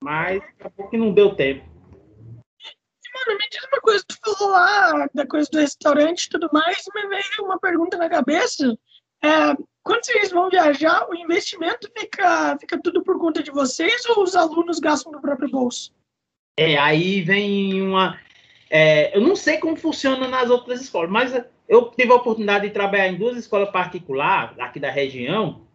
Mas 0.03 0.43
acabou 0.59 0.89
que 0.89 0.97
não 0.97 1.13
deu 1.13 1.35
tempo. 1.35 1.74
Mano, 3.27 3.39
me 3.39 3.49
diz 3.51 3.65
uma 3.65 3.81
coisa, 3.81 4.05
tu 4.07 4.17
falou 4.37 4.53
lá 4.53 5.09
da 5.15 5.27
coisa 5.27 5.49
do 5.51 5.59
restaurante 5.59 6.25
e 6.25 6.31
tudo 6.31 6.49
mais, 6.53 6.85
me 6.95 7.09
veio 7.09 7.45
uma 7.45 7.59
pergunta 7.59 7.97
na 7.97 8.09
cabeça. 8.09 8.77
É, 9.23 9.29
quando 9.83 10.05
vocês 10.05 10.31
vão 10.31 10.51
viajar, 10.51 11.09
o 11.09 11.15
investimento 11.15 11.91
fica, 11.97 12.57
fica 12.59 12.81
tudo 12.83 13.03
por 13.03 13.19
conta 13.19 13.43
de 13.43 13.51
vocês 13.51 14.05
ou 14.11 14.23
os 14.23 14.37
alunos 14.37 14.79
gastam 14.79 15.13
do 15.13 15.21
próprio 15.21 15.51
bolso? 15.51 15.93
É, 16.59 16.77
aí 16.77 17.23
vem 17.23 17.83
uma. 17.83 18.19
É, 18.71 19.17
eu 19.17 19.21
não 19.21 19.35
sei 19.35 19.59
como 19.59 19.77
funciona 19.77 20.29
nas 20.29 20.51
outras 20.51 20.81
escolas, 20.81 21.11
mas 21.11 21.33
eu 21.69 21.91
tive 21.91 22.13
a 22.13 22.17
oportunidade 22.17 22.67
de 22.67 22.73
trabalhar 22.73 23.09
em 23.09 23.17
duas 23.17 23.37
escolas 23.37 23.71
particulares 23.71 24.59
aqui 24.59 24.79
da 24.79 24.91
região, 24.91 25.67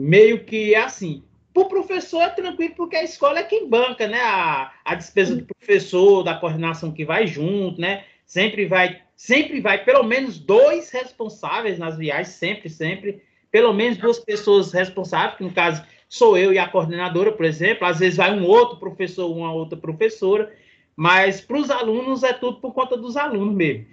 meio 0.00 0.44
que 0.44 0.74
assim. 0.74 1.24
Para 1.58 1.66
o 1.66 1.68
professor 1.68 2.22
é 2.22 2.28
tranquilo, 2.28 2.74
porque 2.76 2.94
a 2.94 3.02
escola 3.02 3.40
é 3.40 3.42
quem 3.42 3.68
banca, 3.68 4.06
né? 4.06 4.20
A, 4.20 4.72
a 4.84 4.94
despesa 4.94 5.34
do 5.34 5.44
professor, 5.44 6.22
da 6.22 6.36
coordenação 6.36 6.92
que 6.92 7.04
vai 7.04 7.26
junto, 7.26 7.80
né? 7.80 8.04
Sempre 8.24 8.64
vai, 8.66 9.02
sempre 9.16 9.60
vai, 9.60 9.82
pelo 9.82 10.04
menos 10.04 10.38
dois 10.38 10.90
responsáveis 10.90 11.76
nas 11.76 11.96
viagens, 11.96 12.28
sempre, 12.28 12.70
sempre. 12.70 13.24
Pelo 13.50 13.72
menos 13.72 13.98
duas 13.98 14.20
pessoas 14.20 14.72
responsáveis, 14.72 15.36
que 15.36 15.42
no 15.42 15.50
caso 15.50 15.82
sou 16.08 16.38
eu 16.38 16.52
e 16.52 16.58
a 16.58 16.68
coordenadora, 16.68 17.32
por 17.32 17.44
exemplo. 17.44 17.86
Às 17.86 17.98
vezes 17.98 18.18
vai 18.18 18.32
um 18.32 18.44
outro 18.46 18.76
professor, 18.76 19.28
uma 19.28 19.52
outra 19.52 19.76
professora. 19.76 20.54
Mas 20.94 21.40
para 21.40 21.58
os 21.58 21.70
alunos 21.70 22.22
é 22.22 22.32
tudo 22.32 22.60
por 22.60 22.72
conta 22.72 22.96
dos 22.96 23.16
alunos 23.16 23.54
mesmo. 23.54 23.86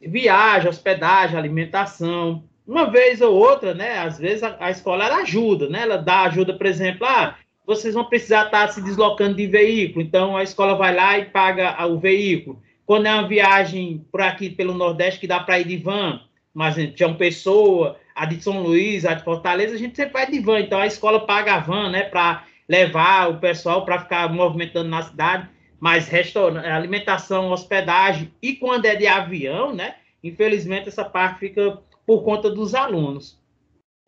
Viagem, 0.00 0.68
hospedagem, 0.68 1.38
alimentação. 1.38 2.42
Uma 2.66 2.90
vez 2.90 3.20
ou 3.20 3.34
outra, 3.34 3.74
né? 3.74 3.98
Às 3.98 4.18
vezes 4.18 4.42
a, 4.42 4.56
a 4.60 4.70
escola 4.70 5.06
ela 5.06 5.16
ajuda, 5.16 5.68
né? 5.68 5.82
Ela 5.82 5.96
dá 5.96 6.22
ajuda, 6.22 6.54
por 6.54 6.66
exemplo, 6.66 7.06
ah, 7.06 7.36
vocês 7.66 7.94
vão 7.94 8.04
precisar 8.04 8.46
estar 8.46 8.68
se 8.68 8.80
deslocando 8.80 9.36
de 9.36 9.46
veículo, 9.46 10.04
então 10.04 10.36
a 10.36 10.42
escola 10.42 10.74
vai 10.74 10.94
lá 10.94 11.18
e 11.18 11.26
paga 11.26 11.84
o 11.86 11.98
veículo. 11.98 12.60
Quando 12.84 13.06
é 13.06 13.12
uma 13.12 13.28
viagem 13.28 14.04
por 14.10 14.20
aqui 14.20 14.50
pelo 14.50 14.74
Nordeste 14.74 15.20
que 15.20 15.26
dá 15.26 15.40
para 15.40 15.60
ir 15.60 15.66
de 15.66 15.76
van, 15.76 16.20
mas 16.52 16.74
tinha 16.94 17.08
uma 17.08 17.16
pessoa, 17.16 17.96
a 18.14 18.26
de 18.26 18.40
São 18.42 18.62
Luís, 18.62 19.04
a 19.04 19.14
de 19.14 19.24
Fortaleza, 19.24 19.74
a 19.74 19.78
gente 19.78 19.96
sempre 19.96 20.12
vai 20.12 20.30
de 20.30 20.40
van, 20.40 20.60
então 20.60 20.78
a 20.78 20.86
escola 20.86 21.20
paga 21.20 21.54
a 21.54 21.60
van, 21.60 21.90
né, 21.90 22.02
para 22.02 22.44
levar 22.68 23.30
o 23.30 23.38
pessoal 23.38 23.84
para 23.84 24.00
ficar 24.00 24.32
movimentando 24.32 24.88
na 24.88 25.02
cidade 25.02 25.48
mas 25.82 26.06
restaurante, 26.06 26.64
alimentação, 26.64 27.50
hospedagem 27.50 28.32
e 28.40 28.54
quando 28.54 28.84
é 28.84 28.94
de 28.94 29.08
avião, 29.08 29.74
né? 29.74 29.96
Infelizmente 30.22 30.88
essa 30.88 31.04
parte 31.04 31.40
fica 31.40 31.76
por 32.06 32.24
conta 32.24 32.50
dos 32.50 32.74
alunos. 32.74 33.40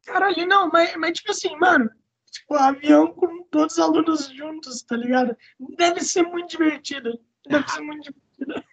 Caralho, 0.04 0.46
não, 0.46 0.68
mas, 0.70 0.94
mas 0.96 1.12
tipo 1.18 1.30
assim, 1.30 1.56
mano, 1.56 1.90
tipo, 2.30 2.54
avião 2.54 3.12
com 3.12 3.42
todos 3.44 3.74
os 3.74 3.78
alunos 3.78 4.28
juntos, 4.28 4.82
tá 4.82 4.96
ligado? 4.96 5.36
Deve 5.76 6.00
ser 6.00 6.22
muito 6.22 6.50
divertido. 6.50 7.18
Deve 7.46 7.68
ser 7.68 7.80
muito 7.80 8.02
divertido. 8.02 8.64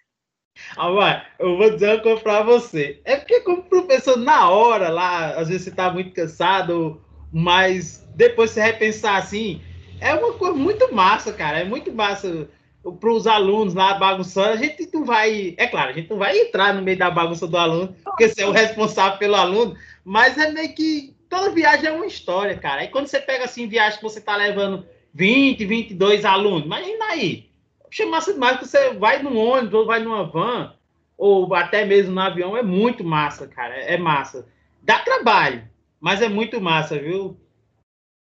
Ah, 0.76 1.26
eu 1.38 1.56
vou 1.56 1.70
dizer 1.70 1.94
uma 1.94 2.02
coisa 2.02 2.20
pra 2.20 2.42
você. 2.42 3.00
É 3.04 3.16
porque, 3.16 3.40
como 3.40 3.64
professor, 3.64 4.16
na 4.16 4.50
hora 4.50 4.88
lá, 4.88 5.30
às 5.30 5.48
vezes 5.48 5.64
você 5.64 5.70
tá 5.70 5.92
muito 5.92 6.12
cansado, 6.12 7.02
mas 7.32 8.06
depois 8.14 8.50
você 8.50 8.60
repensar 8.60 9.16
assim, 9.16 9.62
é 10.00 10.14
uma 10.14 10.34
coisa 10.34 10.54
muito 10.54 10.92
massa, 10.94 11.32
cara. 11.32 11.60
É 11.60 11.64
muito 11.64 11.92
massa 11.92 12.48
para 12.90 13.12
os 13.12 13.26
alunos 13.26 13.74
lá 13.74 13.94
bagunçando. 13.94 14.50
A 14.50 14.56
gente 14.56 14.88
não 14.92 15.04
vai, 15.04 15.54
é 15.56 15.66
claro, 15.66 15.90
a 15.90 15.92
gente 15.92 16.10
não 16.10 16.18
vai 16.18 16.36
entrar 16.36 16.74
no 16.74 16.82
meio 16.82 16.98
da 16.98 17.10
bagunça 17.10 17.46
do 17.46 17.56
aluno, 17.56 17.94
porque 18.04 18.28
você 18.28 18.42
é 18.42 18.46
o 18.46 18.50
responsável 18.50 19.18
pelo 19.18 19.36
aluno, 19.36 19.76
mas 20.04 20.36
é 20.36 20.50
meio 20.50 20.74
que 20.74 21.14
toda 21.28 21.50
viagem 21.50 21.86
é 21.86 21.92
uma 21.92 22.06
história, 22.06 22.58
cara. 22.58 22.80
Aí 22.80 22.88
quando 22.88 23.06
você 23.06 23.20
pega 23.20 23.44
assim, 23.44 23.68
viagem 23.68 23.98
que 23.98 24.04
você 24.04 24.20
tá 24.20 24.36
levando 24.36 24.86
20, 25.14 25.64
22 25.64 26.24
alunos, 26.24 26.64
imagina 26.64 27.04
aí. 27.06 27.50
Chamasse 27.90 28.32
demais 28.32 28.58
que 28.58 28.66
você 28.66 28.94
vai 28.94 29.22
num 29.22 29.36
ônibus 29.36 29.74
ou 29.74 29.86
vai 29.86 30.00
numa 30.00 30.24
van, 30.24 30.74
ou 31.16 31.54
até 31.54 31.84
mesmo 31.84 32.14
no 32.14 32.20
avião, 32.20 32.56
é 32.56 32.62
muito 32.62 33.04
massa, 33.04 33.46
cara. 33.46 33.74
É 33.74 33.96
massa. 33.96 34.48
Dá 34.82 34.98
trabalho, 34.98 35.68
mas 36.00 36.20
é 36.20 36.28
muito 36.28 36.60
massa, 36.60 36.98
viu? 36.98 37.38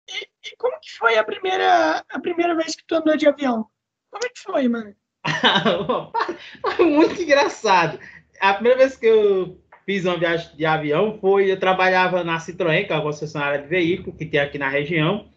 E, 0.08 0.28
e 0.52 0.56
como 0.56 0.80
que 0.80 0.90
foi 0.96 1.16
a 1.16 1.22
primeira, 1.22 2.04
a 2.08 2.18
primeira 2.18 2.56
vez 2.56 2.74
que 2.74 2.84
tu 2.84 2.96
andou 2.96 3.16
de 3.16 3.28
avião? 3.28 3.68
Como 4.10 4.24
é 4.24 4.28
que 4.28 4.40
foi, 4.40 4.68
mano? 4.68 4.94
foi 6.76 6.86
muito 6.86 7.20
engraçado. 7.20 7.98
A 8.40 8.54
primeira 8.54 8.78
vez 8.78 8.96
que 8.96 9.06
eu 9.06 9.58
fiz 9.84 10.04
uma 10.04 10.18
viagem 10.18 10.54
de 10.56 10.64
avião 10.64 11.18
foi, 11.20 11.50
eu 11.50 11.58
trabalhava 11.58 12.22
na 12.22 12.38
Citroën, 12.38 12.86
que 12.86 12.92
é 12.92 12.96
uma 12.96 13.02
concessionária 13.02 13.62
de 13.62 13.68
veículo 13.68 14.16
que 14.16 14.26
tem 14.26 14.40
aqui 14.40 14.58
na 14.58 14.68
região. 14.68 15.28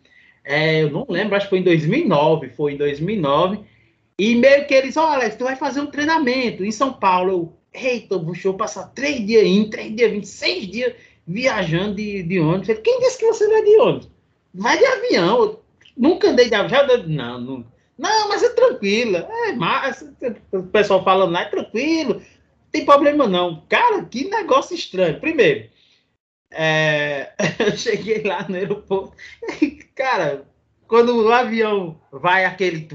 É, 0.44 0.84
eu 0.84 0.90
não 0.90 1.06
lembro, 1.08 1.36
acho 1.36 1.46
que 1.46 1.52
foi 1.52 1.60
em 1.60 1.64
2009, 1.64 2.50
foi 2.50 2.74
em 2.74 2.78
2009. 2.78 3.60
E 4.18 4.36
meio 4.36 4.68
que 4.68 4.74
eles, 4.74 4.98
olha, 4.98 5.30
tu 5.30 5.44
vai 5.44 5.56
fazer 5.56 5.82
um 5.82 5.88
treinamento 5.88 6.64
em 6.64 6.72
São 6.72 6.94
Paulo. 6.94 7.32
Eu, 7.32 7.58
eita, 7.74 8.20
deixa 8.20 8.48
eu 8.48 8.54
passar 8.54 8.88
três 8.90 9.26
dias 9.26 9.44
em, 9.44 9.70
três 9.70 9.96
dias, 9.96 10.12
26 10.12 10.68
dias 10.68 10.94
viajando 11.28 11.96
de, 11.96 12.24
de 12.24 12.40
ônibus. 12.40 12.78
Quem 12.84 13.00
disse 13.00 13.20
que 13.20 13.26
você 13.26 13.48
vai 13.48 13.64
de 13.64 13.78
ônibus? 13.78 14.10
Vai 14.54 14.78
de 14.78 14.86
avião. 14.86 15.40
Eu 15.40 15.64
nunca 15.98 16.30
andei 16.30 16.50
de 16.50 16.56
avião. 16.56 16.86
Não, 17.08 17.42
não. 17.42 17.66
Não, 17.98 18.30
mas 18.30 18.44
é 18.44 18.50
tranquilo. 18.50 19.18
É, 19.18 19.52
mas 19.54 20.04
o 20.52 20.64
pessoal 20.64 21.04
falando 21.04 21.32
lá, 21.32 21.42
é 21.42 21.46
tranquilo 21.46 22.22
tem 22.72 22.86
problema 22.86 23.28
não. 23.28 23.64
Cara, 23.68 24.04
que 24.06 24.30
negócio 24.30 24.76
estranho. 24.76 25.20
Primeiro, 25.20 25.70
é, 26.52 27.34
eu 27.60 27.78
cheguei 27.78 28.24
lá 28.24 28.48
no 28.48 28.56
aeroporto. 28.56 29.16
Cara, 29.94 30.46
quando 30.88 31.26
o 31.26 31.32
avião 31.32 32.00
vai 32.12 32.46
aquele. 32.46 32.88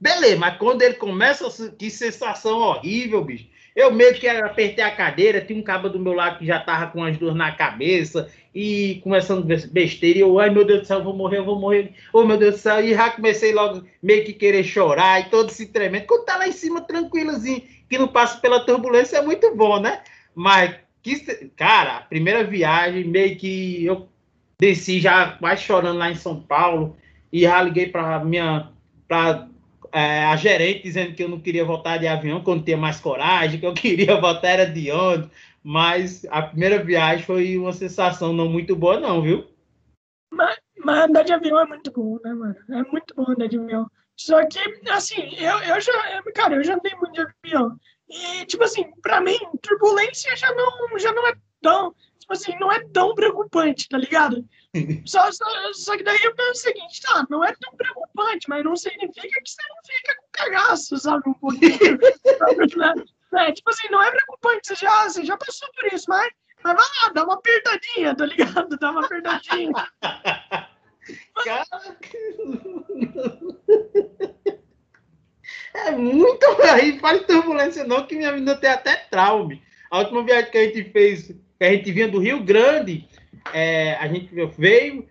Beleza, 0.00 0.36
mas 0.36 0.58
quando 0.58 0.82
ele 0.82 0.94
começa, 0.94 1.48
que 1.70 1.90
sensação 1.90 2.58
horrível, 2.58 3.24
bicho. 3.24 3.48
Eu 3.78 3.92
meio 3.92 4.12
que 4.12 4.26
apertei 4.26 4.82
a 4.82 4.90
cadeira, 4.90 5.40
tinha 5.40 5.56
um 5.56 5.62
cabo 5.62 5.88
do 5.88 6.00
meu 6.00 6.12
lado 6.12 6.40
que 6.40 6.44
já 6.44 6.58
tava 6.58 6.90
com 6.90 7.04
as 7.04 7.16
duas 7.16 7.36
na 7.36 7.52
cabeça 7.52 8.28
e 8.52 9.00
começando 9.04 9.44
besteira. 9.44 10.18
E 10.18 10.20
eu, 10.20 10.40
ai 10.40 10.50
meu 10.50 10.64
Deus 10.64 10.80
do 10.80 10.86
céu, 10.88 10.98
eu 10.98 11.04
vou 11.04 11.14
morrer, 11.14 11.38
eu 11.38 11.44
vou 11.44 11.60
morrer. 11.60 11.92
Oh 12.12 12.24
meu 12.24 12.36
Deus 12.36 12.56
do 12.56 12.60
céu. 12.60 12.84
E 12.84 12.92
já 12.92 13.08
comecei 13.08 13.54
logo 13.54 13.84
meio 14.02 14.24
que 14.24 14.32
querer 14.32 14.64
chorar 14.64 15.20
e 15.20 15.30
todo 15.30 15.50
se 15.50 15.66
tremendo. 15.66 16.06
Quando 16.08 16.24
tá 16.24 16.36
lá 16.36 16.48
em 16.48 16.52
cima, 16.52 16.80
tranquilozinho 16.80 17.62
que 17.88 17.96
não 17.96 18.08
passa 18.08 18.40
pela 18.40 18.66
turbulência 18.66 19.18
é 19.18 19.22
muito 19.22 19.54
bom, 19.54 19.78
né? 19.78 20.02
Mas, 20.34 20.74
que, 21.00 21.16
cara, 21.56 21.98
a 21.98 22.00
primeira 22.00 22.42
viagem, 22.42 23.04
meio 23.04 23.36
que 23.36 23.84
eu 23.84 24.08
desci 24.60 24.98
já 24.98 25.36
quase 25.38 25.62
chorando 25.62 25.98
lá 25.98 26.10
em 26.10 26.16
São 26.16 26.40
Paulo 26.40 26.96
e 27.32 27.42
já 27.42 27.62
liguei 27.62 27.86
para 27.86 28.24
minha 28.24 28.70
para 29.06 29.46
é, 29.92 30.24
a 30.24 30.36
gerente 30.36 30.82
dizendo 30.82 31.14
que 31.14 31.22
eu 31.22 31.28
não 31.28 31.40
queria 31.40 31.64
voltar 31.64 31.98
de 31.98 32.06
avião 32.06 32.42
quando 32.42 32.64
tinha 32.64 32.76
mais 32.76 33.00
coragem, 33.00 33.60
que 33.60 33.66
eu 33.66 33.74
queria 33.74 34.20
voltar 34.20 34.48
era 34.48 34.66
de 34.66 34.90
ônibus, 34.90 35.30
mas 35.62 36.24
a 36.30 36.42
primeira 36.42 36.82
viagem 36.82 37.24
foi 37.24 37.56
uma 37.58 37.72
sensação 37.72 38.32
não 38.32 38.48
muito 38.48 38.74
boa 38.76 39.00
não, 39.00 39.22
viu? 39.22 39.46
Mas, 40.30 40.58
mas 40.78 41.04
andar 41.04 41.22
de 41.22 41.32
avião 41.32 41.60
é 41.60 41.66
muito 41.66 41.90
bom, 41.90 42.18
né, 42.24 42.32
mano? 42.32 42.56
É 42.70 42.82
muito 42.90 43.14
bom 43.14 43.30
andar 43.30 43.48
de 43.48 43.58
avião. 43.58 43.86
Só 44.16 44.44
que, 44.46 44.58
assim, 44.90 45.36
eu, 45.36 45.58
eu 45.60 45.80
já, 45.80 46.22
cara, 46.34 46.56
eu 46.56 46.64
já 46.64 46.74
andei 46.74 46.94
muito 46.96 47.12
de 47.12 47.20
avião. 47.20 47.78
E, 48.08 48.44
tipo 48.46 48.64
assim, 48.64 48.90
pra 49.00 49.20
mim, 49.20 49.38
turbulência 49.62 50.34
já 50.36 50.52
não, 50.54 50.98
já 50.98 51.12
não 51.12 51.26
é 51.26 51.34
tão, 51.62 51.94
tipo 52.18 52.32
assim, 52.32 52.58
não 52.58 52.72
é 52.72 52.82
tão 52.88 53.14
preocupante, 53.14 53.88
tá 53.88 53.98
ligado? 53.98 54.44
Só, 55.06 55.32
só, 55.32 55.44
só 55.72 55.96
que 55.96 56.02
daí 56.02 56.18
eu 56.22 56.34
penso 56.34 56.50
o 56.50 56.54
seguinte, 56.56 57.00
tá, 57.00 57.26
não 57.30 57.42
é 57.42 57.54
tão 57.58 57.74
preocupante, 57.74 58.48
mas 58.48 58.62
não 58.64 58.76
significa 58.76 59.40
que 59.42 59.50
você 59.50 59.62
não 59.68 59.76
fica 59.86 60.14
com 60.16 60.26
cagaço, 60.30 60.98
sabe, 60.98 61.22
um 61.26 61.34
pouquinho. 61.34 61.70
é, 63.38 63.52
tipo 63.52 63.70
assim, 63.70 63.88
não 63.90 64.02
é 64.02 64.10
preocupante, 64.10 64.68
você 64.68 64.74
já, 64.74 65.08
você 65.08 65.24
já 65.24 65.36
passou 65.38 65.68
por 65.72 65.92
isso, 65.92 66.04
mas, 66.08 66.30
mas 66.62 66.76
vai 66.76 66.84
lá, 66.84 67.12
dá 67.14 67.24
uma 67.24 67.34
apertadinha, 67.34 68.14
tá 68.14 68.26
ligado? 68.26 68.76
Dá 68.78 68.90
uma 68.90 69.04
apertadinha. 69.04 69.72
É 75.74 75.92
muito 75.92 76.44
aí, 76.62 76.98
faz 76.98 77.24
turbulência 77.24 77.84
não, 77.84 78.06
que 78.06 78.16
minha 78.16 78.32
vida 78.32 78.56
tem 78.56 78.70
até 78.70 78.96
trauma. 78.96 79.58
A 79.90 80.00
última 80.00 80.22
viagem 80.22 80.50
que 80.50 80.58
a 80.58 80.64
gente 80.64 80.90
fez, 80.90 81.28
que 81.28 81.64
a 81.64 81.72
gente 81.72 81.92
vinha 81.92 82.08
do 82.08 82.18
Rio 82.18 82.42
Grande, 82.42 83.08
é, 83.52 83.94
a 83.96 84.08
gente 84.08 84.30
veio 84.56 85.06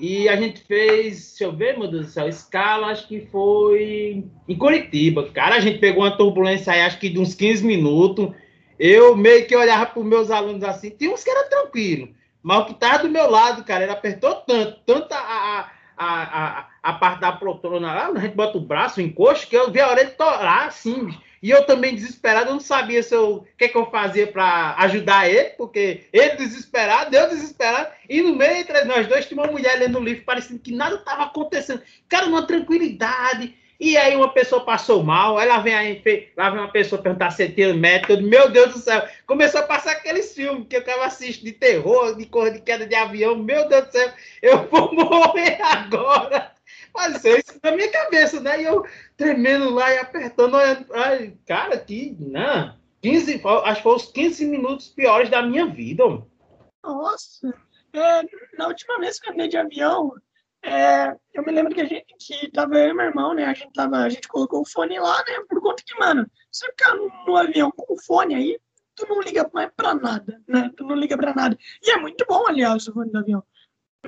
e 0.00 0.28
a 0.28 0.34
gente 0.34 0.60
fez, 0.62 1.28
deixa 1.28 1.44
eu 1.44 1.52
ver, 1.56 1.78
meu 1.78 1.88
Deus 1.88 2.06
do 2.06 2.12
céu, 2.12 2.28
escala, 2.28 2.88
acho 2.88 3.06
que 3.06 3.20
foi 3.20 4.24
em 4.48 4.58
Curitiba. 4.58 5.30
Cara, 5.30 5.54
a 5.54 5.60
gente 5.60 5.78
pegou 5.78 6.02
uma 6.02 6.16
turbulência 6.16 6.72
aí, 6.72 6.80
acho 6.80 6.98
que 6.98 7.08
de 7.08 7.18
uns 7.18 7.34
15 7.34 7.64
minutos. 7.64 8.34
Eu 8.78 9.16
meio 9.16 9.46
que 9.46 9.54
olhava 9.54 9.86
para 9.86 10.00
os 10.00 10.06
meus 10.06 10.30
alunos 10.30 10.64
assim, 10.64 10.90
tinha 10.90 11.12
uns 11.12 11.22
que 11.22 11.30
era 11.30 11.48
tranquilo. 11.48 12.08
Mas 12.42 12.58
o 12.58 12.64
que 12.64 12.72
estava 12.72 13.04
do 13.04 13.08
meu 13.08 13.30
lado, 13.30 13.64
cara, 13.64 13.84
ele 13.84 13.92
apertou 13.92 14.34
tanto, 14.34 14.80
tanto 14.84 15.12
a, 15.12 15.18
a, 15.18 15.70
a, 16.02 16.68
a 16.82 16.92
parte 16.94 17.20
da 17.20 17.32
poltrona 17.32 17.94
lá, 17.94 18.08
a 18.08 18.18
gente 18.18 18.34
bota 18.34 18.58
o 18.58 18.60
braço, 18.60 19.00
o 19.00 19.02
encosto, 19.02 19.46
que 19.46 19.56
eu 19.56 19.70
vi 19.70 19.80
a 19.80 19.88
orelha 19.88 20.10
torar 20.10 20.66
assim. 20.66 21.08
E 21.42 21.50
eu 21.50 21.66
também 21.66 21.94
desesperado, 21.94 22.50
eu 22.50 22.52
não 22.52 22.60
sabia 22.60 23.02
se 23.02 23.14
eu, 23.14 23.38
o 23.38 23.46
que, 23.58 23.64
é 23.64 23.68
que 23.68 23.76
eu 23.76 23.90
fazia 23.90 24.28
para 24.28 24.76
ajudar 24.78 25.28
ele, 25.28 25.50
porque 25.50 26.04
ele 26.12 26.36
desesperado, 26.36 27.14
eu 27.14 27.28
desesperado, 27.28 27.90
e 28.08 28.22
no 28.22 28.36
meio 28.36 28.58
entre 28.58 28.84
nós 28.84 29.08
dois 29.08 29.26
tinha 29.26 29.42
uma 29.42 29.50
mulher 29.50 29.76
lendo 29.76 29.98
o 29.98 30.04
livro, 30.04 30.24
parecendo 30.24 30.60
que 30.60 30.72
nada 30.72 30.94
estava 30.94 31.24
acontecendo. 31.24 31.82
Cara, 32.08 32.26
uma 32.26 32.46
tranquilidade, 32.46 33.56
e 33.84 33.96
aí 33.96 34.14
uma 34.14 34.28
pessoa 34.28 34.64
passou 34.64 35.02
mal, 35.02 35.36
aí 35.36 35.48
lá 35.48 35.58
vem, 35.58 35.74
aí, 35.74 36.30
lá 36.36 36.50
vem 36.50 36.60
uma 36.60 36.70
pessoa 36.70 37.02
perguntar 37.02 37.32
se 37.32 37.48
tem 37.48 37.64
eu, 37.64 37.74
meu 38.22 38.48
Deus 38.48 38.74
do 38.74 38.78
céu, 38.78 39.04
começou 39.26 39.60
a 39.60 39.66
passar 39.66 39.90
aqueles 39.90 40.32
filmes 40.32 40.68
que 40.68 40.76
eu 40.76 40.84
tava 40.84 41.04
assistindo 41.04 41.46
de 41.46 41.52
terror, 41.52 42.14
de 42.16 42.24
cor 42.26 42.52
de 42.52 42.60
queda 42.60 42.86
de 42.86 42.94
avião, 42.94 43.34
meu 43.34 43.66
Deus 43.68 43.86
do 43.86 43.90
céu, 43.90 44.12
eu 44.40 44.66
vou 44.70 44.94
morrer 44.94 45.60
agora. 45.60 46.52
Mas 46.94 47.24
isso 47.24 47.58
na 47.60 47.72
minha 47.72 47.90
cabeça, 47.90 48.38
né? 48.38 48.62
E 48.62 48.64
eu 48.66 48.86
tremendo 49.16 49.68
lá 49.70 49.92
e 49.92 49.98
apertando, 49.98 50.56
ai, 50.94 51.34
cara, 51.44 51.76
que, 51.76 52.16
não, 52.20 52.76
15, 53.02 53.42
acho 53.64 53.76
que 53.78 53.82
foi 53.82 53.96
os 53.96 54.12
15 54.12 54.44
minutos 54.44 54.88
piores 54.90 55.28
da 55.28 55.42
minha 55.42 55.66
vida. 55.66 56.04
Nossa, 56.84 57.52
é, 57.92 58.22
na 58.56 58.68
última 58.68 59.00
vez 59.00 59.18
que 59.18 59.28
eu 59.28 59.32
andei 59.32 59.48
de 59.48 59.56
avião, 59.56 60.14
é, 60.62 61.16
eu 61.34 61.44
me 61.44 61.52
lembro 61.52 61.74
que 61.74 61.80
a 61.80 61.84
gente 61.84 62.14
que 62.18 62.50
tava 62.50 62.76
eu 62.78 62.90
e 62.90 62.94
meu 62.94 63.06
irmão, 63.06 63.34
né? 63.34 63.46
A 63.46 63.54
gente 63.54 63.72
tava, 63.72 63.98
a 63.98 64.08
gente 64.08 64.28
colocou 64.28 64.60
o 64.60 64.68
fone 64.68 64.98
lá, 64.98 65.18
né? 65.26 65.40
Por 65.48 65.60
conta 65.60 65.82
que, 65.84 65.98
mano, 65.98 66.30
você 66.50 66.66
ficar 66.66 66.94
no, 66.94 67.10
no 67.26 67.36
avião 67.36 67.70
com 67.72 67.94
o 67.94 68.00
fone 68.00 68.34
aí, 68.34 68.60
tu 68.94 69.06
não 69.08 69.20
liga 69.20 69.50
mais 69.52 69.70
pra 69.76 69.94
nada, 69.94 70.40
né? 70.46 70.70
Tu 70.76 70.84
não 70.84 70.94
liga 70.94 71.16
pra 71.16 71.34
nada. 71.34 71.58
E 71.82 71.90
é 71.90 71.96
muito 71.96 72.24
bom, 72.28 72.46
aliás, 72.46 72.86
o 72.86 72.92
fone 72.92 73.10
do 73.10 73.18
avião. 73.18 73.42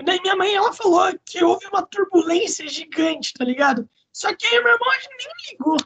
Daí 0.04 0.20
minha 0.20 0.36
mãe, 0.36 0.54
ela 0.54 0.72
falou 0.72 1.02
que 1.24 1.42
houve 1.42 1.66
uma 1.66 1.86
turbulência 1.86 2.68
gigante, 2.68 3.32
tá 3.34 3.44
ligado? 3.44 3.88
Só 4.12 4.34
que 4.34 4.46
aí 4.46 4.62
meu 4.62 4.72
irmão, 4.72 4.90
a 4.90 4.98
gente 4.98 5.28
nem 5.28 5.52
ligou. 5.52 5.76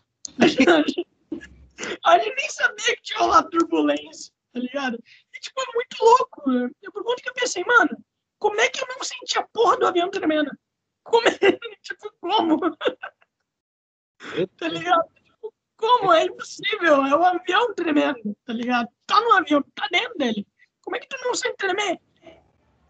A 0.40 0.46
gente, 0.46 0.68
a 0.68 0.76
gente, 0.76 1.06
a 2.04 2.18
gente 2.18 2.36
nem 2.36 2.50
sabia 2.50 2.96
que 2.96 3.02
tinha 3.02 3.22
lá 3.22 3.42
turbulência, 3.42 4.32
tá 4.52 4.60
ligado? 4.60 4.98
E, 5.34 5.40
tipo, 5.40 5.60
é 5.60 5.74
muito 5.74 5.96
louco. 6.00 6.50
Né? 6.50 6.70
Eu, 6.82 6.92
por 6.92 7.04
conta 7.04 7.22
que 7.22 7.28
eu 7.28 7.34
pensei, 7.34 7.64
mano, 7.64 7.90
como 8.38 8.60
é 8.60 8.68
que 8.68 8.82
eu 8.82 8.88
não 8.88 9.02
senti 9.02 9.38
a 9.38 9.46
porra 9.52 9.76
do 9.76 9.86
avião 9.86 10.10
tremendo? 10.10 10.50
Como 11.04 11.26
é? 11.28 11.32
tipo, 11.82 12.12
como? 12.20 12.58
tá 14.56 14.68
ligado? 14.68 15.08
Tipo, 15.24 15.54
como? 15.76 16.12
É 16.12 16.24
impossível. 16.24 17.04
É 17.04 17.16
o 17.16 17.24
avião 17.24 17.74
tremendo, 17.74 18.36
tá 18.44 18.52
ligado? 18.52 18.88
Tá 19.06 19.20
no 19.20 19.32
avião, 19.34 19.62
tá 19.74 19.88
dentro 19.90 20.16
dele. 20.16 20.46
Como 20.82 20.96
é 20.96 21.00
que 21.00 21.08
tu 21.08 21.16
não 21.24 21.34
sente 21.34 21.56
tremer? 21.56 21.98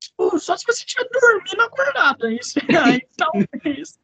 Tipo, 0.01 0.39
só 0.39 0.57
se 0.57 0.67
você 0.67 0.85
estiver 0.85 1.09
dormindo 1.11 1.63
acordado. 1.63 2.27
É 2.27 2.35
isso 2.35 2.59
aí, 2.85 3.01
talvez. 3.17 3.99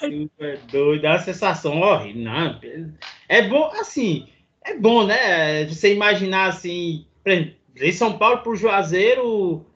Aí... 0.00 0.30
É 0.38 0.56
doido, 0.56 1.06
uma 1.06 1.18
sensação 1.18 1.80
horrível. 1.80 2.22
Não, 2.22 2.60
é 3.28 3.42
bom, 3.48 3.70
assim, 3.72 4.32
é 4.64 4.76
bom, 4.76 5.06
né? 5.06 5.66
Você 5.66 5.92
imaginar 5.94 6.48
assim, 6.48 7.06
por 7.22 7.32
exemplo, 7.32 7.56
de 7.74 7.92
São 7.92 8.18
Paulo 8.18 8.42
para 8.42 8.52
o 8.52 8.56
Juazeiro 8.56 9.66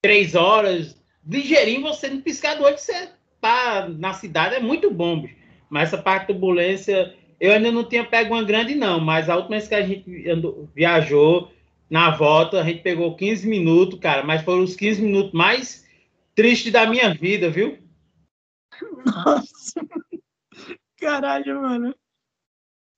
três 0.00 0.34
horas, 0.34 0.96
ligeirinho, 1.26 1.82
você 1.82 2.08
no 2.08 2.22
piscar 2.22 2.54
do 2.54 2.62
você 2.62 3.10
tá 3.40 3.88
na 3.88 4.12
cidade, 4.14 4.56
é 4.56 4.60
muito 4.60 4.90
bom, 4.90 5.20
bicho. 5.20 5.36
Mas 5.68 5.92
essa 5.92 6.02
parte 6.02 6.22
de 6.22 6.32
turbulência, 6.32 7.14
eu 7.40 7.52
ainda 7.52 7.70
não 7.70 7.84
tinha 7.84 8.04
pego 8.04 8.34
uma 8.34 8.42
grande, 8.42 8.74
não, 8.74 9.00
mas 9.00 9.28
a 9.28 9.36
última 9.36 9.56
vez 9.56 9.68
que 9.68 9.74
a 9.74 9.82
gente 9.82 10.28
andou, 10.28 10.68
viajou, 10.74 11.52
na 11.90 12.10
volta, 12.10 12.60
a 12.60 12.64
gente 12.64 12.82
pegou 12.82 13.16
15 13.16 13.48
minutos, 13.48 13.98
cara, 13.98 14.22
mas 14.22 14.42
foram 14.42 14.62
os 14.62 14.76
15 14.76 15.02
minutos 15.02 15.32
mais 15.32 15.86
tristes 16.34 16.72
da 16.72 16.86
minha 16.86 17.14
vida, 17.14 17.50
viu? 17.50 17.78
Nossa. 19.04 19.80
Caralho, 20.96 21.62
mano. 21.62 21.94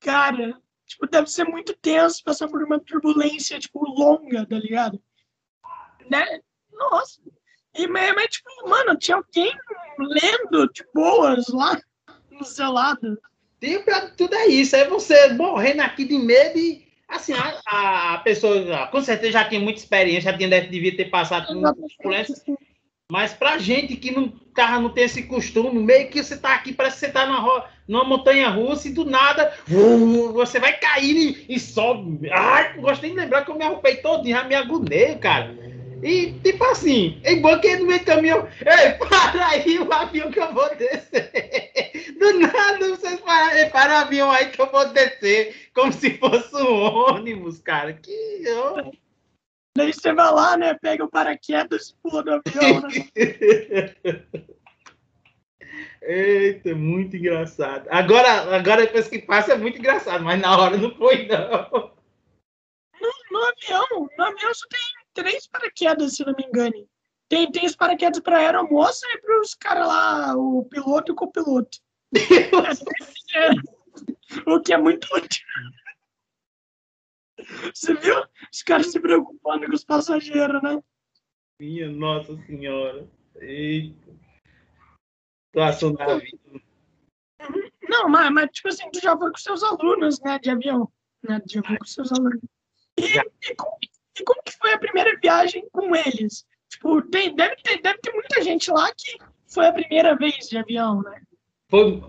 Cara, 0.00 0.60
tipo, 0.86 1.06
deve 1.06 1.30
ser 1.30 1.44
muito 1.44 1.76
tenso 1.76 2.22
passar 2.24 2.48
por 2.48 2.62
uma 2.62 2.80
turbulência, 2.80 3.58
tipo, 3.58 3.78
longa, 3.88 4.46
tá 4.46 4.58
ligado? 4.58 5.00
Né? 6.10 6.40
Nossa. 6.80 7.20
E, 7.76 7.86
mas, 7.86 8.26
tipo, 8.28 8.68
mano, 8.68 8.96
tinha 8.96 9.18
alguém 9.18 9.52
lendo 9.98 10.72
de 10.72 10.84
boas 10.94 11.46
lá 11.48 11.78
no 12.30 12.44
seu 12.44 12.72
lado. 12.72 13.18
Tem 13.60 13.82
pra 13.82 14.08
tudo 14.08 14.34
é 14.34 14.46
isso. 14.46 14.74
É 14.74 14.88
você 14.88 15.32
morrendo 15.34 15.82
aqui 15.82 16.04
de 16.04 16.18
medo 16.18 16.58
e 16.58 16.88
assim, 17.06 17.34
a, 17.34 18.14
a 18.14 18.18
pessoa 18.18 18.86
com 18.86 19.02
certeza 19.02 19.32
já 19.32 19.44
tinha 19.44 19.60
muita 19.60 19.80
experiência, 19.80 20.32
já 20.32 20.38
tinha, 20.38 20.48
devia 20.48 20.96
ter 20.96 21.10
passado 21.10 21.48
por 21.48 21.56
muitas 21.56 21.92
turbulências. 21.94 22.44
Mas 23.10 23.34
pra 23.34 23.58
gente 23.58 23.96
que 23.96 24.12
não, 24.12 24.28
tá, 24.54 24.78
não 24.78 24.88
tem 24.88 25.04
esse 25.04 25.24
costume, 25.24 25.82
meio 25.82 26.08
que 26.08 26.22
você 26.22 26.36
tá 26.36 26.54
aqui, 26.54 26.72
parece 26.72 27.00
que 27.00 27.06
você 27.06 27.12
tá 27.12 27.26
numa, 27.26 27.64
numa 27.86 28.04
montanha 28.04 28.48
russa 28.48 28.86
e 28.86 28.92
do 28.92 29.04
nada 29.04 29.52
você 30.32 30.60
vai 30.60 30.78
cair 30.78 31.44
e, 31.48 31.56
e 31.56 31.58
sobe. 31.58 32.30
Ai, 32.30 32.78
gostei 32.78 33.10
de 33.10 33.16
lembrar 33.16 33.44
que 33.44 33.50
eu 33.50 33.56
me 33.56 33.64
arrupei 33.64 33.96
todinho, 33.96 34.36
já 34.36 34.44
me 34.44 34.54
agonei, 34.54 35.16
cara. 35.16 35.58
E, 36.02 36.32
tipo 36.40 36.64
assim, 36.64 37.20
que 37.22 37.76
no 37.76 37.86
meio 37.86 37.98
do 37.98 38.04
caminhão, 38.06 38.48
ei, 38.60 38.92
para 39.08 39.48
aí 39.48 39.78
o 39.78 39.92
avião 39.92 40.30
que 40.30 40.40
eu 40.40 40.52
vou 40.52 40.74
descer. 40.76 42.14
Do 42.18 42.38
nada, 42.38 42.88
vocês 42.88 43.20
param, 43.20 43.70
para 43.70 43.92
o 43.92 43.96
avião 43.98 44.30
aí 44.30 44.50
que 44.50 44.60
eu 44.60 44.70
vou 44.70 44.88
descer, 44.88 45.70
como 45.74 45.92
se 45.92 46.16
fosse 46.18 46.56
um 46.56 46.82
ônibus, 46.82 47.58
cara. 47.60 47.92
Que. 47.92 48.44
Oh. 48.48 48.92
Daí 49.76 49.92
você 49.92 50.12
vai 50.12 50.32
lá, 50.32 50.56
né? 50.56 50.74
Pega 50.74 51.04
o 51.04 51.10
paraquedas 51.10 51.90
e 51.90 51.94
pula 52.02 52.22
do 52.22 52.32
avião, 52.32 52.80
né? 52.80 52.88
Eita, 56.02 56.74
muito 56.74 57.16
engraçado. 57.16 57.86
Agora, 57.90 58.56
agora 58.56 58.82
depois 58.82 59.06
que 59.06 59.18
passa 59.18 59.52
é 59.52 59.56
muito 59.56 59.78
engraçado, 59.78 60.24
mas 60.24 60.40
na 60.40 60.58
hora 60.58 60.76
não 60.76 60.94
foi, 60.94 61.26
não. 61.26 61.92
No, 63.00 63.12
no 63.30 63.44
avião, 63.44 64.08
no 64.16 64.24
avião 64.24 64.54
só 64.54 64.66
tem 64.68 64.80
três 65.12 65.46
paraquedas, 65.46 66.14
se 66.14 66.24
não 66.24 66.34
me 66.34 66.44
engano. 66.44 66.88
Tem, 67.28 67.50
tem 67.50 67.64
os 67.64 67.76
paraquedas 67.76 68.20
para 68.20 68.38
a 68.38 68.40
aeromoça 68.40 69.06
e 69.06 69.20
para 69.20 69.40
os 69.40 69.54
caras 69.54 69.86
lá, 69.86 70.34
o 70.36 70.64
piloto 70.64 71.12
e 71.12 71.14
o 71.14 71.16
copiloto. 71.16 71.78
É, 73.34 73.50
o 74.50 74.60
que 74.60 74.72
é 74.72 74.76
muito 74.76 75.06
útil. 75.14 75.46
Você 77.72 77.94
viu? 77.94 78.16
Os 78.52 78.62
caras 78.62 78.90
se 78.90 79.00
preocupando 79.00 79.66
com 79.66 79.74
os 79.74 79.84
passageiros, 79.84 80.62
né? 80.62 80.82
Minha 81.60 81.88
Nossa 81.88 82.36
Senhora. 82.46 83.08
Eita. 83.36 84.10
Situação 85.46 85.92
da 85.92 86.18
vida. 86.18 86.60
Não, 87.88 88.08
mas, 88.08 88.30
mas, 88.32 88.50
tipo 88.52 88.68
assim, 88.68 88.90
tu 88.90 89.00
já 89.00 89.16
foi 89.16 89.30
com 89.30 89.38
seus 89.38 89.62
alunos, 89.62 90.20
né, 90.20 90.38
de 90.38 90.50
avião. 90.50 90.90
Né? 91.22 91.40
Já 91.48 91.62
foi 91.62 91.78
com 91.78 91.84
seus 91.84 92.12
alunos. 92.12 92.40
E, 92.98 93.18
e, 93.18 93.54
como, 93.56 93.76
e 94.20 94.24
como 94.24 94.42
que 94.42 94.56
foi 94.56 94.72
a 94.72 94.78
primeira 94.78 95.18
viagem 95.20 95.66
com 95.72 95.94
eles? 95.94 96.44
Tipo, 96.68 97.02
tem, 97.02 97.34
deve, 97.34 97.56
ter, 97.56 97.80
deve 97.80 97.98
ter 97.98 98.12
muita 98.12 98.42
gente 98.42 98.70
lá 98.70 98.90
que 98.96 99.18
foi 99.46 99.66
a 99.66 99.72
primeira 99.72 100.14
vez 100.16 100.48
de 100.48 100.58
avião, 100.58 101.02
né? 101.02 101.20
Foi, 101.68 102.00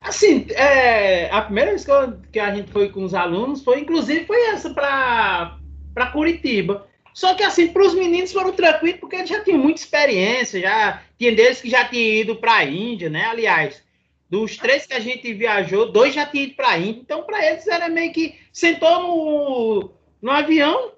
Assim, 0.00 0.46
é, 0.50 1.28
a 1.32 1.42
primeira 1.42 1.70
vez 1.70 1.84
que, 1.84 1.90
eu, 1.90 2.20
que, 2.32 2.38
a 2.38 2.54
gente 2.54 2.70
foi 2.70 2.90
com 2.90 3.02
os 3.02 3.12
alunos 3.12 3.64
foi, 3.64 3.80
inclusive, 3.80 4.24
foi 4.24 4.40
essa 4.50 4.70
para 4.72 6.06
Curitiba. 6.12 6.86
Só 7.12 7.34
que, 7.34 7.42
assim, 7.42 7.68
para 7.68 7.84
os 7.84 7.94
meninos 7.94 8.32
foram 8.32 8.52
tranquilos, 8.52 9.00
porque 9.00 9.16
eles 9.16 9.28
já 9.28 9.42
tinham 9.42 9.58
muita 9.58 9.80
experiência, 9.80 10.60
já 10.60 11.02
tinha 11.18 11.34
deles 11.34 11.60
que 11.60 11.68
já 11.68 11.84
tinham 11.88 12.20
ido 12.20 12.36
para 12.36 12.56
a 12.56 12.64
Índia, 12.64 13.10
né? 13.10 13.24
Aliás, 13.24 13.82
dos 14.30 14.56
três 14.56 14.86
que 14.86 14.94
a 14.94 15.00
gente 15.00 15.32
viajou, 15.32 15.90
dois 15.90 16.14
já 16.14 16.24
tinham 16.24 16.44
ido 16.44 16.54
para 16.54 16.68
a 16.68 16.78
Índia. 16.78 17.00
Então, 17.00 17.24
para 17.24 17.44
eles 17.44 17.66
era 17.66 17.88
meio 17.88 18.12
que 18.12 18.38
sentou 18.52 19.00
no, 19.02 19.90
no 20.22 20.30
avião, 20.30 20.92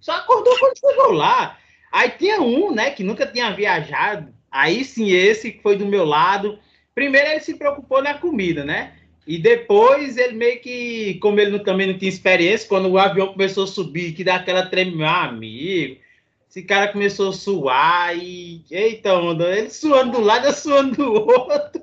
só 0.00 0.12
acordou 0.12 0.58
quando 0.58 0.78
chegou 0.78 1.12
lá. 1.12 1.58
Aí 1.92 2.10
tinha 2.10 2.40
um, 2.40 2.72
né, 2.72 2.90
que 2.90 3.04
nunca 3.04 3.26
tinha 3.26 3.50
viajado. 3.52 4.32
Aí 4.50 4.84
sim, 4.84 5.10
esse 5.10 5.52
que 5.52 5.62
foi 5.62 5.76
do 5.76 5.86
meu 5.86 6.04
lado 6.04 6.58
Primeiro 6.94 7.30
ele 7.30 7.40
se 7.40 7.54
preocupou 7.54 8.02
na 8.02 8.14
comida, 8.14 8.64
né? 8.64 8.94
E 9.26 9.38
depois 9.38 10.16
ele 10.16 10.34
meio 10.34 10.60
que, 10.60 11.14
como 11.20 11.38
ele 11.38 11.58
também 11.60 11.86
não 11.86 11.96
tinha 11.96 12.08
experiência, 12.08 12.68
quando 12.68 12.90
o 12.90 12.98
avião 12.98 13.28
começou 13.28 13.64
a 13.64 13.66
subir, 13.66 14.12
que 14.12 14.24
dá 14.24 14.36
aquela 14.36 14.66
treme, 14.66 14.96
meu 14.96 15.06
amigo, 15.06 16.00
esse 16.48 16.62
cara 16.62 16.92
começou 16.92 17.30
a 17.30 17.32
suar 17.32 18.16
e. 18.18 18.64
Eita, 18.70 19.14
onda, 19.14 19.56
ele 19.56 19.70
suando 19.70 20.18
do 20.18 20.20
lado, 20.20 20.46
eu 20.46 20.52
suando 20.52 20.96
do 20.96 21.12
outro. 21.12 21.82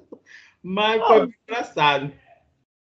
Mas 0.61 1.01
foi 1.01 1.21
oh, 1.21 1.29
engraçado. 1.49 2.11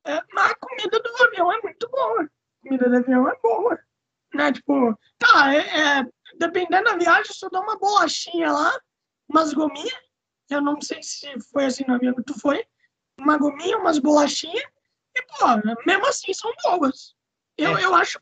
É, 0.06 0.20
mas 0.34 0.52
a 0.52 0.56
comida 0.56 1.00
do 1.00 1.24
avião 1.24 1.54
é 1.54 1.62
muito 1.62 1.90
boa. 1.90 2.24
A 2.24 2.68
comida 2.68 2.90
do 2.90 2.98
avião 2.98 3.30
é 3.30 3.34
boa. 3.42 3.80
Né? 4.36 4.52
Tipo, 4.52 4.98
tá, 5.18 5.54
é, 5.54 5.60
é, 5.60 6.06
dependendo 6.38 6.84
da 6.84 6.98
viagem, 6.98 7.34
só 7.34 7.48
dá 7.50 7.62
uma 7.62 7.78
bolachinha 7.78 8.52
lá, 8.52 8.78
umas 9.30 9.54
gominhas, 9.54 9.98
eu 10.50 10.62
não 10.62 10.80
sei 10.82 11.02
se 11.02 11.28
foi 11.52 11.66
assim 11.66 11.86
avião 11.88 12.14
que 12.14 12.24
tu 12.24 12.40
foi. 12.40 12.64
Uma 13.18 13.38
gominha, 13.38 13.78
umas 13.78 13.98
bolachinhas. 13.98 14.66
E, 15.16 15.22
pô, 15.22 15.46
mesmo 15.86 16.06
assim 16.06 16.34
são 16.34 16.52
boas. 16.64 17.16
Eu, 17.58 17.78
é. 17.78 17.84
eu 17.86 17.96
acho. 17.96 18.20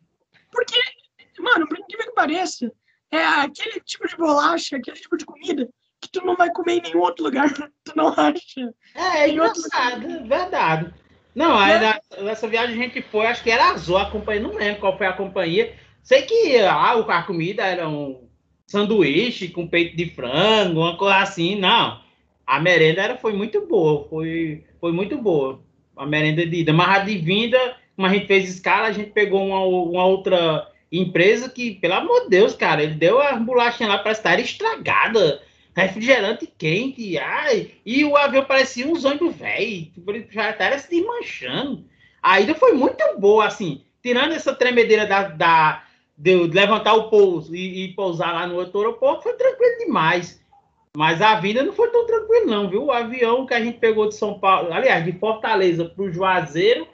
Porque, 0.51 0.79
mano, 1.39 1.67
por 1.67 1.79
incrível 1.79 2.05
que 2.05 2.13
pareça, 2.13 2.71
é 3.11 3.23
aquele 3.25 3.79
tipo 3.81 4.07
de 4.07 4.15
bolacha, 4.15 4.77
aquele 4.77 4.97
tipo 4.97 5.17
de 5.17 5.25
comida 5.25 5.67
que 5.99 6.09
tu 6.11 6.25
não 6.25 6.35
vai 6.35 6.51
comer 6.51 6.73
em 6.73 6.81
nenhum 6.81 6.99
outro 6.99 7.23
lugar. 7.23 7.49
Tu 7.83 7.93
não 7.95 8.09
acha? 8.09 8.73
É, 8.93 9.23
é 9.23 9.29
engraçado, 9.29 10.05
é 10.05 10.23
verdade. 10.23 10.93
Não, 11.33 11.57
aí 11.57 11.73
é. 11.73 12.23
nessa 12.23 12.47
viagem 12.47 12.75
a 12.75 12.83
gente 12.83 13.01
foi, 13.01 13.25
acho 13.25 13.41
que 13.41 13.49
era 13.49 13.71
Azul 13.71 13.97
a 13.97 14.11
companhia, 14.11 14.43
não 14.43 14.55
lembro 14.55 14.79
qual 14.79 14.97
foi 14.97 15.07
a 15.07 15.13
companhia. 15.13 15.75
Sei 16.03 16.21
que 16.23 16.57
ah, 16.57 16.99
a 16.99 17.23
comida 17.23 17.63
era 17.65 17.89
um 17.89 18.27
sanduíche 18.67 19.47
com 19.47 19.67
peito 19.67 19.97
de 19.97 20.09
frango, 20.09 20.81
uma 20.81 20.97
coisa 20.97 21.17
assim, 21.17 21.55
não 21.55 22.03
a 22.45 22.59
merenda 22.59 23.01
era, 23.01 23.17
foi 23.17 23.33
muito 23.33 23.65
boa, 23.65 24.07
foi, 24.09 24.63
foi 24.79 24.91
muito 24.91 25.17
boa. 25.17 25.61
A 25.95 26.05
merenda 26.05 26.45
de 26.45 26.57
ida. 26.57 26.73
Mas 26.73 26.89
a 26.89 26.99
de 26.99 27.17
vinda, 27.17 27.77
como 27.95 28.07
a 28.07 28.13
gente 28.13 28.27
fez 28.27 28.49
escala, 28.49 28.87
a 28.87 28.91
gente 28.91 29.11
pegou 29.11 29.45
uma, 29.45 29.59
uma 29.59 30.05
outra 30.05 30.67
empresa 30.91 31.49
que, 31.49 31.75
pelo 31.75 31.93
amor 31.95 32.23
de 32.23 32.29
Deus, 32.29 32.55
cara, 32.55 32.83
ele 32.83 32.95
deu 32.95 33.21
a 33.21 33.33
bolachinha 33.33 33.89
lá 33.89 33.97
para 33.97 34.11
estar 34.11 34.39
estragada. 34.39 35.41
Refrigerante 35.75 36.45
quente, 36.55 37.17
ai, 37.17 37.71
e 37.83 38.05
o 38.05 38.15
avião 38.15 38.45
parecia 38.45 38.85
um 38.85 38.91
ônibus 38.91 39.35
velho, 39.35 39.91
já 40.29 40.51
estava 40.51 40.77
se 40.77 40.87
desmanchando. 40.87 41.83
A 42.21 42.39
ida 42.39 42.53
foi 42.53 42.73
muito 42.73 43.03
boa, 43.17 43.47
assim, 43.47 43.81
tirando 44.03 44.33
essa 44.33 44.53
tremedeira 44.53 45.07
da, 45.07 45.23
da 45.29 45.83
de 46.17 46.47
levantar 46.47 46.93
o 46.93 47.09
pouso 47.09 47.55
e, 47.55 47.85
e 47.85 47.93
pousar 47.93 48.33
lá 48.33 48.47
no 48.47 48.55
outro 48.55 48.79
aeroporto, 48.79 49.23
foi 49.23 49.33
tranquilo 49.33 49.77
demais. 49.79 50.41
Mas 50.95 51.21
a 51.21 51.39
vida 51.39 51.63
não 51.63 51.73
foi 51.73 51.89
tão 51.89 52.05
tranquila, 52.05 52.45
não, 52.45 52.69
viu? 52.69 52.85
O 52.85 52.91
avião 52.91 53.47
que 53.47 53.53
a 53.53 53.63
gente 53.63 53.79
pegou 53.79 54.07
de 54.07 54.15
São 54.15 54.39
Paulo, 54.39 54.71
aliás, 54.71 55.03
de 55.03 55.11
Fortaleza 55.13 55.85
para 55.85 56.03
o 56.03 56.11
Juazeiro, 56.11 56.87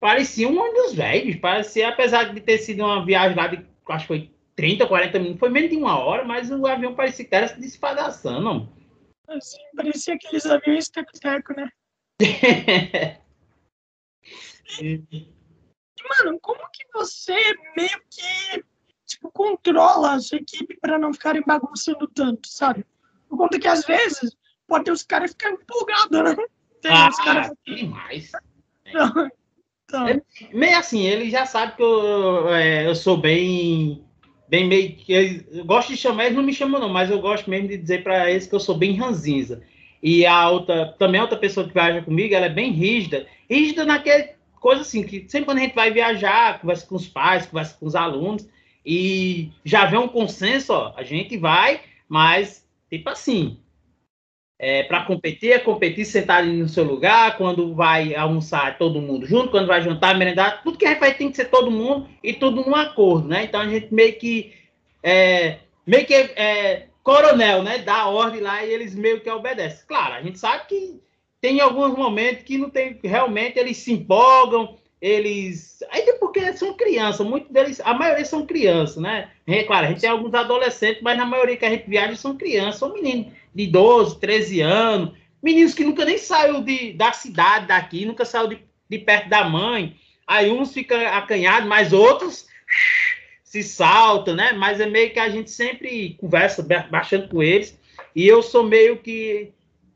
parecia 0.00 0.48
um 0.48 0.58
ônibus 0.58 0.94
velho. 0.94 1.38
Parecia, 1.40 1.90
apesar 1.90 2.32
de 2.32 2.40
ter 2.40 2.58
sido 2.58 2.82
uma 2.82 3.04
viagem 3.04 3.36
lá 3.36 3.46
de, 3.48 3.64
acho 3.88 4.04
que 4.04 4.08
foi 4.08 4.30
30, 4.56 4.86
40 4.86 5.18
minutos, 5.18 5.40
foi 5.40 5.50
menos 5.50 5.70
de 5.70 5.76
uma 5.76 5.98
hora, 5.98 6.24
mas 6.24 6.50
o 6.50 6.66
avião 6.66 6.94
parecia 6.94 7.24
que 7.24 7.34
era 7.34 7.48
se 7.48 7.60
despedaçando. 7.60 8.68
Assim, 9.28 9.58
parecia 9.76 10.14
aqueles 10.14 10.46
aviões 10.46 10.88
teco-teco, 10.88 11.54
né? 11.54 11.68
mano, 16.08 16.38
como 16.40 16.60
que 16.72 16.84
você 16.92 17.34
meio 17.76 18.00
que 18.10 18.64
tipo, 19.06 19.30
controla 19.30 20.14
a 20.14 20.20
sua 20.20 20.38
equipe 20.38 20.76
para 20.80 20.98
não 20.98 21.12
ficarem 21.12 21.42
bagunçando 21.46 22.06
tanto, 22.08 22.48
sabe? 22.48 22.84
Por 23.28 23.36
conta 23.36 23.58
que 23.58 23.68
às 23.68 23.84
vezes 23.84 24.36
pode 24.66 24.84
ter 24.84 24.92
os 24.92 25.02
caras 25.02 25.30
ficando 25.30 25.60
empolgados, 25.60 26.36
né? 26.36 26.44
Tem 26.80 26.92
ah, 26.92 27.08
os 27.08 27.16
caras... 27.16 27.52
demais. 27.66 28.32
Então, 28.86 29.30
então. 29.84 30.08
É, 30.08 30.20
meio 30.52 30.78
assim, 30.78 31.02
ele 31.02 31.30
já 31.30 31.46
sabe 31.46 31.76
que 31.76 31.82
eu, 31.82 32.48
é, 32.54 32.86
eu 32.86 32.94
sou 32.94 33.16
bem. 33.16 34.04
Bem 34.48 34.66
meio 34.66 34.96
que. 34.96 35.46
Eu 35.50 35.64
gosto 35.64 35.88
de 35.88 35.96
chamar, 35.96 36.24
eles 36.24 36.36
não 36.36 36.42
me 36.42 36.52
chamam, 36.52 36.80
não, 36.80 36.88
mas 36.88 37.10
eu 37.10 37.20
gosto 37.20 37.48
mesmo 37.48 37.68
de 37.68 37.78
dizer 37.78 38.02
para 38.02 38.30
eles 38.30 38.46
que 38.46 38.54
eu 38.54 38.60
sou 38.60 38.76
bem 38.76 38.96
ranzinza. 38.96 39.62
E 40.02 40.26
a 40.26 40.50
outra, 40.50 40.94
também 40.98 41.18
a 41.18 41.24
outra 41.24 41.38
pessoa 41.38 41.66
que 41.66 41.72
viaja 41.72 42.02
comigo, 42.02 42.34
ela 42.34 42.46
é 42.46 42.50
bem 42.50 42.72
rígida. 42.72 43.26
Rígida 43.48 43.86
naquele 43.86 44.33
coisa 44.64 44.80
assim, 44.82 45.02
que 45.02 45.26
sempre 45.28 45.44
quando 45.44 45.58
a 45.58 45.60
gente 45.60 45.74
vai 45.74 45.92
viajar, 45.92 46.60
conversa 46.60 46.86
com 46.86 46.96
os 46.96 47.06
pais, 47.06 47.46
conversa 47.46 47.76
com 47.78 47.86
os 47.86 47.94
alunos, 47.94 48.48
e 48.84 49.50
já 49.64 49.86
vê 49.86 49.96
um 49.96 50.08
consenso, 50.08 50.72
ó, 50.72 50.94
a 50.96 51.02
gente 51.02 51.36
vai, 51.36 51.80
mas 52.08 52.64
Tipo 52.96 53.10
assim, 53.10 53.58
é, 54.56 54.84
para 54.84 55.04
competir, 55.04 55.50
é 55.50 55.58
competir 55.58 56.04
sentado 56.04 56.46
no 56.46 56.68
seu 56.68 56.84
lugar, 56.84 57.36
quando 57.36 57.74
vai 57.74 58.14
almoçar 58.14 58.78
todo 58.78 59.00
mundo 59.00 59.26
junto, 59.26 59.50
quando 59.50 59.66
vai 59.66 59.82
jantar, 59.82 60.16
merendar, 60.16 60.62
tudo 60.62 60.78
que 60.78 60.86
a 60.86 60.90
gente 60.90 61.00
faz 61.00 61.16
tem 61.16 61.28
que 61.28 61.36
ser 61.36 61.46
todo 61.46 61.72
mundo 61.72 62.08
e 62.22 62.32
tudo 62.32 62.64
num 62.64 62.74
acordo, 62.74 63.26
né? 63.26 63.44
Então 63.44 63.60
a 63.60 63.68
gente 63.68 63.92
meio 63.92 64.16
que 64.16 64.52
é, 65.02 65.58
meio 65.84 66.06
que 66.06 66.14
é, 66.14 66.86
coronel, 67.02 67.64
né? 67.64 67.78
Dá 67.78 68.06
ordem 68.06 68.40
lá 68.40 68.64
e 68.64 68.72
eles 68.72 68.94
meio 68.94 69.20
que 69.20 69.28
obedecem. 69.28 69.84
Claro, 69.88 70.14
a 70.14 70.22
gente 70.22 70.38
sabe 70.38 70.66
que 70.68 71.02
tem 71.44 71.60
alguns 71.60 71.94
momentos 71.94 72.42
que 72.42 72.56
não 72.56 72.70
tem, 72.70 72.98
realmente 73.04 73.58
eles 73.58 73.76
se 73.76 73.92
empolgam, 73.92 74.78
eles. 74.98 75.78
Ainda 75.90 76.14
porque 76.14 76.50
são 76.54 76.72
crianças, 76.72 77.26
muitos 77.26 77.50
deles, 77.50 77.82
a 77.84 77.92
maioria 77.92 78.24
são 78.24 78.46
crianças, 78.46 78.96
né? 78.96 79.28
Claro, 79.66 79.84
a 79.84 79.88
gente 79.90 80.00
tem 80.00 80.08
alguns 80.08 80.32
adolescentes, 80.32 81.02
mas 81.02 81.18
na 81.18 81.26
maioria 81.26 81.58
que 81.58 81.66
a 81.66 81.68
gente 81.68 81.86
viaja 81.86 82.16
são 82.16 82.34
crianças, 82.34 82.76
são 82.76 82.94
meninos 82.94 83.26
de 83.54 83.66
12, 83.66 84.18
13 84.20 84.62
anos, 84.62 85.18
meninos 85.42 85.74
que 85.74 85.84
nunca 85.84 86.06
nem 86.06 86.16
saiu 86.16 86.62
de, 86.62 86.94
da 86.94 87.12
cidade 87.12 87.66
daqui, 87.66 88.06
nunca 88.06 88.24
saiu 88.24 88.48
de, 88.48 88.58
de 88.88 88.98
perto 89.00 89.28
da 89.28 89.44
mãe. 89.44 89.98
Aí 90.26 90.50
uns 90.50 90.72
ficam 90.72 90.98
acanhados, 91.08 91.68
mas 91.68 91.92
outros 91.92 92.46
se 93.44 93.62
saltam, 93.62 94.34
né? 94.34 94.52
Mas 94.52 94.80
é 94.80 94.86
meio 94.86 95.12
que 95.12 95.20
a 95.20 95.28
gente 95.28 95.50
sempre 95.50 96.16
conversa 96.18 96.66
bastante 96.90 97.28
com 97.28 97.42
eles. 97.42 97.78
E 98.16 98.26
eu 98.26 98.42
sou 98.42 98.64
meio 98.64 98.96
que. 98.96 99.52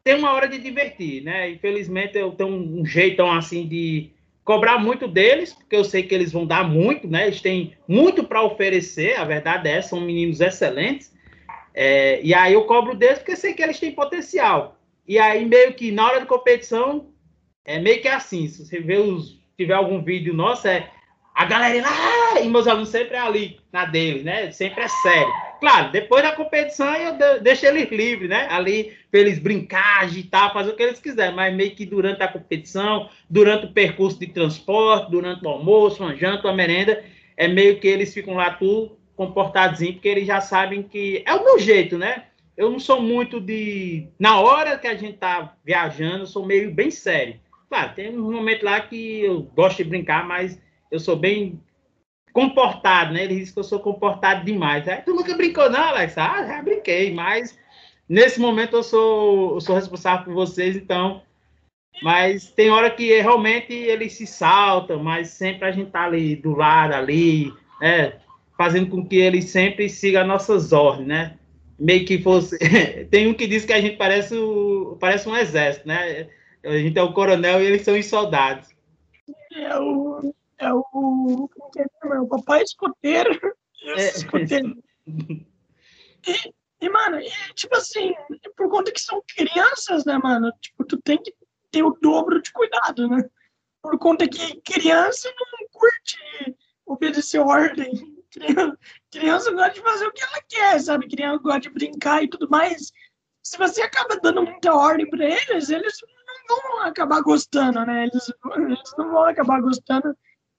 Tem 0.09 0.17
uma 0.17 0.33
hora 0.33 0.49
de 0.49 0.57
divertir, 0.57 1.23
né? 1.23 1.51
Infelizmente 1.51 2.17
eu 2.17 2.31
tenho 2.31 2.49
um 2.49 2.83
jeitão 2.83 3.31
assim 3.31 3.69
de 3.69 4.09
cobrar 4.43 4.79
muito 4.79 5.07
deles, 5.07 5.53
porque 5.53 5.77
eu 5.77 5.85
sei 5.85 6.03
que 6.03 6.15
eles 6.15 6.33
vão 6.33 6.47
dar 6.47 6.67
muito, 6.67 7.07
né? 7.07 7.27
Eles 7.27 7.43
têm 7.43 7.75
muito 7.87 8.25
para 8.25 8.43
oferecer, 8.43 9.21
a 9.21 9.25
verdade 9.27 9.69
é, 9.69 9.83
são 9.83 10.01
meninos 10.01 10.41
excelentes. 10.41 11.15
É, 11.75 12.23
e 12.23 12.33
aí 12.33 12.55
eu 12.55 12.65
cobro 12.65 12.95
deles 12.95 13.19
porque 13.19 13.37
sei 13.37 13.53
que 13.53 13.63
eles 13.63 13.79
têm 13.79 13.93
potencial. 13.93 14.79
E 15.07 15.19
aí, 15.19 15.45
meio 15.45 15.75
que 15.75 15.93
na 15.93 16.07
hora 16.07 16.21
de 16.21 16.27
competição, 16.27 17.11
é 17.63 17.79
meio 17.79 18.01
que 18.01 18.09
assim: 18.09 18.49
se 18.49 18.65
você 18.65 18.81
vê 18.81 18.97
os, 18.97 19.39
tiver 19.59 19.75
algum 19.75 20.03
vídeo 20.03 20.33
nosso, 20.33 20.69
é 20.69 20.91
a 21.35 21.45
galera 21.45 21.83
lá, 21.83 22.41
e 22.41 22.49
meus 22.49 22.67
alunos 22.67 22.89
sempre 22.89 23.15
é 23.15 23.21
ali, 23.21 23.61
na 23.71 23.85
deles, 23.85 24.25
né? 24.25 24.51
Sempre 24.53 24.85
é 24.85 24.89
sério. 24.89 25.48
Claro, 25.61 25.91
depois 25.91 26.23
da 26.23 26.33
competição 26.33 26.95
eu 26.95 27.41
deixo 27.41 27.67
eles 27.67 27.91
livres, 27.91 28.29
né? 28.29 28.47
Ali, 28.51 28.97
para 29.11 29.21
eles 29.21 29.39
brincar, 29.39 30.03
agitar, 30.03 30.53
fazer 30.53 30.71
o 30.71 30.77
que 30.77 30.83
eles 30.83 31.01
quiserem, 31.01 31.35
mas 31.35 31.55
meio 31.55 31.75
que 31.75 31.85
durante 31.85 32.23
a 32.23 32.29
competição, 32.29 33.09
durante 33.29 33.67
o 33.67 33.73
percurso 33.73 34.19
de 34.21 34.29
transporte, 34.29 35.11
durante 35.11 35.45
o 35.45 35.49
almoço, 35.49 36.03
uma 36.03 36.15
janta, 36.15 36.47
uma 36.47 36.55
merenda, 36.55 37.05
é 37.37 37.49
meio 37.49 37.81
que 37.81 37.89
eles 37.89 38.15
ficam 38.15 38.35
lá 38.35 38.53
tudo 38.53 38.97
comportadinho, 39.17 39.95
porque 39.95 40.07
eles 40.09 40.27
já 40.29 40.41
sabem 40.41 40.81
que 40.81 41.25
é 41.27 41.35
o 41.35 41.45
meu 41.45 41.59
jeito, 41.59 41.99
né? 41.99 42.27
Eu 42.57 42.71
não 42.71 42.79
sou 42.79 43.03
muito 43.03 43.41
de. 43.41 44.07
Na 44.19 44.41
hora 44.41 44.79
que 44.79 44.87
a 44.87 44.95
gente 44.95 45.19
tá 45.19 45.55
viajando, 45.65 46.21
eu 46.23 46.27
sou 46.27 46.47
meio 46.47 46.73
bem 46.73 46.91
sério. 46.91 47.35
Claro, 47.69 47.95
tem 47.95 48.17
um 48.17 48.33
momento 48.33 48.65
lá 48.65 48.81
que 48.81 49.21
eu 49.21 49.43
gosto 49.43 49.79
de 49.79 49.85
brincar, 49.91 50.27
mas 50.27 50.61
eu 50.91 51.01
sou 51.01 51.17
bem 51.17 51.61
comportado, 52.33 53.13
né? 53.13 53.25
Ele 53.25 53.37
diz 53.37 53.51
que 53.51 53.59
eu 53.59 53.65
sou 53.65 53.81
comportado 53.81 54.45
demais. 54.45 54.87
Aí, 54.89 55.03
tu 55.03 55.15
nunca 55.15 55.37
brincou, 55.37 55.71
não, 55.71 55.81
Alex? 55.81 56.17
Ah, 56.17 56.47
já 56.47 56.63
brinquei, 56.63 57.13
mas 57.13 57.59
nesse 58.09 58.41
momento 58.41 58.77
eu 58.77 58.83
sou, 58.83 59.55
eu 59.55 59.61
sou 59.61 59.75
responsável 59.75 60.25
por 60.25 60.35
vocês, 60.35 60.77
então. 60.77 61.23
Mas 62.03 62.51
tem 62.51 62.71
hora 62.71 62.91
que 62.91 63.21
realmente 63.21 63.73
ele 63.73 64.09
se 64.09 64.27
salta, 64.27 64.97
mas 64.97 65.29
sempre 65.29 65.69
a 65.69 65.73
gente 65.73 65.91
tá 65.91 66.05
ali 66.05 66.37
do 66.37 66.55
lado, 66.55 66.95
ali, 66.95 67.53
né? 67.81 68.15
Fazendo 68.57 68.89
com 68.89 69.07
que 69.07 69.17
ele 69.17 69.43
sempre 69.43 69.89
siga 69.89 70.25
nossas 70.25 70.73
ordens, 70.73 71.09
né? 71.09 71.37
Meio 71.79 72.05
que 72.05 72.19
fosse. 72.23 72.57
tem 73.11 73.27
um 73.27 73.35
que 73.35 73.47
diz 73.47 73.65
que 73.65 73.73
a 73.73 73.81
gente 73.81 73.97
parece, 73.97 74.37
o... 74.37 74.97
parece 75.01 75.29
um 75.29 75.37
exército, 75.37 75.89
né? 75.89 76.29
A 76.65 76.77
gente 76.77 76.99
é 76.99 77.03
o 77.03 77.13
coronel 77.13 77.63
e 77.63 77.67
eles 77.67 77.83
são 77.83 77.99
os 77.99 78.07
soldados. 78.07 78.69
É 79.55 79.79
o 79.79 80.35
é 80.59 80.73
o. 80.73 81.51
É? 81.77 82.21
O 82.21 82.27
papai 82.27 82.63
escoteiro. 82.63 83.31
É. 83.97 84.09
escoteiro. 84.09 84.83
E, 86.27 86.55
e, 86.81 86.91
mano, 86.91 87.21
e, 87.21 87.31
tipo 87.55 87.77
assim, 87.77 88.13
por 88.57 88.69
conta 88.69 88.93
que 88.93 89.01
são 89.01 89.23
crianças, 89.35 90.05
né, 90.05 90.19
mano? 90.19 90.53
Tipo, 90.61 90.85
tu 90.85 91.01
tem 91.01 91.17
que 91.17 91.33
ter 91.71 91.83
o 91.83 91.97
dobro 92.01 92.43
de 92.43 92.53
cuidado, 92.53 93.09
né? 93.09 93.29
Por 93.81 93.99
conta 93.99 94.29
que 94.29 94.61
criança 94.61 95.33
não 95.39 95.69
curte 95.71 96.19
obedecer 96.85 97.39
ordem. 97.39 98.17
Criança, 98.31 98.79
criança 99.11 99.53
gosta 99.53 99.71
de 99.71 99.81
fazer 99.81 100.07
o 100.07 100.13
que 100.13 100.23
ela 100.23 100.43
quer, 100.49 100.81
sabe? 100.81 101.09
Criança 101.09 101.43
gosta 101.43 101.61
de 101.61 101.71
brincar 101.71 102.23
e 102.23 102.29
tudo 102.29 102.49
mais. 102.51 102.93
Se 103.43 103.57
você 103.57 103.81
acaba 103.81 104.19
dando 104.21 104.43
muita 104.43 104.75
ordem 104.75 105.09
para 105.09 105.25
eles, 105.25 105.71
eles 105.71 105.97
não 106.49 106.61
vão 106.61 106.81
acabar 106.83 107.23
gostando, 107.23 107.85
né? 107.87 108.05
Eles, 108.05 108.31
eles 108.57 108.81
não 108.99 109.11
vão 109.11 109.25
acabar 109.25 109.61
gostando 109.61 110.15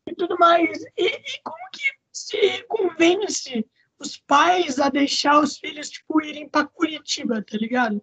e 0.08 0.16
tudo 0.16 0.38
mais. 0.38 0.84
E, 0.98 1.08
e 1.08 1.42
como 1.44 1.70
que 1.72 1.82
se 2.12 2.64
convence 2.64 3.66
os 4.00 4.18
pais 4.18 4.80
a 4.80 4.90
deixar 4.90 5.40
os 5.40 5.58
filhos, 5.58 5.90
tipo, 5.90 6.22
irem 6.24 6.48
para 6.48 6.68
Curitiba, 6.68 7.44
tá 7.44 7.58
ligado? 7.58 8.02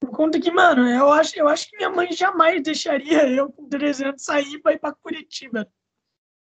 Por 0.00 0.10
conta 0.10 0.40
que, 0.40 0.50
mano, 0.50 0.88
eu 0.88 1.10
acho, 1.12 1.38
eu 1.38 1.48
acho 1.48 1.68
que 1.68 1.76
minha 1.76 1.90
mãe 1.90 2.12
jamais 2.12 2.62
deixaria 2.62 3.28
eu 3.28 3.50
com 3.50 3.68
300 3.68 4.22
sair 4.22 4.60
para 4.60 4.72
ir 4.72 4.78
para 4.78 4.94
Curitiba. 4.94 5.68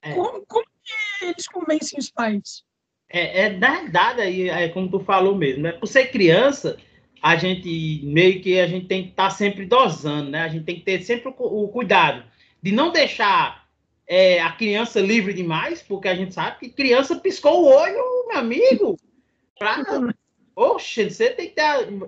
É. 0.02 0.14
Como, 0.14 0.46
como, 0.46 0.66
que 0.84 1.26
eles 1.26 1.48
convencem 1.48 1.98
os 1.98 2.12
pais? 2.12 2.64
É, 3.10 3.46
é 3.46 3.50
verdade 3.50 4.22
aí, 4.22 4.50
é 4.50 4.70
como 4.70 4.90
tu 4.90 5.00
falou 5.00 5.36
mesmo, 5.36 5.64
né? 5.64 5.72
Por 5.72 5.88
ser 5.88 6.12
criança, 6.12 6.78
a 7.22 7.36
gente 7.36 8.02
meio 8.04 8.42
que 8.42 8.60
a 8.60 8.68
gente 8.68 8.88
tem 8.88 9.04
que 9.04 9.10
estar 9.10 9.30
tá 9.30 9.30
sempre 9.32 9.66
dosando, 9.66 10.32
né? 10.32 10.42
A 10.42 10.48
gente 10.48 10.66
tem 10.66 10.76
que 10.76 10.86
ter 10.86 11.02
sempre 11.02 11.30
o, 11.30 11.64
o 11.64 11.68
cuidado 11.70 12.24
de 12.62 12.72
não 12.72 12.92
deixar 12.92 13.65
é, 14.08 14.40
a 14.40 14.52
criança 14.52 15.00
livre 15.00 15.34
demais, 15.34 15.82
porque 15.82 16.08
a 16.08 16.16
gente 16.16 16.34
sabe 16.34 16.58
que 16.60 16.70
criança 16.70 17.16
piscou 17.16 17.64
o 17.64 17.68
olho, 17.68 18.28
meu 18.28 18.38
amigo. 18.38 19.00
Pra... 19.58 19.84
Oxe, 20.56 21.10
você 21.10 21.32
tem 21.32 21.50
que. 21.50 21.62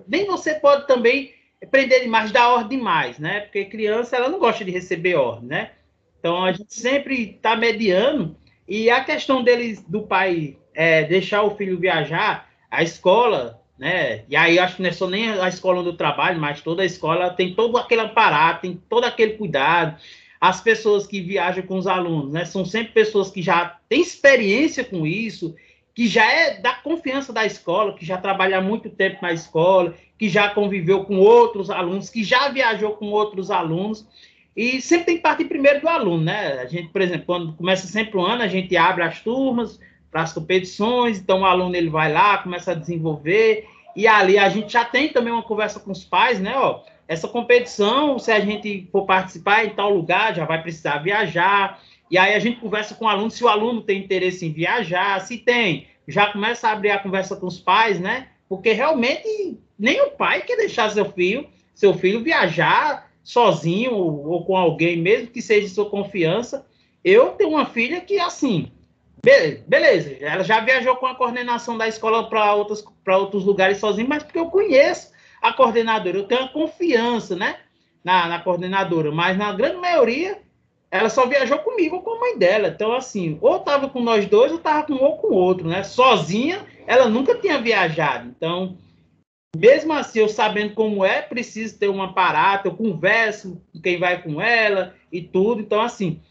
Nem 0.06 0.26
você 0.26 0.54
pode 0.54 0.86
também 0.86 1.34
prender 1.70 2.02
demais, 2.02 2.30
dar 2.30 2.50
ordem 2.50 2.78
demais, 2.78 3.18
né? 3.18 3.40
Porque 3.40 3.64
criança 3.64 4.16
ela 4.16 4.28
não 4.28 4.38
gosta 4.38 4.64
de 4.64 4.70
receber 4.70 5.16
ordem, 5.16 5.48
né? 5.48 5.72
Então 6.18 6.44
a 6.44 6.52
gente 6.52 6.74
sempre 6.74 7.32
está 7.36 7.56
mediando. 7.56 8.36
E 8.66 8.90
a 8.90 9.02
questão 9.02 9.42
deles, 9.42 9.82
do 9.82 10.02
pai 10.02 10.56
é, 10.74 11.04
deixar 11.04 11.42
o 11.42 11.56
filho 11.56 11.78
viajar, 11.78 12.48
a 12.70 12.82
escola, 12.82 13.60
né? 13.78 14.24
E 14.28 14.36
aí 14.36 14.58
acho 14.58 14.76
que 14.76 14.82
não 14.82 14.90
é 14.90 14.92
só 14.92 15.08
nem 15.08 15.30
a 15.30 15.48
escola 15.48 15.82
eu 15.82 15.96
trabalho, 15.96 16.40
mas 16.40 16.60
toda 16.60 16.82
a 16.82 16.86
escola 16.86 17.30
tem 17.30 17.54
todo 17.54 17.76
aquele 17.76 18.02
aparato, 18.02 18.62
tem 18.62 18.80
todo 18.88 19.04
aquele 19.04 19.34
cuidado 19.34 19.98
as 20.40 20.60
pessoas 20.60 21.06
que 21.06 21.20
viajam 21.20 21.64
com 21.64 21.76
os 21.76 21.86
alunos, 21.86 22.32
né? 22.32 22.44
São 22.44 22.64
sempre 22.64 22.92
pessoas 22.92 23.30
que 23.30 23.42
já 23.42 23.76
têm 23.88 24.00
experiência 24.00 24.84
com 24.84 25.06
isso, 25.06 25.54
que 25.94 26.06
já 26.06 26.30
é 26.30 26.60
da 26.60 26.74
confiança 26.74 27.32
da 27.32 27.44
escola, 27.44 27.94
que 27.94 28.06
já 28.06 28.16
trabalha 28.18 28.58
há 28.58 28.60
muito 28.60 28.88
tempo 28.88 29.18
na 29.20 29.32
escola, 29.32 29.94
que 30.16 30.28
já 30.28 30.48
conviveu 30.50 31.04
com 31.04 31.16
outros 31.16 31.70
alunos, 31.70 32.08
que 32.08 32.22
já 32.22 32.48
viajou 32.48 32.92
com 32.92 33.06
outros 33.06 33.50
alunos. 33.50 34.06
E 34.56 34.80
sempre 34.80 35.06
tem 35.06 35.16
que 35.16 35.22
partir 35.22 35.44
primeiro 35.46 35.80
do 35.80 35.88
aluno, 35.88 36.24
né? 36.24 36.60
A 36.60 36.66
gente, 36.66 36.88
por 36.88 37.00
exemplo, 37.00 37.26
quando 37.26 37.52
começa 37.52 37.86
sempre 37.86 38.16
o 38.16 38.24
ano, 38.24 38.42
a 38.42 38.48
gente 38.48 38.76
abre 38.76 39.02
as 39.02 39.20
turmas 39.20 39.80
para 40.10 40.22
as 40.22 40.32
competições, 40.32 41.18
então 41.18 41.40
o 41.40 41.44
aluno 41.44 41.74
ele 41.74 41.90
vai 41.90 42.12
lá, 42.12 42.38
começa 42.38 42.72
a 42.72 42.74
desenvolver, 42.74 43.66
e 43.94 44.06
ali 44.06 44.38
a 44.38 44.48
gente 44.48 44.72
já 44.72 44.84
tem 44.84 45.08
também 45.08 45.32
uma 45.32 45.42
conversa 45.42 45.80
com 45.80 45.90
os 45.90 46.04
pais, 46.04 46.40
né? 46.40 46.54
Ó, 46.56 46.82
essa 47.08 47.26
competição, 47.26 48.18
se 48.18 48.30
a 48.30 48.38
gente 48.38 48.86
for 48.92 49.06
participar 49.06 49.64
em 49.64 49.70
tal 49.70 49.90
lugar, 49.90 50.36
já 50.36 50.44
vai 50.44 50.60
precisar 50.60 50.98
viajar. 50.98 51.80
E 52.10 52.18
aí 52.18 52.34
a 52.34 52.38
gente 52.38 52.60
conversa 52.60 52.94
com 52.94 53.06
o 53.06 53.08
aluno 53.08 53.30
se 53.30 53.42
o 53.42 53.48
aluno 53.48 53.80
tem 53.80 54.04
interesse 54.04 54.44
em 54.44 54.52
viajar, 54.52 55.18
se 55.22 55.38
tem, 55.38 55.88
já 56.06 56.30
começa 56.30 56.68
a 56.68 56.72
abrir 56.72 56.90
a 56.90 56.98
conversa 56.98 57.34
com 57.34 57.46
os 57.46 57.58
pais, 57.58 57.98
né? 57.98 58.28
Porque 58.46 58.72
realmente 58.72 59.58
nem 59.78 60.02
o 60.02 60.10
pai 60.10 60.42
quer 60.42 60.56
deixar 60.56 60.90
seu 60.90 61.06
filho, 61.06 61.48
seu 61.74 61.94
filho 61.94 62.22
viajar 62.22 63.10
sozinho 63.24 63.94
ou, 63.94 64.26
ou 64.26 64.44
com 64.44 64.56
alguém, 64.56 64.96
mesmo 64.98 65.28
que 65.28 65.40
seja 65.40 65.66
de 65.66 65.74
sua 65.74 65.88
confiança. 65.88 66.66
Eu 67.02 67.30
tenho 67.30 67.50
uma 67.50 67.64
filha 67.64 68.02
que 68.02 68.18
assim, 68.18 68.70
beleza, 69.66 70.16
ela 70.20 70.44
já 70.44 70.60
viajou 70.60 70.96
com 70.96 71.06
a 71.06 71.14
coordenação 71.14 71.78
da 71.78 71.88
escola 71.88 72.28
para 72.28 72.54
outros, 72.54 73.44
lugares 73.44 73.78
sozinha, 73.78 74.06
mas 74.06 74.22
porque 74.22 74.38
eu 74.38 74.46
conheço 74.46 75.16
a 75.42 75.52
coordenadora. 75.52 76.16
Eu 76.16 76.26
tenho 76.26 76.44
a 76.44 76.48
confiança, 76.48 77.36
né? 77.36 77.56
Na, 78.04 78.28
na 78.28 78.40
coordenadora, 78.40 79.10
mas 79.10 79.36
na 79.36 79.52
grande 79.52 79.76
maioria 79.76 80.40
ela 80.90 81.10
só 81.10 81.26
viajou 81.26 81.58
comigo 81.58 81.96
ou 81.96 82.02
com 82.02 82.14
a 82.14 82.20
mãe 82.20 82.38
dela. 82.38 82.68
Então, 82.68 82.92
assim, 82.92 83.38
ou 83.40 83.60
tava 83.60 83.88
com 83.88 84.00
nós 84.00 84.26
dois, 84.26 84.50
ou 84.50 84.58
tava 84.58 84.84
com 84.84 84.94
um 84.94 85.02
ou 85.02 85.18
com 85.18 85.28
o 85.28 85.34
outro, 85.34 85.68
né? 85.68 85.82
Sozinha, 85.82 86.64
ela 86.86 87.08
nunca 87.08 87.34
tinha 87.34 87.60
viajado. 87.60 88.28
Então, 88.28 88.78
mesmo 89.56 89.92
assim, 89.92 90.20
eu 90.20 90.28
sabendo 90.28 90.74
como 90.74 91.04
é, 91.04 91.20
preciso 91.20 91.78
ter 91.78 91.88
um 91.88 92.02
aparato, 92.02 92.68
eu 92.68 92.74
converso 92.74 93.60
com 93.72 93.80
quem 93.80 93.98
vai 93.98 94.22
com 94.22 94.40
ela 94.40 94.94
e 95.12 95.20
tudo. 95.20 95.60
Então, 95.60 95.80
assim, 95.80 96.22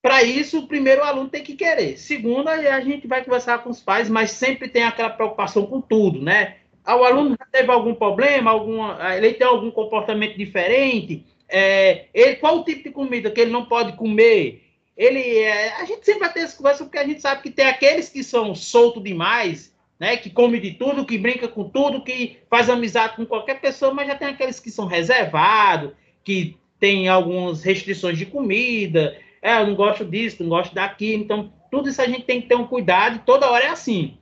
para 0.00 0.22
isso, 0.22 0.60
o 0.60 0.68
primeiro 0.68 1.00
o 1.00 1.04
aluno 1.04 1.28
tem 1.28 1.42
que 1.42 1.56
querer. 1.56 1.98
Segundo, 1.98 2.48
a 2.48 2.80
gente 2.80 3.08
vai 3.08 3.24
conversar 3.24 3.58
com 3.64 3.70
os 3.70 3.80
pais, 3.80 4.08
mas 4.08 4.30
sempre 4.30 4.68
tem 4.68 4.84
aquela 4.84 5.10
preocupação 5.10 5.66
com 5.66 5.80
tudo, 5.80 6.22
né? 6.22 6.58
Ah, 6.88 6.96
o 6.96 7.04
aluno 7.04 7.36
teve 7.52 7.70
algum 7.70 7.94
problema, 7.94 8.50
alguma, 8.50 8.96
ah, 8.98 9.14
ele 9.14 9.34
tem 9.34 9.46
algum 9.46 9.70
comportamento 9.70 10.38
diferente, 10.38 11.22
é, 11.46 12.06
ele, 12.14 12.36
qual 12.36 12.60
o 12.60 12.64
tipo 12.64 12.84
de 12.84 12.90
comida 12.90 13.30
que 13.30 13.42
ele 13.42 13.50
não 13.50 13.66
pode 13.66 13.92
comer? 13.92 14.64
Ele, 14.96 15.20
é, 15.20 15.74
a 15.74 15.84
gente 15.84 16.06
sempre 16.06 16.20
vai 16.20 16.32
ter 16.32 16.40
essa 16.40 16.56
conversa 16.56 16.84
porque 16.84 16.96
a 16.96 17.06
gente 17.06 17.20
sabe 17.20 17.42
que 17.42 17.50
tem 17.50 17.66
aqueles 17.66 18.08
que 18.08 18.24
são 18.24 18.54
soltos 18.54 19.02
demais, 19.02 19.70
né, 20.00 20.16
que 20.16 20.30
come 20.30 20.58
de 20.58 20.70
tudo, 20.70 21.04
que 21.04 21.18
brinca 21.18 21.46
com 21.46 21.68
tudo, 21.68 22.02
que 22.02 22.38
faz 22.48 22.70
amizade 22.70 23.16
com 23.16 23.26
qualquer 23.26 23.60
pessoa, 23.60 23.92
mas 23.92 24.06
já 24.06 24.14
tem 24.14 24.28
aqueles 24.28 24.58
que 24.58 24.70
são 24.70 24.86
reservados, 24.86 25.90
que 26.24 26.56
tem 26.80 27.06
algumas 27.06 27.62
restrições 27.62 28.16
de 28.16 28.24
comida, 28.24 29.14
é, 29.42 29.60
eu 29.60 29.66
não 29.66 29.74
gosto 29.74 30.06
disso, 30.06 30.42
não 30.42 30.48
gosto 30.48 30.74
daquilo, 30.74 31.22
então 31.22 31.52
tudo 31.70 31.90
isso 31.90 32.00
a 32.00 32.06
gente 32.06 32.22
tem 32.22 32.40
que 32.40 32.48
ter 32.48 32.54
um 32.54 32.66
cuidado, 32.66 33.20
toda 33.26 33.50
hora 33.50 33.66
é 33.66 33.68
assim. 33.68 34.16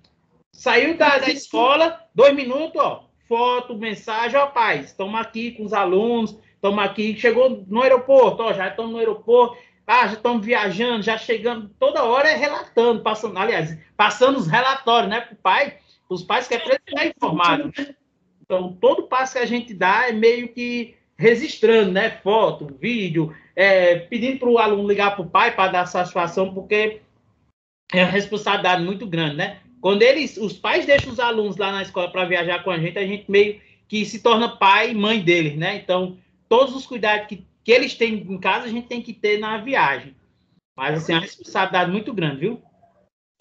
Saiu 0.56 0.96
da, 0.96 1.18
da 1.18 1.28
escola, 1.28 2.00
dois 2.14 2.34
minutos, 2.34 2.80
ó, 2.80 3.04
foto, 3.28 3.76
mensagem, 3.76 4.38
ó, 4.38 4.46
paz, 4.46 4.86
estamos 4.86 5.20
aqui 5.20 5.50
com 5.52 5.64
os 5.64 5.74
alunos, 5.74 6.34
estamos 6.54 6.82
aqui, 6.82 7.14
chegou 7.14 7.62
no 7.68 7.82
aeroporto, 7.82 8.42
ó, 8.42 8.54
já 8.54 8.68
estamos 8.68 8.90
no 8.90 8.98
aeroporto, 8.98 9.58
ah, 9.86 10.06
já 10.08 10.14
estamos 10.14 10.44
viajando, 10.44 11.02
já 11.02 11.18
chegando, 11.18 11.68
toda 11.78 12.04
hora 12.04 12.30
é 12.30 12.34
relatando, 12.34 13.02
passando, 13.02 13.38
aliás, 13.38 13.78
passando 13.98 14.38
os 14.38 14.46
relatórios, 14.46 15.10
né, 15.10 15.20
para 15.20 15.34
o 15.34 15.36
pai, 15.36 15.76
os 16.08 16.22
pais 16.22 16.48
que 16.48 16.54
é 16.54 16.58
para 16.58 16.76
estar 16.76 17.06
informado. 17.06 17.70
Então, 18.40 18.72
todo 18.80 19.08
passo 19.08 19.34
que 19.34 19.38
a 19.40 19.46
gente 19.46 19.74
dá 19.74 20.08
é 20.08 20.12
meio 20.12 20.48
que 20.48 20.96
registrando, 21.18 21.92
né, 21.92 22.18
foto, 22.22 22.74
vídeo, 22.80 23.36
é, 23.54 23.96
pedindo 23.96 24.38
para 24.38 24.48
o 24.48 24.58
aluno 24.58 24.88
ligar 24.88 25.14
para 25.14 25.22
o 25.22 25.28
pai 25.28 25.54
para 25.54 25.70
dar 25.70 25.86
satisfação, 25.86 26.54
porque 26.54 27.02
é 27.92 28.02
uma 28.02 28.10
responsabilidade 28.10 28.82
muito 28.82 29.06
grande, 29.06 29.36
né? 29.36 29.60
Quando 29.80 30.02
eles, 30.02 30.36
os 30.36 30.54
pais 30.54 30.86
deixam 30.86 31.12
os 31.12 31.20
alunos 31.20 31.56
lá 31.56 31.70
na 31.72 31.82
escola 31.82 32.10
para 32.10 32.24
viajar 32.24 32.64
com 32.64 32.70
a 32.70 32.78
gente, 32.78 32.98
a 32.98 33.06
gente 33.06 33.30
meio 33.30 33.60
que 33.88 34.04
se 34.04 34.20
torna 34.20 34.56
pai 34.56 34.90
e 34.90 34.94
mãe 34.94 35.20
deles, 35.20 35.56
né? 35.56 35.76
Então, 35.76 36.18
todos 36.48 36.74
os 36.74 36.86
cuidados 36.86 37.28
que 37.28 37.46
que 37.66 37.72
eles 37.72 37.96
têm 37.96 38.14
em 38.14 38.38
casa, 38.38 38.66
a 38.66 38.68
gente 38.68 38.86
tem 38.86 39.02
que 39.02 39.12
ter 39.12 39.40
na 39.40 39.58
viagem. 39.58 40.14
Mas, 40.76 40.98
assim, 40.98 41.12
é 41.12 41.16
uma 41.16 41.22
responsabilidade 41.22 41.90
muito 41.90 42.14
grande, 42.14 42.36
viu? 42.36 42.62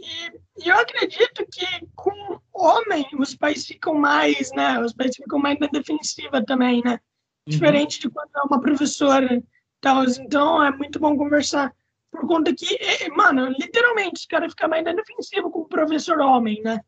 E, 0.02 0.66
e 0.66 0.68
eu 0.68 0.76
acredito 0.80 1.46
que 1.46 1.64
com 1.96 2.42
homem, 2.52 3.06
os 3.20 3.36
pais 3.36 3.68
ficam 3.68 3.94
mais, 3.94 4.52
né? 4.54 4.80
Os 4.80 4.94
pais 4.94 5.16
ficam 5.16 5.38
mais 5.38 5.60
na 5.60 5.68
defensiva 5.68 6.44
também, 6.44 6.82
né? 6.84 6.94
Uhum. 6.94 7.00
Diferente 7.50 7.98
uhum. 7.98 8.02
de 8.02 8.16
quando 8.16 8.30
é 8.36 8.42
uma 8.42 8.60
professora 8.60 9.44
tal. 9.80 10.04
Então, 10.06 10.64
é 10.64 10.72
muito 10.72 10.98
bom 10.98 11.16
conversar. 11.16 11.72
Por 12.16 12.28
conta 12.28 12.54
que, 12.54 12.76
é, 12.76 13.10
mano, 13.10 13.48
literalmente, 13.50 14.22
os 14.22 14.26
caras 14.26 14.52
ficam 14.52 14.70
mais 14.70 14.84
na 14.84 14.94
defensiva 14.94 15.50
com 15.50 15.60
o 15.60 15.68
professor 15.68 16.20
homem, 16.20 16.62
né? 16.64 16.80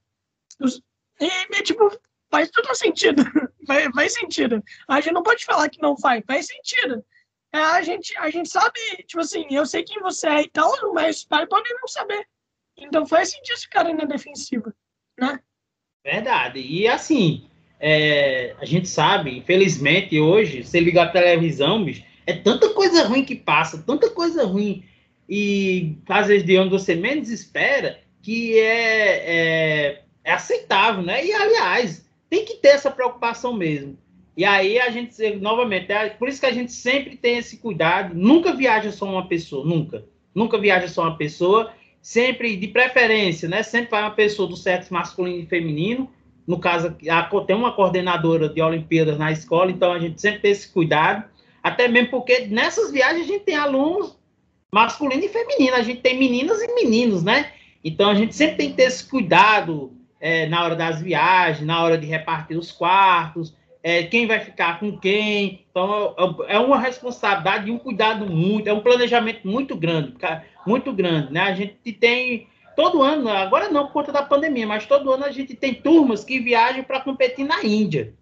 E, 1.19 1.25
e, 1.25 1.63
tipo, 1.63 1.89
faz 2.31 2.49
todo 2.49 2.73
sentido. 2.75 3.23
faz, 3.93 4.13
sentido. 4.13 4.63
A 4.87 5.01
gente 5.01 5.13
não 5.13 5.23
pode 5.23 5.43
falar 5.45 5.69
que 5.69 5.81
não 5.81 5.97
faz. 5.97 6.23
Faz 6.25 6.47
sentido 6.47 7.03
é, 7.53 7.59
a, 7.59 7.81
gente, 7.81 8.15
a 8.17 8.29
gente 8.29 8.49
sabe, 8.49 8.79
tipo 9.05 9.19
assim, 9.19 9.45
eu 9.49 9.65
sei 9.65 9.83
quem 9.83 10.01
você 10.01 10.27
é 10.27 10.41
e 10.43 10.49
tal, 10.49 10.71
mas 10.93 11.17
os 11.17 11.25
pais 11.25 11.47
podem 11.47 11.73
não 11.75 11.87
saber. 11.87 12.25
Então 12.77 13.05
faz 13.05 13.31
sentido 13.31 13.59
ficarem 13.59 13.95
na 13.95 14.05
defensiva, 14.05 14.73
né? 15.19 15.39
Verdade. 16.03 16.59
E 16.59 16.87
assim, 16.87 17.49
é, 17.79 18.55
a 18.59 18.65
gente 18.65 18.87
sabe, 18.87 19.37
infelizmente, 19.37 20.19
hoje, 20.19 20.63
você 20.63 20.79
ligar 20.79 21.07
a 21.07 21.11
televisão, 21.11 21.83
bicho, 21.83 22.03
é 22.25 22.33
tanta 22.33 22.73
coisa 22.73 23.07
ruim 23.07 23.25
que 23.25 23.35
passa, 23.35 23.81
tanta 23.81 24.09
coisa 24.09 24.45
ruim, 24.45 24.83
e 25.29 25.97
às 26.07 26.27
vezes 26.27 26.45
de 26.45 26.57
onde 26.57 26.69
você 26.69 26.95
menos 26.95 27.29
espera, 27.29 27.99
que 28.21 28.57
é, 28.59 29.23
é, 29.25 30.01
é 30.23 30.31
aceitável, 30.31 31.03
né? 31.03 31.25
E 31.25 31.33
aliás, 31.33 32.07
tem 32.29 32.45
que 32.45 32.55
ter 32.55 32.69
essa 32.69 32.91
preocupação 32.91 33.53
mesmo. 33.53 33.97
E 34.35 34.45
aí 34.45 34.79
a 34.79 34.89
gente, 34.89 35.35
novamente, 35.37 35.91
é 35.91 36.09
por 36.09 36.29
isso 36.29 36.39
que 36.39 36.45
a 36.45 36.53
gente 36.53 36.71
sempre 36.71 37.15
tem 37.15 37.37
esse 37.37 37.57
cuidado, 37.57 38.13
nunca 38.13 38.53
viaja 38.53 38.91
só 38.91 39.05
uma 39.05 39.27
pessoa, 39.27 39.65
nunca. 39.65 40.05
Nunca 40.33 40.57
viaja 40.57 40.87
só 40.87 41.03
uma 41.03 41.17
pessoa, 41.17 41.71
sempre 42.01 42.55
de 42.55 42.67
preferência, 42.67 43.49
né? 43.49 43.63
Sempre 43.63 43.91
vai 43.91 44.03
uma 44.03 44.11
pessoa 44.11 44.47
do 44.47 44.55
sexo 44.55 44.93
masculino 44.93 45.43
e 45.43 45.47
feminino. 45.47 46.11
No 46.45 46.59
caso, 46.59 46.95
tem 47.45 47.55
uma 47.55 47.73
coordenadora 47.73 48.47
de 48.47 48.61
Olimpíadas 48.61 49.17
na 49.17 49.31
escola, 49.31 49.71
então 49.71 49.91
a 49.91 49.99
gente 49.99 50.21
sempre 50.21 50.39
tem 50.39 50.51
esse 50.51 50.71
cuidado. 50.71 51.25
Até 51.63 51.87
mesmo 51.87 52.11
porque 52.11 52.47
nessas 52.47 52.91
viagens 52.91 53.25
a 53.25 53.27
gente 53.27 53.43
tem 53.43 53.55
alunos 53.55 54.16
masculino 54.71 55.23
e 55.23 55.29
feminino, 55.29 55.75
a 55.75 55.81
gente 55.81 56.01
tem 56.01 56.17
meninas 56.17 56.61
e 56.61 56.73
meninos, 56.73 57.23
né? 57.23 57.51
Então 57.83 58.09
a 58.09 58.15
gente 58.15 58.35
sempre 58.35 58.57
tem 58.57 58.69
que 58.71 58.77
ter 58.77 58.83
esse 58.83 59.07
cuidado 59.07 59.93
é, 60.19 60.47
na 60.47 60.63
hora 60.63 60.75
das 60.75 61.01
viagens, 61.01 61.65
na 61.65 61.81
hora 61.81 61.97
de 61.97 62.05
repartir 62.05 62.57
os 62.57 62.71
quartos, 62.71 63.55
é, 63.83 64.03
quem 64.03 64.27
vai 64.27 64.39
ficar 64.39 64.79
com 64.79 64.97
quem. 64.97 65.65
Então, 65.69 66.15
é, 66.47 66.55
é 66.55 66.59
uma 66.59 66.79
responsabilidade 66.79 67.69
e 67.69 67.71
um 67.71 67.77
cuidado 67.77 68.25
muito, 68.25 68.67
é 68.67 68.73
um 68.73 68.81
planejamento 68.81 69.47
muito 69.47 69.75
grande, 69.75 70.13
muito 70.65 70.91
grande, 70.91 71.31
né? 71.31 71.41
A 71.41 71.53
gente 71.53 71.93
tem 71.93 72.47
todo 72.75 73.01
ano, 73.01 73.29
agora 73.29 73.69
não 73.69 73.87
por 73.87 73.93
conta 73.93 74.11
da 74.11 74.21
pandemia, 74.21 74.67
mas 74.67 74.85
todo 74.85 75.11
ano 75.11 75.25
a 75.25 75.31
gente 75.31 75.55
tem 75.55 75.73
turmas 75.73 76.23
que 76.23 76.39
viajam 76.39 76.83
para 76.83 77.01
competir 77.01 77.45
na 77.45 77.63
Índia. 77.63 78.13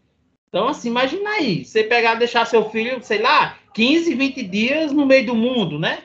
Então, 0.48 0.70
assim, 0.70 0.90
imagina 0.90 1.30
aí, 1.32 1.66
você 1.66 1.84
pegar, 1.84 2.16
deixar 2.16 2.46
seu 2.46 2.70
filho, 2.70 3.02
sei 3.02 3.22
lá, 3.22 3.58
15, 3.74 4.14
20 4.14 4.44
dias 4.44 4.92
no 4.94 5.06
meio 5.06 5.26
do 5.26 5.36
mundo, 5.36 5.78
né? 5.78 6.04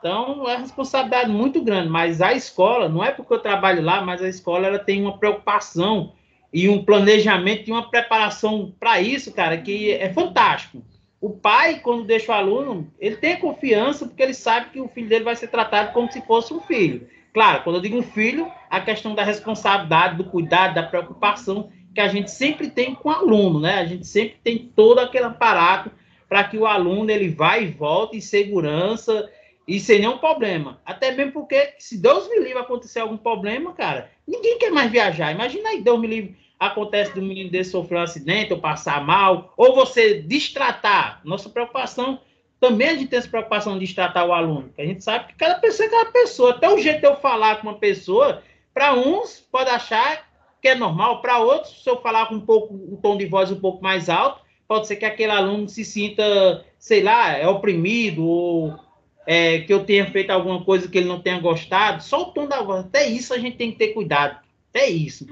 Então, 0.00 0.48
é 0.48 0.54
uma 0.54 0.56
responsabilidade 0.56 1.30
muito 1.30 1.62
grande, 1.62 1.90
mas 1.90 2.22
a 2.22 2.32
escola, 2.32 2.88
não 2.88 3.04
é 3.04 3.10
porque 3.10 3.34
eu 3.34 3.38
trabalho 3.38 3.82
lá, 3.82 4.00
mas 4.00 4.22
a 4.22 4.28
escola 4.28 4.66
ela 4.66 4.78
tem 4.78 5.02
uma 5.02 5.18
preocupação 5.18 6.14
e 6.52 6.68
um 6.70 6.82
planejamento 6.82 7.68
e 7.68 7.72
uma 7.72 7.90
preparação 7.90 8.74
para 8.80 9.00
isso, 9.00 9.32
cara, 9.32 9.58
que 9.58 9.92
é 9.92 10.10
fantástico. 10.12 10.82
O 11.20 11.28
pai, 11.28 11.80
quando 11.80 12.04
deixa 12.04 12.32
o 12.32 12.34
aluno, 12.34 12.90
ele 12.98 13.16
tem 13.16 13.38
confiança 13.38 14.06
porque 14.06 14.22
ele 14.22 14.32
sabe 14.32 14.70
que 14.70 14.80
o 14.80 14.88
filho 14.88 15.08
dele 15.08 15.22
vai 15.24 15.36
ser 15.36 15.48
tratado 15.48 15.92
como 15.92 16.10
se 16.10 16.22
fosse 16.22 16.54
um 16.54 16.60
filho. 16.60 17.06
Claro, 17.34 17.62
quando 17.62 17.76
eu 17.76 17.82
digo 17.82 17.98
um 17.98 18.02
filho, 18.02 18.50
a 18.70 18.80
questão 18.80 19.14
da 19.14 19.22
responsabilidade, 19.22 20.16
do 20.16 20.24
cuidado, 20.24 20.74
da 20.74 20.82
preocupação 20.82 21.70
que 21.94 22.00
a 22.00 22.08
gente 22.08 22.30
sempre 22.30 22.70
tem 22.70 22.94
com 22.94 23.10
o 23.10 23.12
aluno, 23.12 23.60
né? 23.60 23.74
A 23.74 23.84
gente 23.84 24.06
sempre 24.06 24.36
tem 24.42 24.58
todo 24.74 24.98
aquele 24.98 25.26
aparato 25.26 25.90
para 26.26 26.42
que 26.44 26.56
o 26.56 26.66
aluno 26.66 27.10
ele 27.10 27.28
vá 27.28 27.58
e 27.58 27.66
volte 27.66 28.16
em 28.16 28.20
segurança 28.20 29.28
e 29.70 29.78
sem 29.78 30.00
nenhum 30.00 30.18
problema. 30.18 30.80
Até 30.84 31.12
mesmo 31.12 31.30
porque, 31.30 31.74
se 31.78 31.96
Deus 31.96 32.28
me 32.28 32.40
livre 32.40 32.58
acontecer 32.58 32.98
algum 32.98 33.16
problema, 33.16 33.72
cara, 33.72 34.10
ninguém 34.26 34.58
quer 34.58 34.72
mais 34.72 34.90
viajar. 34.90 35.30
Imagina 35.30 35.68
aí, 35.68 35.80
Deus 35.80 36.00
me 36.00 36.08
livre, 36.08 36.36
acontece 36.58 37.14
do 37.14 37.22
menino 37.22 37.52
desse 37.52 37.70
sofrer 37.70 37.98
um 37.98 38.02
acidente 38.02 38.52
ou 38.52 38.58
passar 38.58 39.00
mal, 39.06 39.54
ou 39.56 39.72
você 39.72 40.22
distratar. 40.22 41.20
Nossa 41.24 41.48
preocupação, 41.48 42.18
também 42.58 42.88
a 42.88 42.94
gente 42.94 43.10
tem 43.10 43.20
essa 43.20 43.28
preocupação 43.28 43.74
de 43.74 43.86
distratar 43.86 44.26
o 44.26 44.32
aluno. 44.32 44.74
A 44.76 44.82
gente 44.82 45.04
sabe 45.04 45.28
que 45.28 45.34
cada 45.34 45.54
pessoa 45.60 45.86
é 45.86 45.90
cada 45.90 46.10
pessoa. 46.10 46.50
Até 46.50 46.68
o 46.68 46.78
jeito 46.78 46.98
de 47.02 47.06
eu 47.06 47.14
falar 47.14 47.60
com 47.60 47.68
uma 47.68 47.78
pessoa, 47.78 48.42
para 48.74 48.94
uns 48.94 49.38
pode 49.52 49.70
achar 49.70 50.28
que 50.60 50.66
é 50.66 50.74
normal, 50.74 51.22
para 51.22 51.38
outros, 51.38 51.80
se 51.84 51.88
eu 51.88 52.02
falar 52.02 52.26
com 52.26 52.34
um 52.34 52.40
pouco, 52.40 52.74
um 52.74 52.96
tom 52.96 53.16
de 53.16 53.24
voz 53.24 53.52
um 53.52 53.60
pouco 53.60 53.80
mais 53.80 54.08
alto, 54.08 54.42
pode 54.66 54.88
ser 54.88 54.96
que 54.96 55.04
aquele 55.04 55.30
aluno 55.30 55.68
se 55.68 55.84
sinta, 55.84 56.66
sei 56.76 57.04
lá, 57.04 57.38
é 57.38 57.46
oprimido 57.46 58.26
ou 58.26 58.89
é, 59.26 59.60
que 59.60 59.72
eu 59.72 59.84
tenha 59.84 60.10
feito 60.10 60.30
alguma 60.30 60.64
coisa 60.64 60.88
que 60.88 60.98
ele 60.98 61.08
não 61.08 61.20
tenha 61.20 61.40
gostado, 61.40 62.02
só 62.02 62.22
o 62.22 62.32
tom 62.32 62.46
da 62.46 62.62
voz. 62.62 62.84
Até 62.84 63.06
isso 63.08 63.34
a 63.34 63.38
gente 63.38 63.56
tem 63.56 63.72
que 63.72 63.78
ter 63.78 63.94
cuidado. 63.94 64.40
Até 64.70 64.88
isso. 64.88 65.26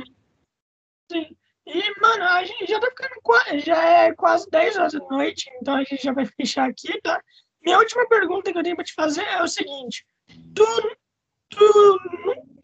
Sim. 1.11 1.37
E, 1.67 2.01
mano, 2.01 2.25
a 2.25 2.45
gente 2.45 2.67
já 2.67 2.81
tá 2.81 2.89
ficando. 2.89 3.61
Já 3.61 3.85
é 3.85 4.15
quase 4.15 4.49
10 4.51 4.77
horas 4.77 4.93
da 4.95 5.01
noite, 5.01 5.51
então 5.61 5.75
a 5.75 5.85
gente 5.85 6.03
já 6.03 6.13
vai 6.13 6.25
fechar 6.25 6.69
aqui, 6.69 6.99
tá? 7.03 7.23
Minha 7.63 7.79
última 7.79 8.09
pergunta 8.09 8.51
que 8.51 8.59
eu 8.59 8.63
tenho 8.63 8.77
pra 8.77 8.85
te 8.85 8.95
fazer 8.95 9.23
é 9.23 9.43
o 9.43 9.49
seguinte: 9.49 10.07
tu. 10.55 10.65
Tu. 11.51 11.99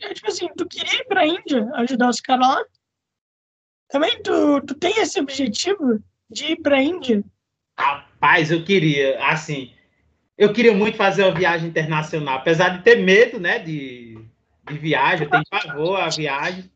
É, 0.00 0.14
tipo 0.14 0.28
assim, 0.28 0.48
tu 0.56 0.66
queria 0.66 1.00
ir 1.00 1.04
pra 1.04 1.26
Índia 1.26 1.70
ajudar 1.74 2.08
os 2.08 2.20
caras 2.20 2.46
lá? 2.46 2.64
Também 3.88 4.22
tu, 4.22 4.60
tu 4.62 4.74
tem 4.74 4.98
esse 4.98 5.20
objetivo 5.20 6.02
de 6.30 6.52
ir 6.52 6.56
pra 6.56 6.82
Índia? 6.82 7.22
Rapaz, 7.78 8.50
eu 8.50 8.64
queria, 8.64 9.22
assim, 9.26 9.73
eu 10.36 10.52
queria 10.52 10.74
muito 10.74 10.96
fazer 10.96 11.22
uma 11.22 11.34
viagem 11.34 11.68
internacional, 11.68 12.36
apesar 12.36 12.70
de 12.70 12.82
ter 12.82 12.96
medo, 12.96 13.38
né, 13.38 13.58
de, 13.58 14.18
de 14.68 14.78
viagem, 14.78 15.24
eu 15.24 15.30
tenho 15.30 15.44
pavor 15.48 16.00
a 16.00 16.08
viagem. 16.08 16.70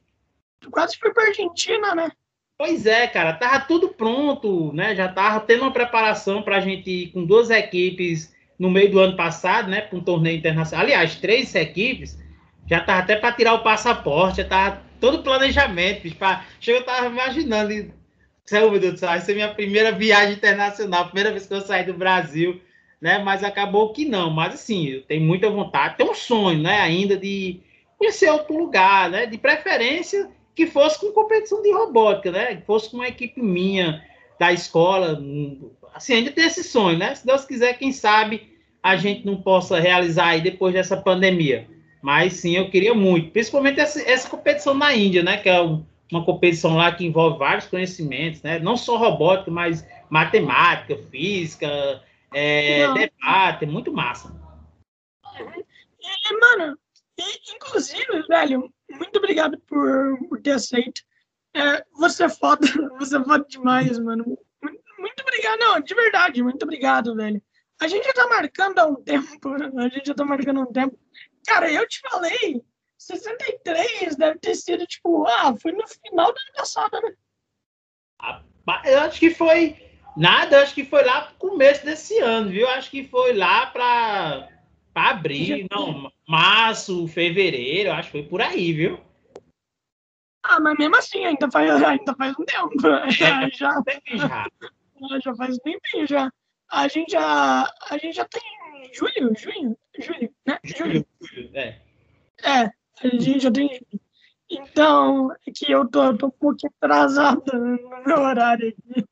Tu 0.61 0.71
quase 0.71 0.97
foi 0.99 1.13
para 1.13 1.29
Argentina, 1.29 1.95
né? 1.95 2.11
Pois 2.57 2.87
é, 2.87 3.07
cara, 3.07 3.33
tava 3.35 3.61
tudo 3.61 3.91
pronto, 3.91 4.73
né? 4.73 4.95
Já 4.97 5.07
tava 5.07 5.39
tendo 5.41 5.63
uma 5.63 5.73
preparação 5.73 6.43
para 6.43 6.57
a 6.57 6.61
gente 6.61 6.91
ir 6.91 7.07
com 7.13 7.25
duas 7.25 7.51
equipes 7.51 8.35
no 8.59 8.69
meio 8.69 8.91
do 8.91 8.99
ano 8.99 9.17
passado, 9.17 9.71
né, 9.71 9.83
para 9.83 9.97
um 9.97 10.03
torneio 10.03 10.37
internacional. 10.37 10.85
Aliás, 10.85 11.15
três 11.17 11.55
equipes, 11.55 12.19
já 12.67 12.81
tava 12.81 13.01
até 13.01 13.15
para 13.15 13.33
tirar 13.33 13.55
o 13.55 13.63
passaporte, 13.63 14.39
já 14.39 14.49
tava 14.49 14.83
todo 15.01 15.23
planejamento, 15.23 16.13
pra... 16.17 16.45
chega 16.59 16.79
eu 16.79 16.85
tava 16.85 17.07
imaginando, 17.07 17.93
céu, 18.45 18.71
meu 18.71 18.81
Deus 18.81 18.95
do 18.95 18.99
céu, 18.99 19.11
vai 19.11 19.21
ser 19.21 19.35
minha 19.35 19.55
primeira 19.55 19.93
viagem 19.93 20.35
internacional, 20.35 21.07
primeira 21.07 21.31
vez 21.31 21.47
que 21.47 21.55
eu 21.55 21.61
saí 21.61 21.85
do 21.85 21.95
Brasil 21.95 22.61
né? 23.01 23.19
Mas 23.19 23.45
acabou 23.45 23.93
que 23.93 24.05
não. 24.05 24.31
Mas 24.31 24.55
assim, 24.55 24.87
eu 24.87 25.03
tenho 25.03 25.23
muita 25.23 25.51
vontade, 25.51 25.97
tenho 25.97 26.11
um 26.11 26.15
sonho, 26.15 26.59
né? 26.59 26.81
Ainda 26.81 27.17
de 27.17 27.61
conhecer 27.97 28.31
outro 28.31 28.57
lugar, 28.57 29.11
né? 29.11 29.27
De 29.27 29.39
preferência 29.39 30.31
que 30.55 30.67
fosse 30.67 31.01
com 31.01 31.13
competição 31.13 31.63
de 31.63 31.73
robótica, 31.73 32.31
né? 32.33 32.57
Que 32.57 32.67
fosse 32.67 32.91
com 32.91 32.97
uma 32.97 33.09
equipe 33.09 33.41
minha 33.41 34.03
da 34.39 34.53
escola. 34.53 35.21
Assim, 35.95 36.15
ainda 36.15 36.33
tem 36.33 36.45
esse 36.47 36.65
sonho, 36.65 36.99
né? 36.99 37.15
Se 37.15 37.27
Deus 37.27 37.45
quiser, 37.45 37.79
quem 37.79 37.93
sabe 37.93 38.57
a 38.83 38.97
gente 38.97 39.27
não 39.27 39.37
possa 39.37 39.79
realizar 39.79 40.29
aí 40.29 40.41
depois 40.41 40.73
dessa 40.73 40.97
pandemia. 40.97 41.67
Mas 42.01 42.35
sim, 42.35 42.57
eu 42.57 42.71
queria 42.71 42.95
muito, 42.95 43.31
principalmente 43.31 43.81
essa, 43.81 44.01
essa 44.09 44.29
competição 44.29 44.73
na 44.75 44.95
Índia, 44.95 45.23
né? 45.23 45.37
Que 45.37 45.49
é 45.49 45.61
uma 45.61 46.25
competição 46.25 46.77
lá 46.77 46.93
que 46.93 47.05
envolve 47.05 47.39
vários 47.39 47.67
conhecimentos, 47.67 48.43
né? 48.43 48.59
Não 48.59 48.77
só 48.77 48.97
robótica, 48.97 49.51
mas 49.51 49.87
matemática, 50.09 50.97
física, 51.11 52.03
é, 52.33 52.93
debate, 52.93 53.65
é 53.65 53.69
muito 53.69 53.93
massa. 53.93 54.29
E, 56.01 56.41
mano, 56.41 56.79
e, 57.19 57.55
inclusive, 57.55 58.23
velho, 58.29 58.73
muito 58.91 59.19
obrigado 59.19 59.59
por, 59.61 60.19
por 60.29 60.41
ter 60.41 60.53
aceito. 60.53 61.03
É, 61.55 61.85
você 61.93 62.25
é 62.25 62.29
foda, 62.29 62.67
você 62.99 63.17
é 63.17 63.25
foda 63.25 63.45
demais, 63.49 63.99
mano. 63.99 64.25
Muito, 64.63 64.83
muito 64.99 65.21
obrigado, 65.23 65.59
não, 65.59 65.81
de 65.81 65.95
verdade, 65.95 66.43
muito 66.43 66.63
obrigado, 66.63 67.15
velho. 67.15 67.43
A 67.81 67.87
gente 67.87 68.05
já 68.05 68.13
tá 68.13 68.29
marcando 68.29 68.79
há 68.79 68.87
um 68.87 68.97
tempo, 68.97 69.55
a 69.79 69.89
gente 69.89 70.07
já 70.07 70.15
tá 70.15 70.25
marcando 70.25 70.61
há 70.61 70.63
um 70.63 70.73
tempo. 70.73 70.99
Cara, 71.47 71.71
eu 71.71 71.87
te 71.87 72.01
falei, 72.01 72.63
63 72.99 74.17
deve 74.17 74.39
ter 74.41 74.55
sido, 74.55 74.87
tipo, 74.87 75.27
ah, 75.27 75.55
foi 75.61 75.73
no 75.73 75.87
final 75.87 76.33
do 76.33 76.39
ano 76.39 76.53
passado, 76.57 77.01
né? 77.01 77.15
Eu 78.85 79.01
acho 79.01 79.21
que 79.21 79.31
foi. 79.31 79.88
Nada, 80.19 80.63
acho 80.63 80.75
que 80.75 80.85
foi 80.85 81.05
lá 81.05 81.23
pro 81.23 81.51
começo 81.51 81.85
desse 81.85 82.19
ano, 82.19 82.51
viu? 82.51 82.69
Acho 82.69 82.91
que 82.91 83.05
foi 83.05 83.35
lá 83.35 83.67
para 83.67 84.49
abril, 84.93 85.65
não, 85.71 86.11
março, 86.27 87.07
fevereiro, 87.07 87.93
acho 87.93 88.11
que 88.11 88.19
foi 88.19 88.29
por 88.29 88.43
aí, 88.43 88.73
viu? 88.73 89.01
Ah, 90.43 90.59
mas 90.59 90.77
mesmo 90.77 90.97
assim, 90.97 91.25
ainda 91.25 91.49
faz, 91.49 91.71
ainda 91.85 92.15
faz 92.17 92.35
um 92.37 92.45
tempo. 92.45 92.75
Já, 93.11 93.49
já, 93.55 93.81
já. 94.17 95.21
já 95.23 95.35
faz 95.37 95.55
um 95.55 95.59
tempinho 95.59 96.07
já. 96.09 96.33
A 96.69 96.89
gente 96.89 97.13
já, 97.13 97.73
a 97.89 97.97
gente 97.99 98.17
já 98.17 98.25
tem 98.25 98.43
julho, 98.93 99.33
junho, 99.39 99.79
julho, 100.01 100.35
né? 100.45 100.59
Julho. 100.65 101.07
É. 101.55 101.81
É, 102.43 102.71
a 103.03 103.09
gente 103.21 103.39
já 103.39 103.53
tem. 103.53 103.81
Então, 104.51 105.31
aqui 105.47 105.71
eu 105.71 105.89
tô, 105.89 106.17
tô 106.17 106.27
um 106.27 106.31
pouquinho 106.31 106.73
atrasado 106.81 107.53
no 107.53 108.05
meu 108.05 108.19
horário 108.19 108.69
aqui. 108.69 109.05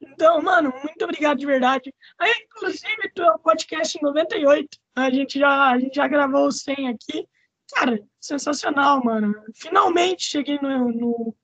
Então, 0.00 0.40
mano, 0.42 0.72
muito 0.82 1.04
obrigado 1.04 1.38
de 1.38 1.46
verdade. 1.46 1.94
Aí, 2.18 2.32
inclusive, 2.44 3.12
o 3.18 3.38
podcast 3.38 4.00
98, 4.00 4.78
a 4.94 5.10
gente 5.10 5.38
já, 5.38 5.70
a 5.70 5.78
gente 5.78 5.96
já 5.96 6.06
gravou 6.06 6.46
o 6.46 6.52
100 6.52 6.88
aqui. 6.88 7.26
Cara, 7.72 7.98
sensacional, 8.20 9.02
mano. 9.02 9.34
Finalmente 9.54 10.24
cheguei 10.24 10.58
no, 10.60 10.92
no 10.92 11.34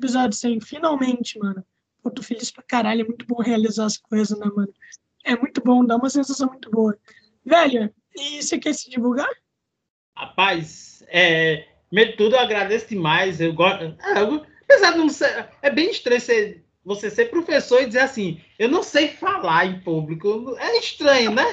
episódio 0.00 0.36
100. 0.36 0.60
Finalmente, 0.60 1.38
mano. 1.38 1.64
Pô, 2.02 2.10
tô 2.10 2.22
feliz 2.22 2.50
pra 2.50 2.62
caralho. 2.62 3.02
É 3.02 3.04
muito 3.04 3.26
bom 3.26 3.42
realizar 3.42 3.84
as 3.84 3.96
coisas, 3.96 4.38
né, 4.38 4.46
mano? 4.54 4.72
É 5.24 5.36
muito 5.36 5.60
bom, 5.60 5.84
dá 5.84 5.96
uma 5.96 6.08
sensação 6.08 6.48
muito 6.48 6.70
boa. 6.70 6.96
Velho, 7.44 7.92
e 8.14 8.42
você 8.42 8.58
quer 8.58 8.74
se 8.74 8.88
divulgar? 8.88 9.28
Rapaz, 10.16 11.04
é, 11.08 11.66
primeiro 11.88 12.12
de 12.12 12.16
tudo, 12.16 12.36
eu 12.36 12.40
agradeço 12.40 12.88
demais. 12.88 13.40
Eu 13.40 13.52
gosto. 13.52 13.84
É, 13.84 14.20
apesar 14.62 14.92
de 14.92 14.98
não 14.98 15.08
ser. 15.08 15.50
É 15.60 15.70
bem 15.70 15.90
estranho 15.90 16.20
ser, 16.20 16.64
você 16.86 17.10
ser 17.10 17.30
professor 17.30 17.82
e 17.82 17.86
dizer 17.86 17.98
assim, 17.98 18.40
eu 18.56 18.68
não 18.68 18.80
sei 18.80 19.08
falar 19.08 19.66
em 19.66 19.80
público. 19.80 20.56
É 20.56 20.78
estranho, 20.78 21.32
né? 21.32 21.52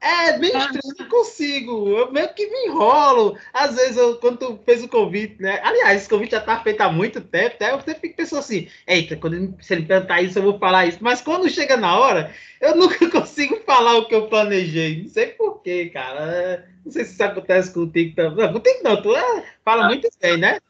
É 0.00 0.38
bem 0.38 0.56
estranho, 0.56 0.94
não 0.96 1.08
consigo. 1.08 1.88
Eu 1.88 2.12
meio 2.12 2.32
que 2.32 2.46
me 2.46 2.66
enrolo. 2.66 3.36
Às 3.52 3.74
vezes, 3.74 3.96
eu, 3.96 4.16
quando 4.18 4.38
tu 4.38 4.60
fez 4.64 4.84
o 4.84 4.88
convite, 4.88 5.42
né? 5.42 5.60
Aliás, 5.64 6.00
esse 6.00 6.08
convite 6.08 6.30
já 6.30 6.40
tá 6.40 6.60
feito 6.62 6.80
há 6.80 6.92
muito 6.92 7.20
tempo, 7.20 7.56
até 7.56 7.72
eu 7.72 7.80
sempre 7.80 8.02
fico 8.02 8.16
pensando 8.16 8.38
assim, 8.38 8.68
eita, 8.86 9.16
quando 9.16 9.34
ele, 9.34 9.54
se 9.60 9.74
ele 9.74 9.84
perguntar 9.84 10.22
isso, 10.22 10.38
eu 10.38 10.44
vou 10.44 10.58
falar 10.60 10.86
isso. 10.86 10.98
Mas 11.00 11.20
quando 11.20 11.50
chega 11.50 11.76
na 11.76 11.98
hora, 11.98 12.32
eu 12.60 12.76
nunca 12.78 13.10
consigo 13.10 13.60
falar 13.66 13.96
o 13.96 14.06
que 14.06 14.14
eu 14.14 14.28
planejei. 14.28 15.02
Não 15.02 15.08
sei 15.08 15.26
porquê, 15.26 15.90
cara. 15.90 16.70
Não 16.84 16.92
sei 16.92 17.04
se 17.04 17.14
isso 17.14 17.24
acontece 17.24 17.74
contigo 17.74 18.14
também. 18.14 18.46
Não, 18.46 18.52
contigo 18.52 18.78
não, 18.84 19.02
tu 19.02 19.16
é, 19.16 19.44
fala 19.64 19.86
muito 19.86 20.08
bem, 20.20 20.36
né? 20.36 20.60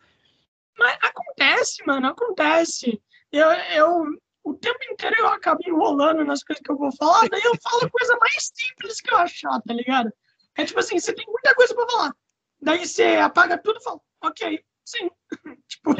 Mas 0.78 0.96
acontece, 1.02 1.86
mano, 1.86 2.06
acontece. 2.06 2.98
Eu, 3.32 3.50
eu, 3.50 4.04
o 4.44 4.54
tempo 4.54 4.78
inteiro 4.90 5.16
eu 5.18 5.28
acabo 5.28 5.60
enrolando 5.66 6.24
nas 6.24 6.42
coisas 6.42 6.62
que 6.62 6.70
eu 6.70 6.76
vou 6.76 6.90
falar, 6.96 7.28
daí 7.28 7.42
eu 7.42 7.54
falo 7.62 7.84
a 7.84 7.90
coisa 7.90 8.16
mais 8.18 8.50
simples 8.54 9.00
que 9.00 9.12
eu 9.12 9.18
achar, 9.18 9.60
tá 9.60 9.74
ligado? 9.74 10.10
É 10.56 10.64
tipo 10.64 10.80
assim, 10.80 10.98
você 10.98 11.12
tem 11.12 11.26
muita 11.26 11.54
coisa 11.54 11.74
pra 11.74 11.86
falar. 11.88 12.12
Daí 12.60 12.86
você 12.86 13.16
apaga 13.16 13.58
tudo 13.58 13.78
e 13.78 13.82
fala, 13.82 14.00
ok, 14.24 14.60
sim. 14.84 15.10
tipo... 15.68 15.92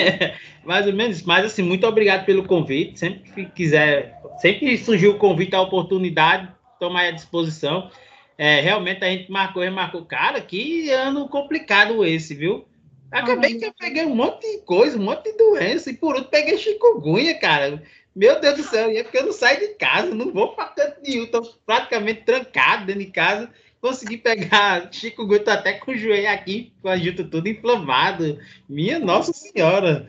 é, 0.00 0.38
mais 0.64 0.86
ou 0.86 0.92
menos, 0.92 1.22
mas 1.22 1.44
assim, 1.44 1.62
muito 1.62 1.86
obrigado 1.86 2.24
pelo 2.24 2.46
convite. 2.46 2.98
Sempre 2.98 3.30
que 3.32 3.44
quiser, 3.46 4.20
sempre 4.38 4.60
que 4.60 4.78
surgiu 4.78 5.12
o 5.12 5.18
convite, 5.18 5.54
a 5.54 5.60
oportunidade, 5.60 6.54
tomar 6.78 7.06
à 7.06 7.10
disposição. 7.10 7.90
É, 8.38 8.60
realmente 8.60 9.04
a 9.04 9.08
gente 9.08 9.30
marcou 9.30 9.64
e 9.64 9.70
marcou. 9.70 10.04
Cara, 10.04 10.40
que 10.40 10.90
ano 10.90 11.28
complicado 11.28 12.04
esse, 12.04 12.34
viu? 12.34 12.66
Acabei 13.10 13.58
que 13.58 13.64
eu 13.64 13.72
peguei 13.72 14.04
um 14.04 14.14
monte 14.14 14.50
de 14.50 14.58
coisa, 14.62 14.98
um 14.98 15.04
monte 15.04 15.30
de 15.30 15.38
doença, 15.38 15.90
e 15.90 15.94
por 15.94 16.14
último 16.14 16.30
peguei 16.30 16.58
chikungunya, 16.58 17.38
cara. 17.38 17.82
Meu 18.14 18.40
Deus 18.40 18.56
do 18.56 18.62
céu, 18.62 18.90
e 18.90 18.96
é 18.96 19.02
porque 19.02 19.18
eu 19.18 19.26
não 19.26 19.32
saio 19.32 19.60
de 19.60 19.74
casa, 19.74 20.14
não 20.14 20.32
vou 20.32 20.54
para 20.54 20.68
canto 20.68 21.00
nenhum, 21.02 21.24
estou 21.24 21.42
praticamente 21.66 22.24
trancado 22.24 22.86
dentro 22.86 23.04
de 23.04 23.10
casa. 23.10 23.50
Consegui 23.80 24.16
pegar 24.16 24.88
chikungunya, 24.92 25.44
tô 25.44 25.50
até 25.50 25.74
com 25.74 25.92
o 25.92 25.96
joelho 25.96 26.30
aqui, 26.30 26.72
com 26.82 26.88
a 26.88 26.96
junta 26.96 27.24
tudo 27.24 27.48
inflamado. 27.48 28.38
Minha 28.68 28.98
Nossa 28.98 29.32
Senhora! 29.32 30.08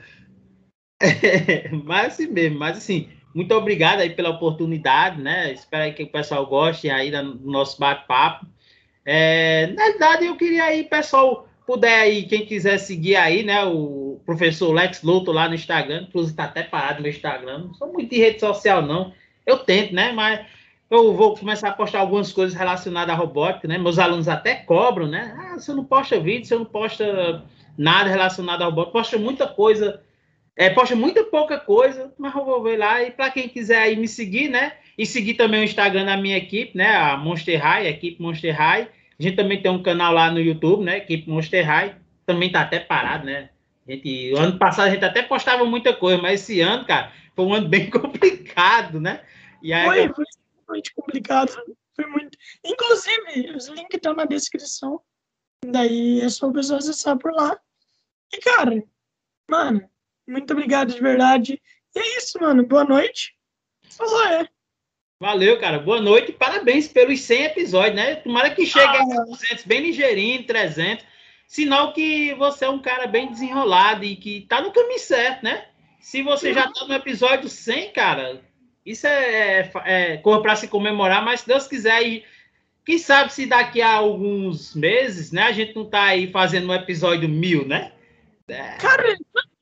É, 1.02 1.70
mas 1.84 2.14
assim 2.14 2.28
mesmo, 2.28 2.58
mas 2.58 2.78
assim, 2.78 3.10
muito 3.34 3.54
obrigado 3.54 4.00
aí 4.00 4.10
pela 4.10 4.30
oportunidade, 4.30 5.22
né? 5.22 5.52
Espero 5.54 5.93
que 5.93 6.04
o 6.04 6.12
pessoal 6.12 6.45
goste 6.48 6.89
aí 6.89 7.12
do 7.12 7.36
nosso 7.50 7.80
bate-papo. 7.80 8.48
É, 9.06 9.68
na 9.68 9.84
verdade, 9.86 10.26
eu 10.26 10.36
queria 10.36 10.64
aí, 10.64 10.84
pessoal, 10.84 11.47
puder 11.68 11.99
aí, 11.99 12.24
quem 12.24 12.45
quiser 12.45 12.78
seguir 12.78 13.18
aí, 13.18 13.43
né, 13.43 13.65
o 13.65 14.22
professor 14.26 14.72
Lex 14.74 15.03
Luto 15.03 15.34
lá 15.34 15.49
no 15.49 15.55
Instagram, 15.55 16.05
inclusive 16.07 16.32
está 16.32 16.45
até 16.45 16.63
parado 16.63 17.01
meu 17.01 17.11
Instagram, 17.11 17.59
não 17.59 17.74
sou 17.74 17.91
muito 17.91 18.09
de 18.09 18.18
rede 18.18 18.39
social, 18.39 18.82
não. 18.82 19.13
Eu 19.45 19.59
tento, 19.59 19.93
né, 19.93 20.13
mas 20.13 20.39
eu 20.89 21.13
vou 21.13 21.36
começar 21.36 21.70
a 21.70 21.74
postar 21.74 21.99
algumas 21.99 22.32
coisas 22.32 22.57
relacionadas 22.57 23.13
à 23.13 23.18
robótica, 23.18 23.68
né? 23.68 23.78
Meus 23.78 23.99
alunos 23.99 24.30
até 24.30 24.55
cobram, 24.55 25.05
né? 25.05 25.36
Ah, 25.38 25.59
você 25.59 25.74
não 25.74 25.84
posta 25.84 26.18
vídeo, 26.18 26.45
você 26.45 26.55
não 26.55 26.63
posta 26.63 27.43
nada 27.78 28.09
relacionado 28.09 28.61
à 28.61 28.65
robótica, 28.65 28.93
posta 28.93 29.18
muita 29.18 29.45
coisa, 29.45 30.01
é, 30.55 30.70
posta 30.70 30.95
muita 30.95 31.26
pouca 31.26 31.59
coisa, 31.59 32.13
mas 32.18 32.34
eu 32.34 32.45
vou 32.45 32.63
ver 32.63 32.78
lá. 32.78 33.03
E 33.03 33.11
para 33.11 33.30
quem 33.30 33.49
quiser 33.49 33.80
aí 33.80 33.97
me 33.97 34.07
seguir, 34.07 34.47
né? 34.47 34.74
E 34.97 35.05
seguir 35.05 35.34
também 35.34 35.59
o 35.59 35.65
Instagram 35.65 36.05
da 36.05 36.15
minha 36.15 36.38
equipe, 36.38 36.78
né? 36.78 36.95
A 36.95 37.18
Monster 37.18 37.61
High, 37.61 37.86
a 37.86 37.89
equipe 37.89 38.22
Monster 38.22 38.55
High. 38.55 38.88
A 39.20 39.24
gente 39.24 39.36
também 39.36 39.61
tem 39.61 39.72
um 39.72 39.82
canal 39.82 40.13
lá 40.13 40.32
no 40.32 40.39
YouTube, 40.39 40.84
né? 40.84 40.97
Equipe 40.97 41.30
Monster 41.30 41.65
High. 41.65 41.95
Também 42.26 42.51
tá 42.51 42.61
até 42.61 42.80
parado, 42.80 43.26
né? 43.26 43.49
A 43.88 43.91
gente, 43.91 44.34
o 44.34 44.38
ano 44.38 44.59
passado 44.59 44.88
a 44.88 44.89
gente 44.91 45.05
até 45.05 45.24
postava 45.24 45.63
muita 45.65 45.93
coisa, 45.93 46.22
mas 46.22 46.41
esse 46.41 46.59
ano, 46.59 46.86
cara, 46.86 47.11
foi 47.36 47.45
um 47.45 47.53
ano 47.53 47.68
bem 47.70 47.89
complicado, 47.89 48.99
né? 48.99 49.24
E 49.61 49.74
aí, 49.74 50.07
foi, 50.13 50.13
foi 50.13 50.26
muito 50.70 50.91
complicado. 50.95 51.51
Foi 51.95 52.05
muito. 52.05 52.38
Inclusive, 52.63 53.55
os 53.55 53.68
links 53.68 53.95
estão 53.95 54.13
na 54.13 54.26
descrição. 54.26 55.01
Daí 55.65 56.22
é 56.22 56.30
só 56.30 56.47
o 56.47 56.53
pessoal 56.53 56.80
acessar 56.80 57.18
por 57.18 57.34
lá. 57.34 57.59
E, 58.32 58.38
cara, 58.39 58.84
mano, 59.49 59.89
muito 60.28 60.51
obrigado 60.51 60.93
de 60.93 61.01
verdade. 61.01 61.61
E 61.95 61.99
é 61.99 62.18
isso, 62.18 62.39
mano. 62.39 62.65
Boa 62.65 62.84
noite. 62.84 63.36
Falou, 63.89 64.24
é. 64.28 64.47
Valeu, 65.20 65.59
cara. 65.59 65.80
Boa 65.80 65.99
noite 65.99 66.32
parabéns 66.32 66.88
pelos 66.88 67.22
100 67.22 67.43
episódios, 67.45 67.95
né? 67.95 68.15
Tomara 68.18 68.51
que 68.51 68.68
chegue 68.68 68.97
ah, 68.97 69.22
a 69.22 69.26
200, 69.26 69.65
bem 69.65 69.82
ligeirinho, 69.82 70.45
300. 70.45 71.03
Sinal 71.47 71.91
que 71.91 72.36
você 72.36 72.65
é 72.65 72.70
um 72.70 72.80
cara 72.80 73.07
bem 73.07 73.32
desenrolado 73.32 74.03
e 74.03 74.15
que 74.15 74.41
tá 74.41 74.61
no 74.61 74.72
caminho 74.72 74.99
certo, 74.99 75.43
né? 75.43 75.65
Se 75.99 76.22
você 76.22 76.53
já 76.53 76.72
tá 76.72 76.86
no 76.86 76.93
episódio 76.93 77.49
100, 77.49 77.93
cara, 77.93 78.41
isso 78.86 79.07
é, 79.07 79.59
é, 79.59 79.72
é 79.86 80.18
cor 80.18 80.41
para 80.41 80.55
se 80.55 80.68
comemorar, 80.68 81.26
mas 81.26 81.41
se 81.41 81.47
Deus 81.47 81.68
quiser, 81.68 82.07
e 82.07 82.24
quem 82.86 82.99
sabe 82.99 83.34
se 83.34 83.45
daqui 83.47 83.82
a 83.82 83.95
alguns 83.95 84.76
meses, 84.76 85.32
né, 85.32 85.43
a 85.43 85.51
gente 85.51 85.76
não 85.76 85.86
tá 85.89 86.03
aí 86.03 86.32
fazendo 86.32 86.70
um 86.70 86.74
episódio 86.74 87.28
mil, 87.28 87.68
né? 87.68 87.91
É... 88.47 88.78
Cara, 88.78 89.18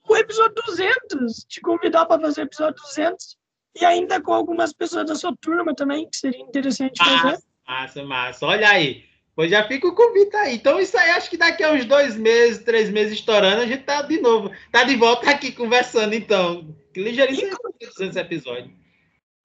o 0.07 0.17
episódio 0.17 0.55
200, 0.65 1.45
te 1.47 1.61
convidar 1.61 2.05
para 2.05 2.21
fazer 2.21 2.41
o 2.41 2.43
episódio 2.43 2.81
200 2.83 3.37
e 3.79 3.83
ainda 3.83 4.21
com 4.21 4.33
algumas 4.33 4.71
pessoas 4.71 5.05
da 5.05 5.15
sua 5.15 5.35
turma 5.39 5.75
também, 5.75 6.09
que 6.09 6.17
seria 6.17 6.41
interessante 6.41 6.97
massa, 6.99 7.21
fazer. 7.21 7.43
Massa, 7.67 8.03
massa. 8.03 8.45
Olha 8.45 8.69
aí. 8.69 9.03
Pois 9.35 9.51
já 9.51 9.67
fica 9.67 9.87
o 9.87 9.93
convite 9.93 10.33
aí. 10.37 10.55
Então, 10.55 10.79
isso 10.79 10.97
aí, 10.97 11.11
acho 11.11 11.29
que 11.29 11.35
daqui 11.35 11.61
a 11.61 11.73
uns 11.73 11.83
dois 11.83 12.15
meses, 12.15 12.63
três 12.63 12.89
meses 12.89 13.19
estourando, 13.19 13.61
a 13.61 13.65
gente 13.65 13.83
tá 13.83 14.01
de 14.01 14.21
novo. 14.21 14.49
Tá 14.71 14.85
de 14.85 14.95
volta 14.95 15.29
aqui 15.29 15.51
conversando, 15.51 16.15
então. 16.15 16.73
Que 16.93 17.01
ligeirinho 17.01 17.49
esse 17.81 18.17
episódio. 18.19 18.71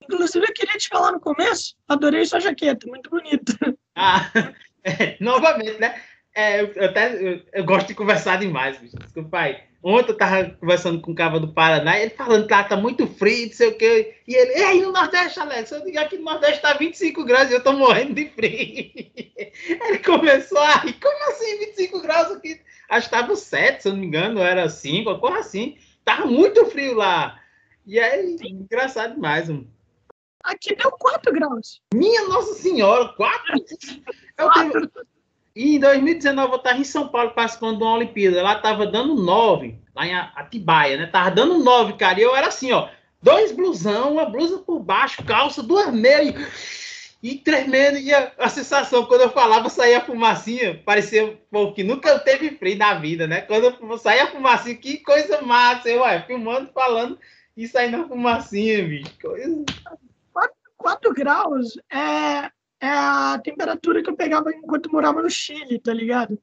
Inclusive, 0.02 0.46
eu 0.46 0.54
queria 0.54 0.78
te 0.78 0.88
falar 0.88 1.12
no 1.12 1.20
começo, 1.20 1.76
adorei 1.88 2.24
sua 2.24 2.40
jaqueta, 2.40 2.86
muito 2.86 3.10
bonita. 3.10 3.52
Ah, 3.96 4.30
é, 4.84 5.16
novamente, 5.20 5.78
né? 5.80 6.00
É, 6.34 6.62
eu, 6.62 6.84
até, 6.84 7.14
eu, 7.14 7.42
eu, 7.52 7.64
gosto 7.64 7.88
de 7.88 7.94
conversar 7.94 8.38
demais, 8.38 8.78
bicho. 8.78 8.96
Desculpa 8.96 9.38
aí. 9.38 9.58
Ontem 9.82 10.12
eu 10.12 10.16
tava 10.16 10.50
conversando 10.50 11.00
com 11.00 11.12
o 11.12 11.14
Cava 11.14 11.40
do 11.40 11.54
Paraná, 11.54 11.98
ele 11.98 12.10
falando 12.10 12.46
que 12.46 12.52
lá 12.52 12.64
tá 12.64 12.76
muito 12.76 13.06
frio, 13.06 13.46
não 13.46 13.52
sei 13.54 13.68
o 13.68 13.78
quê. 13.78 14.14
E 14.28 14.34
ele, 14.34 14.58
e 14.58 14.62
aí 14.62 14.82
no 14.82 14.92
Nordeste, 14.92 15.40
Alex? 15.40 15.70
Eu 15.70 15.82
digo 15.84 15.98
aqui 15.98 16.18
no 16.18 16.24
Nordeste 16.24 16.60
tá 16.60 16.74
25 16.74 17.24
graus 17.24 17.50
e 17.50 17.54
eu 17.54 17.62
tô 17.62 17.72
morrendo 17.72 18.14
de 18.14 18.28
frio. 18.28 18.92
Ele 19.66 19.98
começou 19.98 20.58
a 20.58 20.74
rir, 20.76 20.92
como 20.94 21.30
assim 21.30 21.58
25 21.58 22.00
graus 22.02 22.30
aqui? 22.30 22.60
Acho 22.90 23.08
que 23.08 23.16
tava 23.16 23.34
7, 23.34 23.82
se 23.82 23.88
eu 23.88 23.92
não 23.92 24.00
me 24.00 24.06
engano, 24.06 24.40
era 24.40 24.68
5, 24.68 25.08
uma 25.08 25.18
coisa 25.18 25.38
assim. 25.38 25.78
Tava 26.04 26.26
muito 26.26 26.66
frio 26.66 26.94
lá. 26.94 27.40
E 27.86 27.98
aí, 27.98 28.36
engraçado 28.42 29.14
demais, 29.14 29.48
mano. 29.48 29.66
Aqui 30.44 30.74
deu 30.74 30.90
4 30.92 31.32
graus. 31.32 31.80
Minha 31.94 32.28
Nossa 32.28 32.54
Senhora, 32.54 33.08
4? 33.14 33.54
Eu 34.38 34.50
tenho... 34.50 34.90
E 35.60 35.76
em 35.76 35.78
2019 35.78 36.52
eu 36.52 36.56
estava 36.56 36.78
em 36.78 36.84
São 36.84 37.08
Paulo 37.08 37.32
participando 37.32 37.76
de 37.76 37.82
uma 37.82 37.96
Olimpíada. 37.96 38.42
Lá 38.42 38.54
tava 38.54 38.86
dando 38.86 39.14
9, 39.14 39.78
lá 39.94 40.06
em 40.06 40.14
Atibaia, 40.14 40.96
né? 40.96 41.06
Tava 41.06 41.30
dando 41.30 41.58
9, 41.58 41.98
cara. 41.98 42.18
E 42.18 42.22
eu 42.22 42.34
era 42.34 42.46
assim, 42.46 42.72
ó. 42.72 42.88
Dois 43.20 43.52
blusão, 43.52 44.14
uma 44.14 44.24
blusa 44.24 44.56
por 44.60 44.80
baixo, 44.80 45.22
calça, 45.22 45.62
duas 45.62 45.92
meias 45.92 46.34
e 47.22 47.34
tremendo. 47.34 47.98
E 47.98 48.14
a, 48.14 48.32
a, 48.38 48.48
sensação, 48.48 49.04
quando 49.04 49.20
eu 49.20 49.28
falava, 49.28 49.68
saía 49.68 50.00
fumacinha, 50.00 50.80
parecia 50.82 51.38
pô, 51.50 51.74
que 51.74 51.84
nunca 51.84 52.18
teve 52.20 52.52
frio 52.52 52.78
na 52.78 52.94
vida, 52.94 53.26
né? 53.26 53.42
Quando 53.42 53.76
eu 53.78 53.98
saía 53.98 54.28
fumacinha, 54.28 54.76
que 54.76 54.96
coisa 54.96 55.42
massa. 55.42 55.90
Eu, 55.90 56.00
ué, 56.00 56.22
filmando, 56.22 56.70
falando 56.72 57.18
e 57.54 57.68
saindo 57.68 57.98
a 57.98 58.08
fumacinha, 58.08 58.82
bicho. 58.82 59.12
Coisa... 59.20 59.62
4 60.78 61.12
graus 61.12 61.78
é 61.92 62.50
é 62.80 62.88
a 62.88 63.40
temperatura 63.42 64.02
que 64.02 64.10
eu 64.10 64.16
pegava 64.16 64.50
enquanto 64.52 64.90
morava 64.90 65.22
no 65.22 65.30
Chile, 65.30 65.78
tá 65.78 65.92
ligado? 65.92 66.40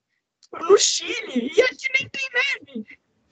No 0.53 0.77
Chile, 0.77 1.51
e 1.55 1.61
aqui 1.61 1.87
nem 1.97 2.09
tem 2.09 2.29
neve. 2.33 2.85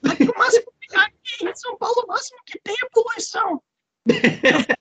Aqui 0.04 0.24
o 0.24 0.38
máximo 0.38 0.66
aqui 0.94 1.48
em 1.48 1.54
São 1.54 1.76
Paulo, 1.78 2.04
o 2.04 2.08
máximo 2.08 2.38
que 2.44 2.58
tem 2.60 2.74
é 2.74 2.88
poluição. 2.92 3.62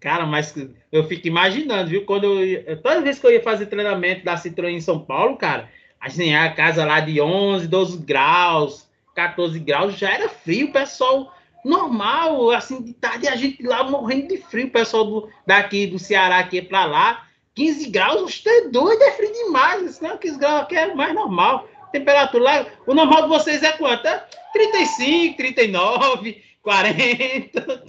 Cara, 0.00 0.26
mas 0.26 0.54
eu 0.92 1.08
fico 1.08 1.26
imaginando, 1.26 1.90
viu? 1.90 2.04
Quando 2.04 2.40
eu, 2.40 2.80
toda 2.82 3.00
vez 3.00 3.18
que 3.18 3.26
eu 3.26 3.32
ia 3.32 3.42
fazer 3.42 3.66
treinamento 3.66 4.24
da 4.24 4.36
Citroën 4.36 4.70
em 4.70 4.80
São 4.80 5.04
Paulo, 5.04 5.36
cara, 5.36 5.68
assim, 5.98 6.34
a 6.34 6.52
casa 6.52 6.84
lá 6.84 7.00
de 7.00 7.20
11, 7.20 7.66
12 7.66 7.98
graus, 7.98 8.88
14 9.14 9.58
graus, 9.58 9.96
já 9.96 10.10
era 10.10 10.28
frio, 10.28 10.68
o 10.68 10.72
pessoal 10.72 11.35
normal, 11.66 12.52
assim, 12.52 12.80
de 12.80 12.94
tarde 12.94 13.26
a 13.26 13.34
gente 13.34 13.62
lá 13.62 13.82
morrendo 13.82 14.28
de 14.28 14.38
frio, 14.38 14.68
o 14.68 14.70
pessoal 14.70 15.04
do, 15.04 15.28
daqui 15.44 15.86
do 15.86 15.98
Ceará 15.98 16.38
aqui 16.38 16.62
para 16.62 16.84
lá, 16.84 17.26
15 17.54 17.90
graus, 17.90 18.40
você 18.40 18.48
é 18.48 18.68
doido, 18.68 19.02
é 19.02 19.12
frio 19.12 19.32
demais, 19.32 20.00
não, 20.00 20.16
15 20.16 20.38
graus 20.38 20.62
aqui 20.62 20.76
é 20.76 20.94
mais 20.94 21.12
normal. 21.12 21.68
Temperatura 21.90 22.44
lá, 22.44 22.66
o 22.86 22.94
normal 22.94 23.22
de 23.22 23.28
vocês 23.28 23.62
é 23.62 23.72
quanto? 23.72 24.06
É 24.06 24.26
35, 24.52 25.36
39, 25.36 26.42
40. 26.62 27.84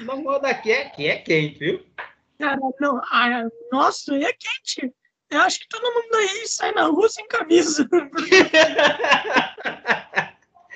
O 0.00 0.04
normal 0.04 0.40
daqui 0.40 0.72
é, 0.72 0.86
aqui 0.86 1.08
é 1.08 1.16
quente, 1.16 1.58
viu? 1.58 1.84
Cara, 2.38 2.58
não, 2.80 2.98
ah, 3.10 3.44
nossa, 3.70 4.14
é 4.14 4.32
quente. 4.32 4.92
Eu 5.30 5.40
acho 5.42 5.60
que 5.60 5.68
todo 5.68 5.94
mundo 5.94 6.16
aí 6.16 6.46
sai 6.46 6.72
na 6.72 6.86
rua 6.86 7.08
sem 7.08 7.26
camisa. 7.28 7.88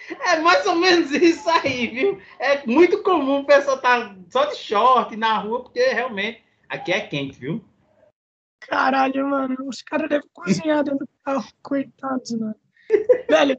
É 0.09 0.39
mais 0.41 0.67
ou 0.67 0.77
menos 0.77 1.11
isso 1.11 1.49
aí, 1.49 1.87
viu? 1.87 2.21
É 2.39 2.67
muito 2.67 3.03
comum 3.03 3.41
o 3.41 3.47
pessoal 3.47 3.77
estar 3.77 4.09
tá 4.09 4.17
só 4.29 4.45
de 4.47 4.57
short 4.57 5.17
na 5.17 5.39
rua, 5.39 5.63
porque 5.63 5.81
realmente 5.81 6.43
aqui 6.69 6.93
é 6.93 7.01
quente, 7.01 7.39
viu? 7.39 7.65
Caralho, 8.61 9.29
mano, 9.29 9.57
os 9.67 9.83
caras 9.83 10.09
devem 10.09 10.29
cozinhar 10.33 10.83
dentro 10.85 11.01
do 11.01 11.09
carro, 11.23 11.45
coitados, 11.63 12.33
mano. 12.33 12.57
Velho, 13.29 13.59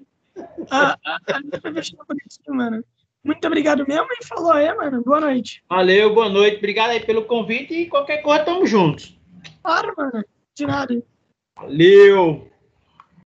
a, 0.70 0.98
gente 1.42 1.62
vai 1.62 1.74
deixando 1.74 2.06
por 2.06 2.16
aqui, 2.16 2.52
mano. 2.52 2.84
Muito 3.24 3.46
obrigado 3.48 3.88
mesmo 3.88 4.08
e 4.22 4.26
falou 4.26 4.52
aí, 4.52 4.72
mano. 4.76 5.04
Boa 5.04 5.20
noite. 5.20 5.64
Valeu, 5.68 6.14
boa 6.14 6.30
noite. 6.30 6.58
Obrigado 6.58 6.92
aí 6.92 7.00
pelo 7.00 7.26
convite 7.26 7.74
e 7.74 7.90
qualquer 7.90 8.22
coisa, 8.22 8.46
tamo 8.46 8.68
juntos. 8.68 9.18
Claro, 9.64 9.94
mano. 9.98 10.24
De 10.56 10.66
nada. 10.68 11.04
Valeu. 11.58 12.52